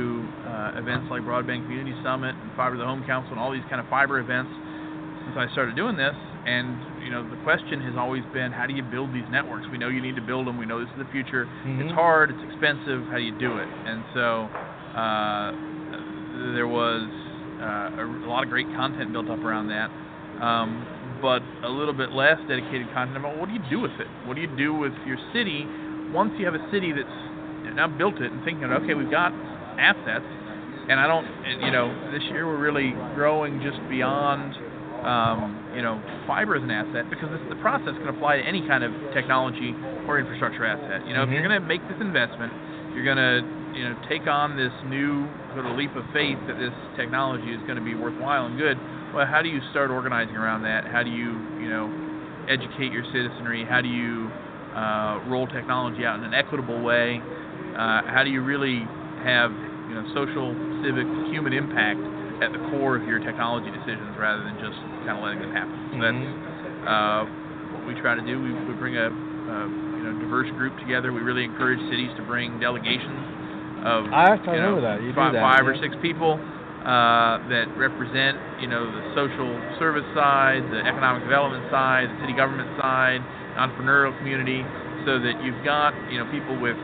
uh, 0.48 0.80
events 0.80 1.06
like 1.10 1.22
Broadband 1.22 1.64
Community 1.66 1.94
Summit 2.02 2.34
and 2.34 2.50
Fiber 2.56 2.76
to 2.76 2.80
the 2.80 2.88
Home 2.88 3.04
Council 3.06 3.32
and 3.32 3.40
all 3.40 3.52
these 3.52 3.66
kind 3.70 3.80
of 3.80 3.86
fiber 3.88 4.18
events 4.18 4.50
since 5.24 5.36
I 5.36 5.50
started 5.52 5.76
doing 5.76 5.96
this. 5.96 6.16
And 6.46 6.76
you 7.04 7.10
know, 7.10 7.22
the 7.28 7.36
question 7.44 7.80
has 7.82 7.94
always 7.96 8.24
been, 8.32 8.52
how 8.52 8.66
do 8.66 8.72
you 8.72 8.82
build 8.82 9.12
these 9.12 9.26
networks? 9.30 9.66
We 9.70 9.76
know 9.76 9.88
you 9.88 10.00
need 10.00 10.16
to 10.16 10.24
build 10.24 10.46
them. 10.46 10.56
We 10.56 10.64
know 10.66 10.80
this 10.80 10.88
is 10.96 11.04
the 11.04 11.10
future. 11.12 11.46
It's 11.64 11.92
Mhm. 11.92 11.94
hard. 11.94 12.30
It's 12.30 12.40
expensive. 12.48 13.04
How 13.10 13.16
do 13.16 13.22
you 13.22 13.36
do 13.38 13.58
it? 13.58 13.68
And 13.86 14.02
so 14.14 14.48
uh, 14.96 15.52
there 16.54 16.68
was 16.68 17.08
uh, 17.60 17.90
a, 17.98 18.26
a 18.26 18.28
lot 18.28 18.42
of 18.42 18.48
great 18.48 18.66
content 18.76 19.12
built 19.12 19.28
up 19.28 19.44
around 19.44 19.68
that. 19.68 19.90
Um, 20.42 20.86
but 21.20 21.42
a 21.64 21.68
little 21.68 21.94
bit 21.94 22.12
less 22.12 22.38
dedicated 22.46 22.86
content 22.94 23.16
about 23.18 23.36
what 23.36 23.48
do 23.48 23.54
you 23.54 23.62
do 23.68 23.80
with 23.80 23.90
it? 23.98 24.06
What 24.24 24.34
do 24.34 24.40
you 24.40 24.46
do 24.56 24.72
with 24.72 24.92
your 25.04 25.18
city 25.32 25.66
once 26.12 26.30
you 26.38 26.44
have 26.46 26.54
a 26.54 26.62
city 26.70 26.92
that's 26.92 27.74
now 27.74 27.88
built 27.88 28.20
it 28.20 28.30
and 28.32 28.42
thinking, 28.44 28.64
okay, 28.70 28.94
we've 28.94 29.10
got 29.10 29.32
assets, 29.78 30.24
and 30.88 30.98
I 30.98 31.06
don't, 31.06 31.26
and, 31.26 31.60
you 31.62 31.70
know, 31.70 31.90
this 32.12 32.22
year 32.30 32.46
we're 32.46 32.56
really 32.58 32.94
growing 33.14 33.60
just 33.60 33.78
beyond, 33.90 34.54
um, 35.04 35.58
you 35.74 35.82
know, 35.82 36.00
fiber 36.26 36.54
as 36.54 36.62
an 36.62 36.70
asset 36.70 37.10
because 37.10 37.28
this, 37.30 37.40
the 37.50 37.56
process 37.56 37.94
can 37.98 38.08
apply 38.08 38.36
to 38.38 38.44
any 38.46 38.62
kind 38.66 38.84
of 38.84 38.92
technology 39.12 39.74
or 40.06 40.18
infrastructure 40.18 40.64
asset. 40.64 41.06
You 41.06 41.14
know, 41.14 41.22
if 41.24 41.30
you're 41.30 41.42
Mhm. 41.42 41.48
going 41.48 41.62
to 41.62 41.66
make 41.68 41.82
this 41.88 41.98
investment, 42.00 42.52
you're 42.94 43.04
going 43.04 43.18
to, 43.18 43.44
you 43.78 43.86
know, 43.86 43.94
take 44.10 44.26
on 44.26 44.58
this 44.58 44.74
new 44.90 45.22
sort 45.54 45.62
of 45.62 45.78
leap 45.78 45.94
of 45.94 46.02
faith 46.10 46.34
that 46.50 46.58
this 46.58 46.74
technology 46.98 47.54
is 47.54 47.62
going 47.62 47.78
to 47.78 47.86
be 47.86 47.94
worthwhile 47.94 48.50
and 48.50 48.58
good. 48.58 48.74
Well, 49.14 49.22
how 49.22 49.38
do 49.38 49.48
you 49.48 49.62
start 49.70 49.94
organizing 49.94 50.34
around 50.34 50.66
that? 50.66 50.82
How 50.90 51.06
do 51.06 51.14
you, 51.14 51.38
you 51.62 51.70
know, 51.70 51.86
educate 52.50 52.90
your 52.90 53.06
citizenry? 53.14 53.62
How 53.62 53.78
do 53.78 53.86
you 53.86 54.26
uh, 54.74 55.22
roll 55.30 55.46
technology 55.46 56.02
out 56.02 56.18
in 56.18 56.26
an 56.26 56.34
equitable 56.34 56.82
way? 56.82 57.22
Uh, 57.78 58.02
how 58.10 58.26
do 58.26 58.34
you 58.34 58.42
really 58.42 58.82
have 59.22 59.54
you 59.86 59.94
know 59.94 60.02
social, 60.10 60.58
civic, 60.82 61.06
human 61.30 61.54
impact 61.54 62.02
at 62.42 62.50
the 62.50 62.58
core 62.74 62.98
of 62.98 63.06
your 63.06 63.22
technology 63.22 63.70
decisions 63.70 64.18
rather 64.18 64.42
than 64.42 64.58
just 64.58 64.78
kind 65.06 65.14
of 65.14 65.22
letting 65.22 65.38
them 65.38 65.54
happen. 65.54 65.78
So 65.94 66.02
that's 66.02 66.22
uh, 66.82 67.22
what 67.78 67.86
we 67.86 67.94
try 68.02 68.18
to 68.18 68.22
do. 68.26 68.42
We, 68.42 68.50
we 68.66 68.74
bring 68.74 68.98
a, 68.98 69.06
a 69.06 69.56
you 69.70 70.02
know 70.02 70.18
diverse 70.18 70.50
group 70.58 70.74
together. 70.82 71.14
We 71.14 71.22
really 71.22 71.46
encourage 71.46 71.78
cities 71.86 72.10
to 72.18 72.26
bring 72.26 72.58
delegations 72.58 73.37
of 73.84 74.06
I 74.10 74.32
actually 74.34 74.58
you 74.58 74.64
know, 74.64 74.74
remember 74.78 74.86
that. 74.88 75.02
You 75.02 75.12
do 75.12 75.18
five, 75.18 75.32
that, 75.34 75.42
five 75.42 75.64
or 75.66 75.74
six 75.78 75.94
people 76.02 76.38
uh, 76.82 77.42
that 77.50 77.66
represent 77.76 78.38
you 78.62 78.68
know 78.70 78.86
the 78.88 79.02
social 79.14 79.50
service 79.78 80.06
side, 80.14 80.62
the 80.70 80.82
economic 80.86 81.22
development 81.22 81.66
side, 81.70 82.08
the 82.08 82.18
city 82.22 82.34
government 82.34 82.70
side, 82.80 83.20
entrepreneurial 83.58 84.16
community, 84.18 84.62
so 85.04 85.18
that 85.18 85.38
you've 85.42 85.58
got 85.64 85.92
you 86.10 86.18
know 86.18 86.26
people 86.30 86.56
with 86.58 86.78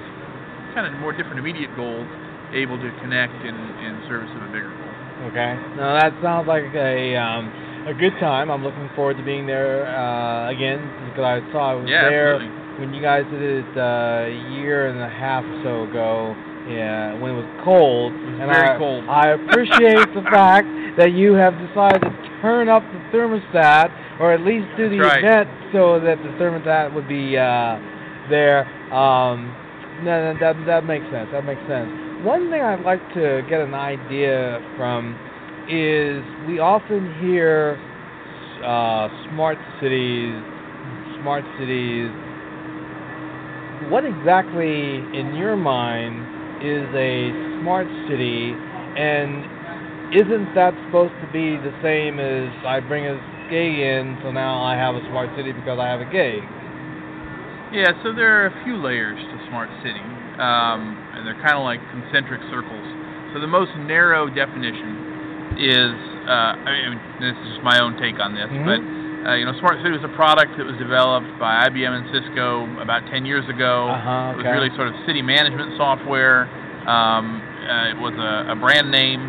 kind 0.75 0.87
of 0.87 0.93
more 1.01 1.15
different 1.15 1.39
immediate 1.39 1.71
goals 1.77 2.07
able 2.53 2.79
to 2.79 2.91
connect 3.03 3.35
in, 3.47 3.55
in 3.83 3.93
service 4.07 4.31
of 4.37 4.43
a 4.43 4.51
bigger 4.51 4.71
goal. 4.71 4.95
Okay. 5.31 5.55
No, 5.79 5.95
that 5.95 6.13
sounds 6.23 6.47
like 6.47 6.67
a 6.75 7.17
um, 7.17 7.51
a 7.87 7.95
good 7.95 8.13
time. 8.19 8.51
I'm 8.51 8.63
looking 8.63 8.89
forward 8.95 9.17
to 9.17 9.25
being 9.25 9.47
there 9.47 9.87
uh, 9.87 10.51
again 10.51 10.83
because 11.11 11.25
I 11.25 11.53
saw 11.53 11.73
I 11.73 11.75
was 11.75 11.89
Yeah, 11.89 12.03
there 12.03 12.35
absolutely. 12.35 12.81
when 12.83 12.95
you 12.95 13.03
guys 13.03 13.25
did 13.31 13.43
it 13.43 13.71
uh, 13.79 14.27
a 14.27 14.37
year 14.59 14.89
and 14.89 15.01
a 15.01 15.09
half 15.09 15.45
or 15.45 15.57
so 15.63 15.83
ago. 15.89 16.35
Yeah, 16.69 17.21
when 17.21 17.33
it 17.33 17.37
was 17.37 17.51
cold. 17.65 18.13
was 18.13 18.41
and 18.41 18.49
very 18.49 18.73
I, 18.73 18.79
cold. 18.79 19.05
I 19.05 19.37
appreciate 19.37 20.09
the 20.17 20.25
fact 20.33 20.69
that 20.97 21.13
you 21.13 21.35
have 21.35 21.53
decided 21.61 22.01
to 22.01 22.13
turn 22.41 22.69
up 22.69 22.83
the 22.89 23.01
thermostat, 23.13 23.93
or 24.19 24.33
at 24.33 24.41
least 24.41 24.65
do 24.77 24.89
the 24.89 25.01
right. 25.01 25.21
event 25.21 25.49
so 25.73 26.01
that 26.01 26.17
the 26.25 26.33
thermostat 26.41 26.95
would 26.95 27.07
be 27.07 27.37
uh, 27.37 27.77
there. 28.31 28.65
Um, 28.89 29.53
no, 30.05 30.33
no, 30.33 30.41
that 30.41 30.57
that 30.65 30.85
makes 30.85 31.05
sense. 31.13 31.29
That 31.33 31.45
makes 31.45 31.61
sense. 31.69 31.91
One 32.25 32.49
thing 32.49 32.63
I'd 32.63 32.81
like 32.81 33.05
to 33.13 33.45
get 33.49 33.61
an 33.61 33.75
idea 33.75 34.65
from 34.81 35.13
is 35.69 36.25
we 36.49 36.61
often 36.61 37.13
hear 37.21 37.77
uh, 38.65 39.09
smart 39.29 39.59
cities, 39.81 40.33
smart 41.21 41.45
cities. 41.61 42.09
What 43.93 44.05
exactly, 44.09 45.05
in 45.13 45.37
your 45.37 45.57
mind, 45.57 46.24
is 46.65 46.89
a 46.97 47.31
smart 47.61 47.87
city, 48.09 48.57
and 48.97 49.45
isn't 50.13 50.55
that 50.55 50.73
supposed 50.87 51.15
to 51.21 51.29
be 51.33 51.57
the 51.61 51.73
same 51.83 52.19
as 52.19 52.49
I 52.65 52.81
bring 52.81 53.07
a 53.07 53.17
gig 53.51 53.79
in, 53.79 54.17
so 54.23 54.33
now 54.33 54.63
I 54.63 54.77
have 54.77 54.95
a 54.95 55.05
smart 55.11 55.31
city 55.37 55.53
because 55.53 55.79
I 55.79 55.89
have 55.89 56.01
a 56.01 56.09
gig? 56.09 56.43
Yeah, 57.73 57.91
so 58.03 58.15
there 58.15 58.31
are 58.41 58.47
a 58.47 58.55
few 58.65 58.77
layers 58.79 59.19
to 59.19 59.37
smart 59.49 59.69
city, 59.83 60.05
um, 60.39 60.95
and 61.15 61.27
they're 61.27 61.41
kind 61.43 61.59
of 61.59 61.67
like 61.67 61.83
concentric 61.91 62.41
circles. 62.49 62.87
So 63.35 63.41
the 63.41 63.51
most 63.51 63.75
narrow 63.91 64.31
definition 64.31 65.59
is, 65.59 65.95
uh, 66.31 66.55
I 66.55 66.71
mean, 66.71 67.01
this 67.19 67.35
is 67.35 67.59
just 67.59 67.65
my 67.67 67.83
own 67.83 67.99
take 67.99 68.23
on 68.23 68.35
this, 68.35 68.47
Mhm. 68.47 68.65
but 68.65 68.79
uh, 69.25 69.35
you 69.35 69.45
know, 69.45 69.57
smart 69.59 69.81
city 69.81 69.91
was 69.97 70.05
a 70.05 70.13
product 70.17 70.53
that 70.61 70.67
was 70.67 70.77
developed 70.77 71.29
by 71.41 71.65
IBM 71.69 71.93
and 71.97 72.05
Cisco 72.13 72.69
about 72.81 73.09
10 73.11 73.25
years 73.25 73.45
ago. 73.49 73.89
Uh-huh, 73.89 74.33
It 74.33 74.37
was 74.37 74.45
really 74.53 74.73
sort 74.77 74.89
of 74.89 74.95
city 75.07 75.23
management 75.23 75.77
software. 75.81 76.45
Um, 76.85 77.41
uh, 77.65 77.89
it 77.89 77.99
was 77.99 78.13
a, 78.21 78.53
a 78.53 78.57
brand 78.57 78.91
name. 78.93 79.25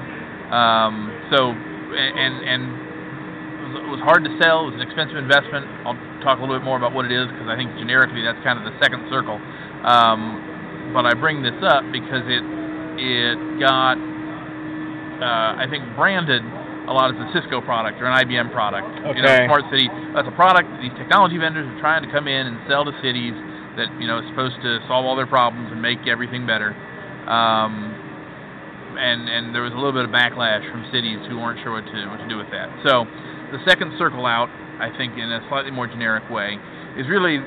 Um, 0.51 1.09
so, 1.31 1.55
and 1.55 2.35
and 2.43 2.61
it 2.67 3.65
was, 3.71 3.73
it 3.87 3.91
was 3.95 4.01
hard 4.03 4.27
to 4.27 4.31
sell. 4.43 4.67
It 4.67 4.75
was 4.75 4.77
an 4.77 4.85
expensive 4.85 5.15
investment. 5.15 5.63
I'll 5.87 5.95
talk 6.19 6.37
a 6.37 6.41
little 6.43 6.59
bit 6.59 6.65
more 6.67 6.75
about 6.75 6.91
what 6.91 7.07
it 7.07 7.13
is 7.15 7.31
because 7.31 7.47
I 7.47 7.55
think 7.55 7.71
generically 7.79 8.21
that's 8.21 8.37
kind 8.43 8.59
of 8.59 8.67
the 8.67 8.75
second 8.83 9.07
circle. 9.07 9.39
Um, 9.87 10.91
but 10.93 11.07
I 11.07 11.15
bring 11.15 11.39
this 11.41 11.55
up 11.63 11.87
because 11.95 12.27
it 12.27 12.43
it 12.99 13.39
got 13.63 13.95
uh, 13.95 15.55
I 15.55 15.65
think 15.71 15.87
branded 15.95 16.43
a 16.88 16.93
lot 16.93 17.09
as 17.09 17.17
a 17.17 17.27
Cisco 17.33 17.61
product 17.61 18.01
or 18.01 18.05
an 18.05 18.13
IBM 18.25 18.51
product. 18.51 18.88
You 19.15 19.21
know, 19.21 19.29
Okay. 19.33 19.45
smart 19.47 19.63
city. 19.71 19.89
That's 20.13 20.27
a 20.27 20.36
product 20.38 20.69
that 20.69 20.81
these 20.81 20.93
technology 20.97 21.38
vendors 21.38 21.65
are 21.65 21.79
trying 21.79 22.03
to 22.05 22.09
come 22.11 22.27
in 22.27 22.47
and 22.47 22.57
sell 22.67 22.86
to 22.86 22.93
cities 23.01 23.33
that 23.75 23.89
you 23.99 24.07
know 24.07 24.19
is 24.19 24.27
supposed 24.29 24.55
to 24.61 24.79
solve 24.88 25.05
all 25.05 25.15
their 25.15 25.27
problems 25.27 25.71
and 25.71 25.81
make 25.81 26.05
everything 26.07 26.45
better. 26.45 26.71
Um, 27.27 27.91
and 28.97 29.27
and 29.27 29.53
there 29.53 29.61
was 29.61 29.73
a 29.73 29.79
little 29.79 29.91
bit 29.93 30.05
of 30.05 30.11
backlash 30.11 30.63
from 30.71 30.86
cities 30.91 31.19
who 31.27 31.38
weren't 31.39 31.59
sure 31.63 31.73
what 31.73 31.86
to 31.86 31.97
what 32.07 32.17
to 32.21 32.27
do 32.29 32.38
with 32.38 32.49
that. 32.51 32.69
So 32.88 33.05
the 33.51 33.59
second 33.67 33.93
circle 33.97 34.25
out, 34.25 34.47
I 34.79 34.89
think, 34.95 35.17
in 35.17 35.31
a 35.31 35.43
slightly 35.49 35.71
more 35.71 35.88
generic 35.88 36.29
way, 36.29 36.57
is 36.97 37.07
really 37.09 37.41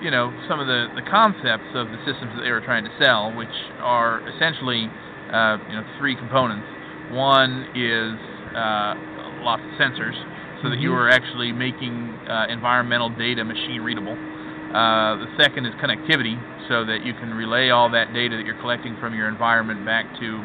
you 0.00 0.10
know 0.10 0.30
some 0.48 0.60
of 0.60 0.66
the 0.66 0.86
the 0.94 1.02
concepts 1.10 1.72
of 1.74 1.88
the 1.90 1.98
systems 2.06 2.36
that 2.36 2.42
they 2.44 2.52
were 2.52 2.62
trying 2.62 2.84
to 2.84 2.92
sell, 3.02 3.32
which 3.34 3.54
are 3.80 4.22
essentially 4.36 4.86
uh, 5.32 5.58
you 5.66 5.74
know 5.74 5.84
three 5.98 6.14
components. 6.14 6.66
One 7.10 7.66
is 7.74 8.14
uh, 8.54 8.94
lots 9.42 9.62
of 9.62 9.70
sensors, 9.80 10.16
so 10.62 10.70
that 10.70 10.78
you 10.78 10.90
Mhm. 10.90 10.98
are 10.98 11.10
actually 11.10 11.52
making 11.52 12.14
uh, 12.28 12.46
environmental 12.48 13.08
data 13.10 13.44
machine 13.44 13.82
readable. 13.82 14.16
Uh, 14.72 15.16
the 15.16 15.28
second 15.36 15.66
is 15.66 15.74
connectivity, 15.74 16.38
so 16.68 16.84
that 16.84 17.04
you 17.04 17.12
can 17.14 17.34
relay 17.34 17.70
all 17.70 17.90
that 17.90 18.14
data 18.14 18.36
that 18.36 18.46
you're 18.46 18.60
collecting 18.60 18.96
from 18.96 19.14
your 19.14 19.28
environment 19.28 19.84
back 19.84 20.06
to, 20.18 20.44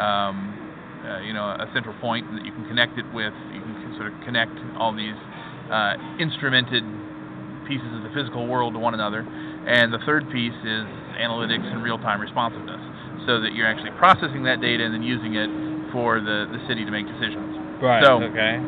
um, 0.00 0.54
uh, 1.04 1.20
you 1.20 1.32
know, 1.32 1.44
a 1.44 1.68
central 1.74 1.94
point 2.00 2.24
that 2.32 2.44
you 2.46 2.52
can 2.52 2.64
connect 2.66 2.96
it 2.96 3.04
with. 3.12 3.34
You 3.52 3.60
can 3.60 3.94
sort 3.96 4.06
of 4.06 4.14
connect 4.24 4.56
all 4.78 4.92
these 4.94 5.16
uh, 5.70 5.94
instrumented 6.18 6.84
pieces 7.66 7.92
of 7.96 8.02
the 8.02 8.10
physical 8.10 8.46
world 8.46 8.72
to 8.74 8.78
one 8.78 8.94
another. 8.94 9.26
And 9.66 9.92
the 9.92 9.98
third 10.06 10.30
piece 10.30 10.54
is 10.64 10.86
analytics 11.18 11.66
and 11.66 11.82
real-time 11.82 12.20
responsiveness, 12.20 12.80
so 13.26 13.40
that 13.40 13.52
you're 13.52 13.66
actually 13.66 13.90
processing 13.98 14.44
that 14.44 14.60
data 14.60 14.84
and 14.84 14.94
then 14.94 15.02
using 15.02 15.34
it 15.34 15.50
for 15.96 16.20
the, 16.20 16.44
the 16.52 16.60
city 16.68 16.84
to 16.84 16.92
make 16.92 17.08
decisions. 17.08 17.56
Right. 17.80 18.04
So- 18.04 18.20
okay. 18.28 18.60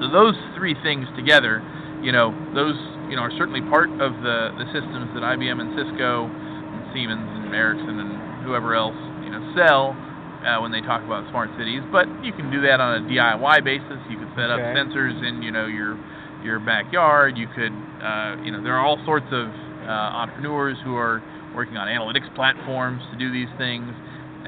So 0.00 0.08
those 0.10 0.34
three 0.56 0.74
things 0.82 1.06
together, 1.14 1.60
you 2.02 2.10
know, 2.10 2.32
those 2.56 2.74
you 3.12 3.14
know 3.14 3.22
are 3.22 3.30
certainly 3.38 3.60
part 3.68 3.92
of 4.00 4.16
the 4.24 4.50
the 4.56 4.64
systems 4.72 5.12
that 5.14 5.22
IBM 5.22 5.60
and 5.60 5.70
Cisco 5.78 6.26
and 6.26 6.80
Siemens 6.90 7.28
and 7.44 7.54
Ericsson 7.54 8.00
and 8.00 8.42
whoever 8.42 8.74
else 8.74 8.96
you 9.22 9.30
know 9.30 9.38
sell 9.54 9.94
uh, 10.42 10.58
when 10.58 10.72
they 10.72 10.80
talk 10.82 11.04
about 11.06 11.28
smart 11.30 11.52
cities. 11.60 11.84
But 11.94 12.08
you 12.24 12.32
can 12.32 12.50
do 12.50 12.58
that 12.66 12.80
on 12.82 12.98
a 12.98 13.06
DIY 13.06 13.62
basis. 13.62 14.00
You 14.10 14.18
could 14.18 14.32
set 14.34 14.50
up 14.50 14.58
sensors 14.74 15.14
in 15.22 15.38
you 15.44 15.52
know 15.52 15.66
your 15.70 15.94
your 16.42 16.58
backyard. 16.58 17.38
You 17.38 17.46
could 17.54 17.70
uh, 18.02 18.42
you 18.42 18.50
know 18.50 18.58
there 18.64 18.74
are 18.74 18.82
all 18.82 18.98
sorts 19.06 19.28
of 19.30 19.46
uh, 19.86 20.18
entrepreneurs 20.18 20.78
who 20.82 20.96
are 20.96 21.22
working 21.54 21.76
on 21.76 21.86
analytics 21.86 22.26
platforms 22.34 23.02
to 23.12 23.16
do 23.20 23.30
these 23.30 23.50
things, 23.54 23.86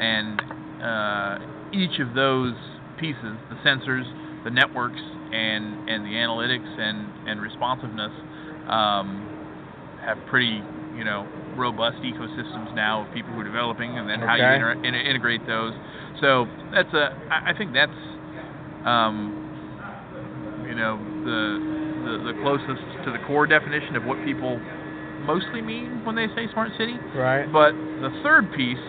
and 0.01 0.41
uh, 0.83 1.39
each 1.75 1.99
of 2.01 2.15
those 2.15 2.55
pieces, 2.99 3.37
the 3.51 3.59
sensors, 3.67 4.07
the 4.45 4.51
networks, 4.51 5.01
and 5.33 5.89
and 5.89 6.07
the 6.07 6.15
analytics 6.15 6.69
and 6.79 7.11
and 7.29 7.41
responsiveness, 7.43 8.13
um, 8.69 9.27
have 10.07 10.19
pretty 10.31 10.63
you 10.97 11.05
know 11.05 11.27
robust 11.57 11.99
ecosystems 12.03 12.75
now 12.75 13.07
of 13.07 13.13
people 13.13 13.33
who 13.33 13.41
are 13.41 13.45
developing, 13.45 13.99
and 13.99 14.09
then 14.09 14.21
how 14.21 14.37
you 14.37 14.45
inter- 14.45 14.79
in- 14.85 14.95
integrate 14.95 15.47
those. 15.47 15.73
So 16.21 16.47
that's 16.73 16.93
a 16.95 17.11
I 17.31 17.51
I 17.51 17.59
think 17.59 17.73
that's 17.73 17.99
um, 18.87 19.45
you 20.69 20.75
know 20.75 20.97
the, 21.25 21.59
the 22.05 22.33
the 22.33 22.35
closest 22.43 22.83
to 23.05 23.11
the 23.11 23.19
core 23.27 23.47
definition 23.47 23.97
of 23.97 24.05
what 24.05 24.23
people 24.25 24.61
mostly 25.25 25.63
mean 25.63 26.05
when 26.05 26.15
they 26.15 26.29
say 26.37 26.47
smart 26.53 26.71
city. 26.79 26.95
Right. 27.17 27.51
But 27.51 27.73
the 28.01 28.11
third 28.23 28.53
piece, 28.53 28.83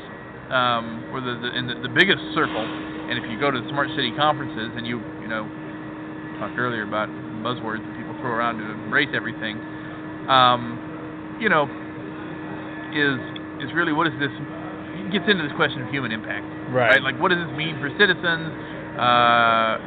um, 0.52 1.06
or 1.12 1.22
the, 1.22 1.38
the 1.42 1.50
in 1.58 1.68
the, 1.68 1.76
the 1.82 1.92
biggest 1.92 2.22
circle, 2.34 2.62
and 3.10 3.18
if 3.18 3.26
you 3.30 3.40
go 3.40 3.50
to 3.52 3.60
the 3.62 3.70
smart 3.70 3.90
city 3.96 4.12
conferences 4.16 4.72
and 4.78 4.86
you 4.86 5.02
you 5.22 5.28
know 5.28 5.48
talked 6.38 6.58
earlier 6.58 6.84
about 6.84 7.10
buzzwords 7.42 7.82
that 7.86 7.94
people 7.98 8.14
throw 8.20 8.32
around 8.32 8.58
to 8.60 8.66
embrace 8.66 9.10
everything, 9.14 9.58
um, 10.28 10.78
you 11.40 11.50
know, 11.50 11.66
is 12.94 13.18
is 13.64 13.74
really 13.74 13.94
what 13.94 14.08
is 14.08 14.14
this? 14.20 14.32
It 15.02 15.12
gets 15.12 15.26
into 15.28 15.44
this 15.44 15.56
question 15.56 15.82
of 15.82 15.90
human 15.90 16.12
impact, 16.12 16.46
Right. 16.72 17.02
Like 17.02 17.20
what 17.20 17.30
does 17.30 17.40
this 17.40 17.54
mean 17.58 17.78
for 17.80 17.90
citizens? 17.98 18.50
Uh, 18.98 19.78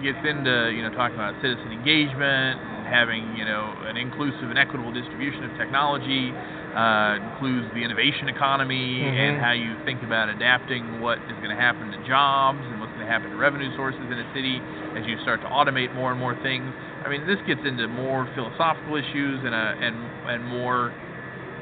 gets 0.00 0.20
into 0.24 0.72
you 0.72 0.80
know 0.82 0.90
talking 0.96 1.14
about 1.14 1.36
citizen 1.44 1.70
engagement, 1.72 2.56
and 2.60 2.88
having 2.88 3.36
you 3.36 3.44
know 3.44 3.72
an 3.86 3.96
inclusive 3.96 4.48
and 4.48 4.58
equitable 4.58 4.92
distribution 4.92 5.44
of 5.44 5.52
technology. 5.60 6.32
Uh, 6.70 7.18
includes 7.34 7.66
the 7.74 7.82
innovation 7.82 8.28
economy 8.28 9.02
and 9.02 9.36
Mhm. 9.36 9.40
how 9.42 9.50
you 9.50 9.74
think 9.84 10.04
about 10.04 10.28
adapting 10.28 11.00
what 11.00 11.18
is 11.26 11.34
going 11.42 11.50
to 11.50 11.60
happen 11.60 11.90
to 11.90 11.98
jobs 12.06 12.62
and 12.70 12.78
what's 12.78 12.92
going 12.92 13.04
to 13.04 13.10
happen 13.10 13.28
to 13.28 13.36
revenue 13.36 13.74
sources 13.74 14.00
in 14.06 14.16
a 14.16 14.32
city 14.32 14.62
as 14.94 15.04
you 15.04 15.18
start 15.18 15.40
to 15.40 15.48
automate 15.48 15.92
more 15.94 16.12
and 16.12 16.20
more 16.20 16.36
things. 16.46 16.72
I 17.04 17.08
mean, 17.08 17.26
this 17.26 17.40
gets 17.42 17.64
into 17.64 17.88
more 17.88 18.24
philosophical 18.36 18.94
issues 18.94 19.42
and 19.42 19.52
a, 19.52 19.74
and 19.82 19.96
and 20.28 20.46
more. 20.46 20.92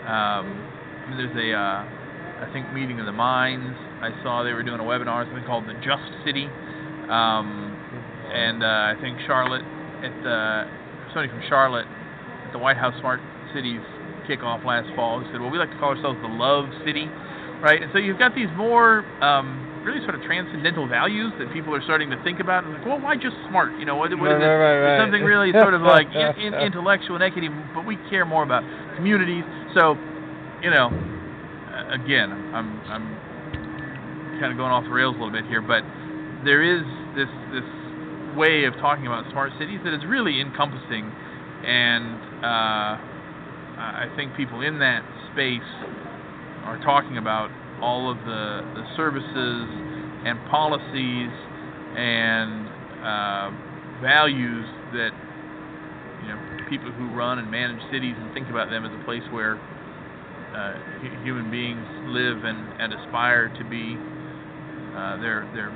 Um, 0.04 0.44
I 0.44 1.08
mean, 1.08 1.16
there's 1.16 1.36
a 1.36 1.56
uh, 1.56 1.84
I 2.44 2.46
think 2.52 2.70
meeting 2.74 3.00
of 3.00 3.06
the 3.06 3.12
minds. 3.12 3.78
I 4.02 4.12
saw 4.22 4.42
they 4.42 4.52
were 4.52 4.62
doing 4.62 4.80
a 4.80 4.84
webinar, 4.84 5.24
something 5.24 5.44
called 5.44 5.66
the 5.66 5.74
Just 5.80 6.04
City, 6.22 6.50
um, 7.08 7.74
and 8.30 8.62
uh, 8.62 8.92
I 8.92 8.96
think 9.00 9.16
Charlotte 9.26 9.64
at 10.04 10.12
the 10.22 10.66
somebody 11.14 11.28
from 11.32 11.40
Charlotte 11.48 11.86
at 12.44 12.52
the 12.52 12.58
White 12.58 12.76
House 12.76 12.94
Smart 13.00 13.20
Cities 13.54 13.80
kickoff 14.28 14.64
last 14.64 14.88
fall 14.94 15.18
who 15.18 15.26
said, 15.32 15.40
"Well, 15.40 15.50
we 15.50 15.58
like 15.58 15.70
to 15.72 15.78
call 15.80 15.96
ourselves 15.96 16.20
the 16.22 16.28
Love 16.28 16.68
City." 16.84 17.08
Right, 17.58 17.82
and 17.82 17.90
so 17.90 17.98
you've 17.98 18.22
got 18.22 18.36
these 18.38 18.46
more 18.54 19.02
um, 19.18 19.58
really 19.82 19.98
sort 20.06 20.14
of 20.14 20.22
transcendental 20.22 20.86
values 20.86 21.32
that 21.42 21.50
people 21.50 21.74
are 21.74 21.82
starting 21.82 22.06
to 22.10 22.18
think 22.22 22.38
about. 22.38 22.62
And 22.62 22.70
like, 22.72 22.86
well, 22.86 23.00
why 23.02 23.16
just 23.18 23.34
smart? 23.50 23.74
You 23.80 23.84
know, 23.84 23.96
what, 23.98 24.14
what 24.14 24.30
Right, 24.30 24.38
is 24.38 24.46
it? 24.46 24.46
right, 24.46 24.78
right, 24.78 24.98
something 25.02 25.26
really 25.26 25.50
sort 25.58 25.74
of 25.74 25.82
like 25.82 26.06
in, 26.14 26.38
in, 26.38 26.54
intellectual 26.70 27.18
and 27.18 27.24
equity, 27.26 27.50
but 27.74 27.82
we 27.82 27.98
care 28.14 28.22
more 28.22 28.46
about 28.46 28.62
communities. 28.94 29.42
So, 29.74 29.98
you 30.62 30.70
know, 30.70 30.86
again, 31.90 32.30
I'm 32.54 32.78
I'm 32.86 33.06
kind 34.38 34.54
of 34.54 34.56
going 34.58 34.70
off 34.70 34.84
the 34.86 34.94
rails 34.94 35.16
a 35.16 35.18
little 35.18 35.34
bit 35.34 35.46
here, 35.50 35.62
but 35.62 35.82
there 36.46 36.62
is 36.62 36.86
this 37.18 37.30
this 37.50 37.66
way 38.38 38.70
of 38.70 38.74
talking 38.78 39.10
about 39.10 39.26
smart 39.34 39.50
cities 39.58 39.80
that 39.82 39.90
is 39.90 40.06
really 40.06 40.38
encompassing, 40.38 41.10
and 41.66 42.14
uh, 42.44 42.92
I 43.78 44.10
think 44.16 44.34
people 44.36 44.60
in 44.60 44.78
that 44.80 45.06
space 45.32 45.70
are 46.66 46.80
talking 46.84 47.18
about 47.18 47.50
all 47.80 48.10
of 48.10 48.18
the 48.26 48.66
the 48.74 48.84
services 48.96 49.66
and 50.26 50.38
policies 50.50 51.30
and 51.94 52.66
uh, 53.00 53.48
values 54.02 54.66
that 54.92 55.14
you 56.22 56.28
know 56.28 56.38
people 56.68 56.90
who 56.92 57.06
run 57.14 57.38
and 57.38 57.50
manage 57.50 57.80
cities 57.92 58.14
and 58.18 58.34
think 58.34 58.50
about 58.50 58.68
them 58.68 58.84
as 58.84 58.92
a 58.92 59.02
place 59.04 59.22
where 59.30 59.54
uh, 60.54 60.74
hu- 61.00 61.22
human 61.22 61.50
beings 61.50 61.86
live 62.10 62.42
and, 62.44 62.58
and 62.82 62.92
aspire 62.92 63.48
to 63.56 63.64
be 63.70 63.94
uh, 64.96 65.16
their 65.22 65.46
their 65.54 65.70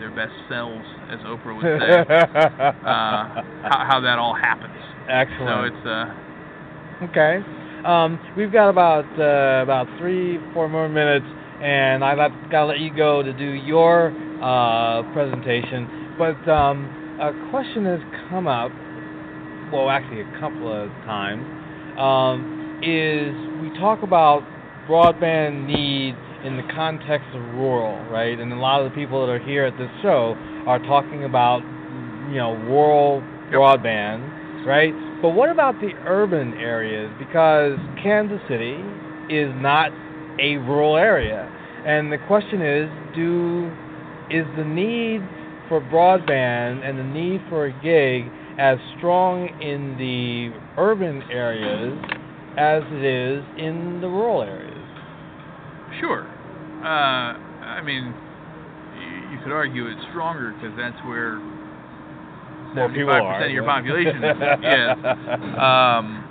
their 0.00 0.10
best 0.10 0.32
selves, 0.48 0.84
as 1.12 1.20
Oprah 1.28 1.54
would 1.54 1.70
say. 1.78 1.92
uh, 2.88 3.44
how, 3.68 3.84
how 3.86 4.00
that 4.00 4.18
all 4.18 4.34
happens. 4.34 4.74
Excellent. 5.08 5.46
So 5.46 5.52
it's 5.68 5.86
uh, 5.86 6.29
Okay. 7.02 7.40
Um, 7.84 8.20
we've 8.36 8.52
got 8.52 8.68
about 8.68 9.06
uh, 9.18 9.62
about 9.62 9.88
three, 9.98 10.38
four 10.52 10.68
more 10.68 10.86
minutes, 10.88 11.24
and 11.62 12.04
I've 12.04 12.18
got 12.50 12.60
to 12.60 12.66
let 12.66 12.80
you 12.80 12.94
go 12.94 13.22
to 13.22 13.32
do 13.32 13.44
your 13.44 14.12
uh, 14.42 15.02
presentation. 15.14 15.88
But 16.18 16.46
um, 16.46 16.94
a 17.18 17.32
question 17.50 17.86
has 17.86 18.00
come 18.28 18.46
up. 18.46 18.70
Well, 19.72 19.88
actually, 19.88 20.20
a 20.20 20.38
couple 20.38 20.70
of 20.70 20.90
times. 21.06 21.46
Um, 21.98 22.44
is 22.82 23.34
we 23.62 23.70
talk 23.78 24.02
about 24.02 24.42
broadband 24.86 25.66
needs 25.66 26.18
in 26.44 26.56
the 26.56 26.62
context 26.74 27.28
of 27.34 27.40
rural, 27.54 28.04
right? 28.10 28.38
And 28.38 28.52
a 28.52 28.56
lot 28.56 28.82
of 28.82 28.90
the 28.90 28.94
people 28.94 29.24
that 29.26 29.32
are 29.32 29.38
here 29.38 29.64
at 29.64 29.76
this 29.78 29.90
show 30.02 30.36
are 30.66 30.78
talking 30.80 31.24
about, 31.24 31.60
you 32.30 32.36
know, 32.36 32.56
rural 32.68 33.22
Yep. 33.50 33.60
broadband, 33.60 34.66
right? 34.66 34.94
But 35.22 35.30
what 35.30 35.50
about 35.50 35.78
the 35.80 35.92
urban 36.06 36.54
areas? 36.54 37.10
Because 37.18 37.78
Kansas 38.02 38.40
City 38.48 38.82
is 39.28 39.52
not 39.60 39.90
a 40.38 40.56
rural 40.56 40.96
area. 40.96 41.50
And 41.84 42.10
the 42.10 42.18
question 42.26 42.62
is, 42.62 42.88
do 43.14 43.70
is 44.30 44.46
the 44.56 44.64
need 44.64 45.20
for 45.68 45.80
broadband 45.80 46.88
and 46.88 46.98
the 46.98 47.04
need 47.04 47.40
for 47.50 47.66
a 47.66 47.72
gig 47.82 48.30
as 48.58 48.78
strong 48.98 49.48
in 49.60 49.96
the 49.98 50.52
urban 50.80 51.22
areas 51.30 51.98
as 52.56 52.82
it 52.90 53.04
is 53.04 53.44
in 53.58 54.00
the 54.00 54.08
rural 54.08 54.42
areas? 54.42 54.76
Sure. 56.00 56.24
Uh, 56.82 57.36
I 57.36 57.82
mean, 57.84 58.14
you 59.32 59.38
could 59.44 59.52
argue 59.52 59.86
it's 59.86 60.00
stronger 60.10 60.54
because 60.54 60.76
that's 60.76 60.96
where 61.06 61.40
More 62.74 62.88
people 62.88 63.12
75% 63.14 63.46
of 63.46 63.50
your 63.50 63.64
population 63.64 64.22
yes. 64.62 64.96
Um, 65.58 66.24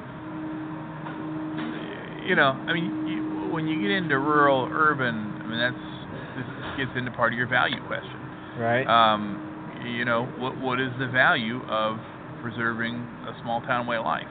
you 2.25 2.35
know, 2.35 2.53
I 2.67 2.73
mean, 2.73 2.85
you, 3.07 3.51
when 3.51 3.67
you 3.67 3.81
get 3.81 3.91
into 3.91 4.17
rural, 4.19 4.69
urban, 4.71 5.33
I 5.43 5.47
mean, 5.47 5.59
that's 5.59 5.75
this 6.37 6.45
gets 6.77 6.97
into 6.97 7.11
part 7.11 7.33
of 7.33 7.37
your 7.37 7.47
value 7.47 7.81
question. 7.87 8.19
right? 8.57 8.85
Um, 8.85 9.41
you 9.83 10.05
know, 10.05 10.25
what 10.37 10.57
what 10.61 10.79
is 10.79 10.91
the 10.99 11.07
value 11.07 11.61
of 11.67 11.97
preserving 12.41 12.95
a 13.27 13.33
small 13.41 13.61
town 13.61 13.87
way 13.87 13.97
of 13.97 14.05
life? 14.05 14.27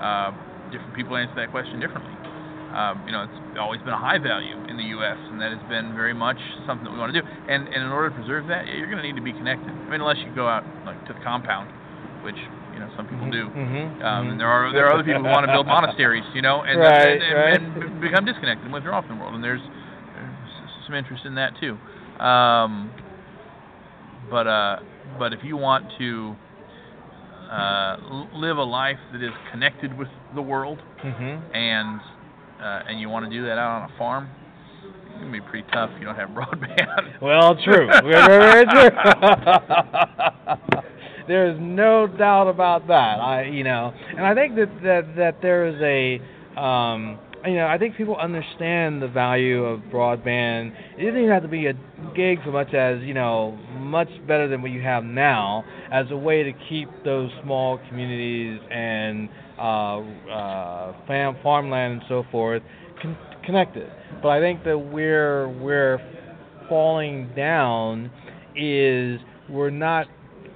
Uh, 0.00 0.30
different 0.70 0.94
people 0.94 1.16
answer 1.16 1.34
that 1.36 1.50
question 1.50 1.80
differently. 1.80 2.12
Um, 2.76 3.00
you 3.08 3.12
know, 3.12 3.24
it's 3.24 3.56
always 3.58 3.80
been 3.80 3.96
a 3.96 3.98
high 3.98 4.18
value 4.20 4.52
in 4.68 4.76
the 4.76 4.84
U.S., 5.00 5.16
and 5.32 5.40
that 5.40 5.48
has 5.50 5.64
been 5.72 5.96
very 5.96 6.12
much 6.12 6.36
something 6.68 6.84
that 6.84 6.92
we 6.92 6.98
want 7.00 7.08
to 7.14 7.18
do. 7.20 7.26
And 7.48 7.64
and 7.72 7.80
in 7.80 7.88
order 7.88 8.10
to 8.12 8.14
preserve 8.14 8.46
that, 8.52 8.66
you're 8.68 8.84
going 8.90 9.00
to 9.00 9.06
need 9.06 9.16
to 9.16 9.24
be 9.24 9.32
connected. 9.32 9.72
I 9.72 9.88
mean, 9.88 10.00
unless 10.04 10.18
you 10.20 10.28
go 10.36 10.44
out 10.46 10.60
like 10.84 11.00
to 11.08 11.14
the 11.16 11.20
compound, 11.24 11.72
which 12.20 12.36
you 12.76 12.78
know 12.84 12.92
some 12.96 13.08
people 13.08 13.30
do. 13.32 13.48
Mm-hmm. 13.48 14.04
Um, 14.04 14.28
and 14.30 14.36
there 14.38 14.46
are 14.52 14.68
there 14.76 14.84
are 14.86 14.92
other 14.92 15.04
people 15.08 15.24
who 15.24 15.32
want 15.32 15.46
to 15.48 15.52
build 15.52 15.64
monasteries, 15.66 16.24
you 16.36 16.42
know, 16.44 16.62
and 16.68 16.76
Right, 16.78 17.16
and, 17.16 17.22
and, 17.24 17.34
right. 17.34 17.56
and 17.56 18.00
be- 18.00 18.08
become 18.12 18.24
disconnected 18.28 18.64
and 18.68 18.72
withdraw 18.76 19.00
from 19.00 19.16
the 19.16 19.20
world. 19.24 19.34
And 19.34 19.42
there's, 19.44 19.64
there's 19.64 20.84
some 20.84 20.94
interest 20.94 21.24
in 21.24 21.34
that 21.40 21.56
too. 21.56 21.80
Um, 22.22 22.92
but 24.28 24.46
uh, 24.46 24.76
but 25.18 25.32
if 25.32 25.40
you 25.44 25.56
want 25.56 25.86
to 25.98 26.36
uh, 27.50 27.96
live 28.34 28.58
a 28.58 28.64
life 28.64 28.98
that 29.12 29.22
is 29.22 29.32
connected 29.50 29.96
with 29.96 30.08
the 30.34 30.42
world, 30.42 30.78
Mm-hmm. 31.04 31.54
and 31.56 32.00
uh, 32.60 32.82
and 32.88 33.00
you 33.00 33.08
want 33.08 33.24
to 33.24 33.30
do 33.30 33.44
that 33.44 33.58
out 33.58 33.82
on 33.82 33.90
a 33.90 33.98
farm, 33.98 34.28
it's 34.84 35.18
gonna 35.20 35.32
be 35.32 35.40
pretty 35.40 35.66
tough 35.72 35.90
if 35.94 36.00
you 36.00 36.06
don't 36.06 36.16
have 36.16 36.28
broadband. 36.30 37.20
Well, 37.20 37.56
true. 37.64 37.88
Very, 38.02 38.26
very 38.26 38.66
true. 38.66 38.90
There's 41.28 41.58
no 41.60 42.06
doubt 42.06 42.48
about 42.48 42.86
that. 42.86 43.18
I, 43.20 43.42
you 43.44 43.64
know, 43.64 43.92
and 44.10 44.24
I 44.24 44.32
think 44.34 44.54
that 44.56 44.70
that 44.84 45.16
that 45.16 45.42
there 45.42 45.66
is 45.66 45.80
a, 45.82 46.20
um, 46.60 47.18
you 47.46 47.54
know, 47.54 47.66
I 47.66 47.78
think 47.78 47.96
people 47.96 48.16
understand 48.16 49.00
the 49.00 49.08
value 49.08 49.64
of 49.64 49.80
broadband. 49.92 50.72
It 50.98 51.04
doesn't 51.04 51.18
even 51.18 51.30
have 51.30 51.42
to 51.42 51.48
be 51.48 51.66
a 51.66 51.74
gig 52.14 52.38
so 52.44 52.50
much 52.50 52.74
as 52.74 53.00
you 53.02 53.14
know, 53.14 53.52
much 53.78 54.08
better 54.26 54.48
than 54.48 54.62
what 54.62 54.70
you 54.72 54.82
have 54.82 55.04
now, 55.04 55.64
as 55.92 56.06
a 56.10 56.16
way 56.16 56.42
to 56.42 56.52
keep 56.68 56.88
those 57.04 57.30
small 57.42 57.78
communities 57.88 58.60
and 58.70 59.28
uh, 59.58 59.98
uh, 60.30 61.06
fam- 61.06 61.36
farmland 61.42 61.94
and 61.94 62.02
so 62.08 62.24
forth 62.30 62.62
con- 63.00 63.16
connected. 63.44 63.90
But 64.22 64.28
I 64.28 64.40
think 64.40 64.64
that 64.64 64.78
we're 64.78 65.48
we're 65.48 65.98
falling 66.68 67.30
down 67.36 68.10
is 68.56 69.20
we're 69.48 69.70
not 69.70 70.06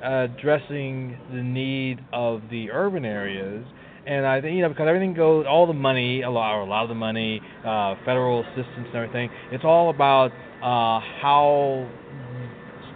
addressing 0.03 1.17
the 1.33 1.43
need 1.43 2.01
of 2.13 2.43
the 2.51 2.71
urban 2.71 3.05
areas. 3.05 3.65
And 4.07 4.27
I 4.27 4.41
think 4.41 4.57
you 4.57 4.63
know 4.63 4.71
because 4.71 4.89
everything 4.89 5.15
goes, 5.15 5.47
all 5.49 5.67
the 5.67 5.75
money, 5.75 6.23
a 6.23 6.31
lot, 6.31 6.57
or 6.57 6.63
a 6.63 6.67
lot 6.67 6.83
of 6.83 6.89
the 6.89 6.95
money, 6.95 7.41
uh, 7.65 7.95
federal 8.05 8.41
assistance 8.41 8.89
and 8.89 8.97
everything. 8.97 9.31
It's 9.53 9.65
all 9.65 9.91
about 9.91 10.31
uh, 10.63 11.01
how 11.21 11.87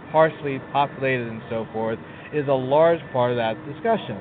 sparsely 0.09 0.59
populated 0.71 1.27
and 1.27 1.41
so 1.49 1.67
forth 1.73 1.99
is 2.33 2.47
a 2.47 2.53
large 2.53 2.99
part 3.13 3.31
of 3.31 3.37
that 3.37 3.55
discussion. 3.71 4.17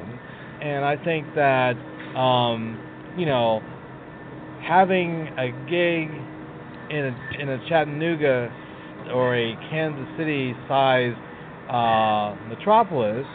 And 0.60 0.84
I 0.84 0.96
think 1.02 1.26
that 1.34 1.74
um, 2.18 2.78
you 3.16 3.26
know 3.26 3.60
having 4.66 5.28
a 5.38 5.48
gig 5.68 6.08
in 6.90 7.12
a, 7.12 7.42
in 7.42 7.48
a 7.48 7.68
Chattanooga 7.68 8.52
or 9.12 9.36
a 9.36 9.54
Kansas 9.70 10.06
City 10.18 10.54
size 10.68 11.14
uh, 11.68 12.36
metropolis 12.48 13.26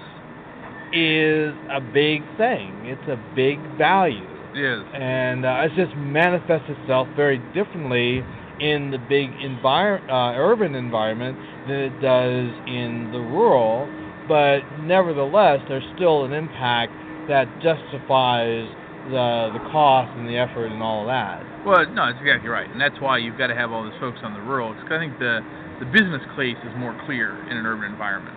is 0.94 1.54
a 1.70 1.82
big 1.82 2.22
thing. 2.38 2.86
It's 2.86 3.08
a 3.08 3.18
big 3.36 3.60
value, 3.78 4.28
yes. 4.56 4.86
and 4.94 5.46
uh, 5.46 5.68
it 5.68 5.72
just 5.76 5.96
manifests 5.96 6.70
itself 6.70 7.08
very 7.16 7.40
differently 7.54 8.24
in 8.60 8.92
the 8.92 9.00
big 9.10 9.30
envir- 9.40 10.04
uh, 10.10 10.36
urban 10.38 10.76
environment 10.76 11.38
than 11.68 11.78
it 11.78 12.02
does 12.02 12.52
in 12.68 13.10
the 13.12 13.20
rural. 13.20 13.88
But 14.28 14.62
nevertheless, 14.82 15.62
there's 15.68 15.86
still 15.96 16.26
an 16.26 16.34
impact 16.34 16.94
that 17.28 17.48
justifies 17.62 18.68
the 19.10 19.50
the 19.54 19.64
cost 19.72 20.12
and 20.18 20.28
the 20.28 20.38
effort 20.38 20.68
and 20.68 20.84
all 20.84 21.02
of 21.02 21.08
that. 21.08 21.42
Well, 21.66 21.86
no, 21.94 22.08
that's 22.08 22.20
exactly 22.22 22.50
right, 22.50 22.70
and 22.70 22.80
that's 22.80 23.00
why 23.00 23.18
you've 23.18 23.38
got 23.38 23.48
to 23.48 23.56
have 23.56 23.72
all 23.72 23.84
this 23.84 23.96
focus 24.00 24.22
on 24.24 24.34
the 24.34 24.42
rural. 24.42 24.74
Because 24.74 24.92
I 24.92 25.00
think 25.00 25.18
the 25.20 25.42
the 25.80 25.86
business 25.86 26.22
case 26.36 26.60
is 26.66 26.74
more 26.78 26.98
clear 27.06 27.32
in 27.50 27.58
an 27.58 27.66
urban 27.66 27.90
environment. 27.90 28.36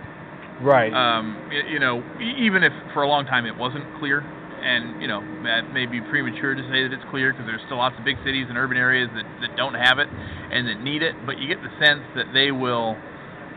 Right. 0.63 0.93
Um, 0.93 1.37
you 1.69 1.79
know, 1.79 2.01
even 2.19 2.63
if 2.63 2.71
for 2.93 3.03
a 3.03 3.07
long 3.07 3.25
time 3.25 3.45
it 3.45 3.55
wasn't 3.55 3.83
clear, 3.99 4.23
and 4.63 5.01
you 5.01 5.07
know 5.07 5.19
that 5.43 5.73
may 5.73 5.85
be 5.85 5.99
premature 5.99 6.55
to 6.55 6.63
say 6.71 6.87
that 6.87 6.93
it's 6.95 7.03
clear 7.11 7.33
because 7.33 7.45
there's 7.45 7.61
still 7.67 7.77
lots 7.77 7.95
of 7.99 8.05
big 8.05 8.15
cities 8.23 8.47
and 8.47 8.57
urban 8.57 8.77
areas 8.77 9.09
that 9.13 9.27
that 9.41 9.57
don't 9.57 9.75
have 9.75 9.99
it 9.99 10.07
and 10.07 10.67
that 10.67 10.81
need 10.81 11.03
it. 11.03 11.15
But 11.25 11.37
you 11.37 11.47
get 11.47 11.59
the 11.61 11.73
sense 11.83 12.01
that 12.15 12.31
they 12.33 12.51
will 12.51 12.95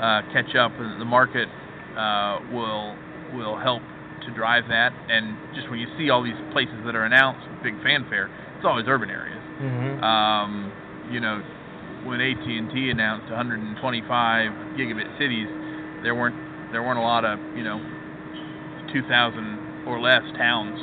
uh, 0.03 0.27
catch 0.35 0.55
up, 0.59 0.73
and 0.77 1.01
the 1.01 1.07
market 1.07 1.49
uh, 1.95 2.43
will 2.51 2.99
will 3.33 3.57
help 3.57 3.83
to 4.27 4.35
drive 4.35 4.67
that. 4.69 4.91
And 5.09 5.39
just 5.55 5.71
when 5.71 5.79
you 5.79 5.87
see 5.97 6.11
all 6.11 6.23
these 6.23 6.39
places 6.53 6.75
that 6.85 6.95
are 6.95 7.05
announced 7.07 7.47
with 7.47 7.63
big 7.63 7.79
fanfare, 7.83 8.27
it's 8.57 8.67
always 8.67 8.87
urban 8.89 9.11
areas. 9.11 9.43
hmm 9.63 10.03
Um, 10.03 10.73
you 11.11 11.21
know, 11.21 11.39
when 12.03 12.21
AT&T 12.21 12.91
announced 12.91 13.31
125 13.31 13.79
gigabit 14.75 15.07
cities, 15.19 15.47
there 16.03 16.15
weren't 16.15 16.35
there 16.77 16.85
weren't 16.85 17.01
a 17.01 17.09
lot 17.09 17.25
of 17.25 17.41
you 17.57 17.65
know 17.65 17.81
2,000 18.93 19.89
or 19.89 19.97
less 19.99 20.21
towns 20.37 20.77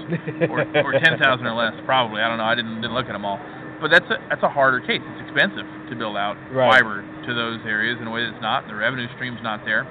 or, 0.49 0.65
or 0.81 0.91
10,000 1.05 1.21
or 1.21 1.53
less 1.53 1.77
probably. 1.85 2.17
I 2.21 2.27
don't 2.27 2.41
know. 2.41 2.49
I 2.49 2.55
didn't 2.57 2.81
didn't 2.81 2.97
look 2.97 3.05
at 3.05 3.13
them 3.13 3.25
all. 3.29 3.37
But 3.77 3.91
that's 3.93 4.09
a 4.09 4.17
that's 4.25 4.41
a 4.41 4.49
harder 4.49 4.81
case. 4.81 5.05
It's 5.05 5.21
expensive 5.29 5.69
to 5.89 5.93
build 5.95 6.17
out 6.17 6.33
Right. 6.49 6.81
fiber 6.81 7.05
to 7.05 7.31
those 7.37 7.61
areas 7.69 8.01
in 8.01 8.07
a 8.07 8.11
way 8.11 8.25
that's 8.25 8.41
not. 8.41 8.65
The 8.65 8.73
revenue 8.73 9.05
stream's 9.13 9.37
not 9.45 9.61
there. 9.69 9.85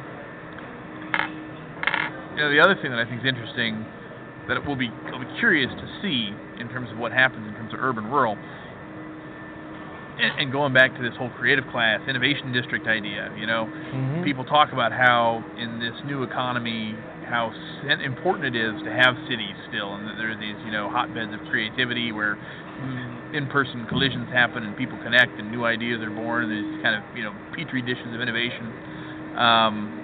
You 2.34 2.42
know, 2.42 2.50
the 2.50 2.58
other 2.58 2.74
thing 2.82 2.90
that 2.90 2.98
I 2.98 3.04
think 3.06 3.20
is 3.22 3.28
interesting 3.28 3.84
that 4.48 4.58
we'll 4.66 4.74
be, 4.74 4.90
I'll 5.12 5.20
be 5.22 5.28
curious 5.38 5.70
to 5.70 5.86
see 6.02 6.32
in 6.58 6.66
terms 6.72 6.90
of 6.90 6.98
what 6.98 7.12
happens 7.12 7.46
in 7.46 7.54
terms 7.54 7.72
of 7.74 7.78
urban 7.78 8.10
rural. 8.10 8.34
And, 10.18 10.32
and 10.38 10.52
going 10.52 10.72
back 10.72 10.94
to 10.96 11.02
this 11.02 11.14
whole 11.16 11.30
creative 11.30 11.66
class, 11.68 12.00
innovation 12.06 12.52
district 12.52 12.86
idea, 12.86 13.32
you 13.38 13.46
know, 13.46 13.68
Mhm. 13.92 14.24
people 14.24 14.44
talk 14.44 14.72
about 14.72 14.92
how 14.92 15.44
in 15.58 15.78
this 15.80 15.94
new 16.04 16.22
economy 16.22 16.96
how 17.24 17.52
important 18.04 18.44
it 18.44 18.54
is 18.54 18.74
to 18.82 18.90
have 18.90 19.16
cities 19.26 19.56
still 19.68 19.94
and 19.94 20.06
that 20.06 20.16
there 20.18 20.30
are 20.30 20.36
these 20.36 20.56
you 20.66 20.70
know 20.70 20.88
hotbeds 20.88 21.32
of 21.32 21.40
creativity 21.50 22.12
where 22.12 22.36
in-person 23.32 23.86
collisions 23.86 24.28
happen 24.30 24.64
and 24.64 24.76
people 24.76 24.98
connect 25.02 25.38
and 25.38 25.50
new 25.50 25.64
ideas 25.64 26.02
are 26.02 26.10
born 26.10 26.48
these 26.48 26.82
kind 26.82 26.94
of 26.94 27.02
you 27.16 27.22
know 27.24 27.32
petri 27.56 27.80
dishes 27.80 28.12
of 28.14 28.20
innovation. 28.20 28.70
Um, 29.36 29.98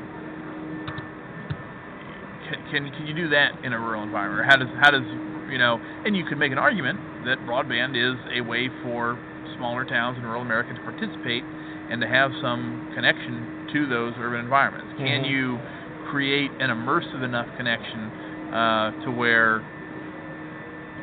can, 2.48 2.58
can 2.70 2.92
can 2.96 3.06
you 3.06 3.14
do 3.14 3.28
that 3.28 3.52
in 3.62 3.72
a 3.72 3.78
rural 3.78 4.02
environment? 4.02 4.48
How 4.48 4.56
does 4.56 4.68
how 4.80 4.90
does 4.90 5.04
you 5.50 5.58
know 5.58 5.80
and 6.04 6.16
you 6.16 6.24
could 6.24 6.38
make 6.38 6.52
an 6.52 6.58
argument 6.58 6.98
that 7.24 7.38
broadband 7.46 7.92
is 7.94 8.18
a 8.34 8.40
way 8.40 8.70
for 8.82 9.18
smaller 9.58 9.84
towns 9.84 10.16
in 10.16 10.24
rural 10.24 10.42
America 10.42 10.72
to 10.72 10.80
participate 10.80 11.44
and 11.90 12.00
to 12.00 12.06
have 12.06 12.30
some 12.40 12.80
connection 12.94 13.46
to 13.72 13.86
those 13.86 14.14
urban 14.18 14.40
environments. 14.40 14.88
Can 14.96 15.24
Mhm. 15.24 15.28
you 15.28 15.60
create 16.06 16.50
an 16.60 16.70
immersive 16.70 17.22
enough 17.22 17.46
connection 17.56 18.10
uh, 18.52 18.92
to 19.04 19.10
where 19.10 19.62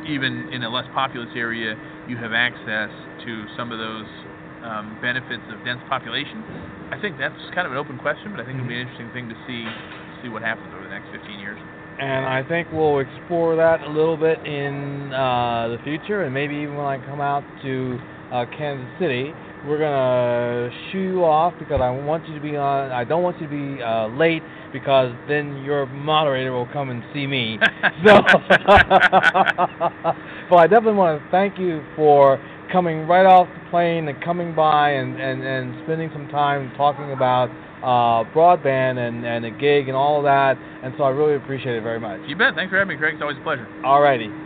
even 0.08 0.48
in 0.52 0.64
a 0.64 0.70
less 0.70 0.86
populous 0.94 1.30
area 1.36 1.76
you 2.08 2.18
have 2.18 2.34
access 2.34 2.90
to 3.24 3.46
some 3.58 3.72
of 3.72 3.78
those 3.78 4.06
um, 4.64 4.98
benefits 5.02 5.44
of 5.52 5.64
dense 5.64 5.82
population? 5.90 6.44
I 6.92 6.98
think 6.98 7.18
that's 7.18 7.36
kind 7.54 7.66
of 7.66 7.72
an 7.72 7.78
open 7.78 7.98
question, 7.98 8.32
but 8.32 8.40
I 8.40 8.46
think 8.46 8.58
it'll 8.58 8.68
be 8.68 8.76
an 8.76 8.82
interesting 8.82 9.10
thing 9.12 9.30
to 9.30 9.36
see 9.48 9.66
see 10.22 10.30
what 10.30 10.42
happens 10.42 10.70
over 10.74 10.84
the 10.84 10.90
next 10.90 11.10
15 11.12 11.40
years. 11.40 11.60
and 12.00 12.26
I 12.26 12.44
think 12.44 12.68
we'll 12.74 13.00
explore 13.00 13.56
that 13.56 13.82
a 13.82 13.88
little 13.90 14.18
bit 14.18 14.46
in 14.46 15.14
uh, 15.14 15.70
the 15.70 15.78
future, 15.84 16.24
and 16.24 16.34
maybe 16.34 16.56
even 16.56 16.76
when 16.76 16.86
I 16.86 16.98
come 16.98 17.22
out 17.22 17.44
to 17.62 18.00
uh, 18.32 18.46
Kansas 18.58 18.88
City, 19.00 19.34
we're 19.68 19.80
gonna 19.80 20.70
shoo 20.92 21.00
you 21.00 21.26
off 21.26 21.54
because 21.58 21.82
I 21.82 21.90
want 21.90 22.28
you 22.28 22.36
to 22.36 22.42
be 22.42 22.56
on. 22.56 22.92
I 22.92 23.04
don't 23.04 23.24
want 23.24 23.42
you 23.42 23.48
to 23.48 23.76
be 23.76 23.82
uh, 23.82 24.08
late 24.08 24.44
because 24.72 25.12
then 25.28 25.64
your 25.64 25.86
moderator 25.88 26.52
will 26.52 26.68
come 26.68 26.90
and 26.90 27.04
see 27.14 27.26
me. 27.28 27.58
so, 28.06 28.20
but 30.50 30.56
I 30.56 30.68
definitely 30.68 30.94
want 30.94 31.22
to 31.22 31.32
thank 31.32 31.58
you 31.58 31.84
for 31.96 32.40
coming 32.72 33.08
right 33.08 33.26
off 33.26 33.48
the 33.48 33.70
plane 33.70 34.08
and 34.08 34.22
coming 34.24 34.54
by 34.54 34.92
and, 34.92 35.20
and, 35.20 35.44
and 35.44 35.76
spending 35.84 36.10
some 36.14 36.28
time 36.28 36.72
talking 36.76 37.12
about 37.12 37.50
uh, 37.82 38.30
broadband 38.34 38.98
and, 38.98 39.26
and 39.26 39.46
the 39.46 39.52
gig 39.52 39.88
and 39.88 39.96
all 39.96 40.18
of 40.18 40.24
that. 40.24 40.58
And 40.84 40.94
so 40.98 41.04
I 41.04 41.10
really 41.10 41.36
appreciate 41.36 41.76
it 41.76 41.82
very 41.84 42.00
much. 42.00 42.20
You 42.28 42.36
bet. 42.36 42.56
Thanks 42.56 42.72
for 42.72 42.78
having 42.78 42.96
me, 42.96 43.00
Craig. 43.00 43.16
It's 43.16 43.22
always 43.22 43.38
a 43.38 43.42
pleasure. 43.42 43.68
Alrighty. 43.84 44.45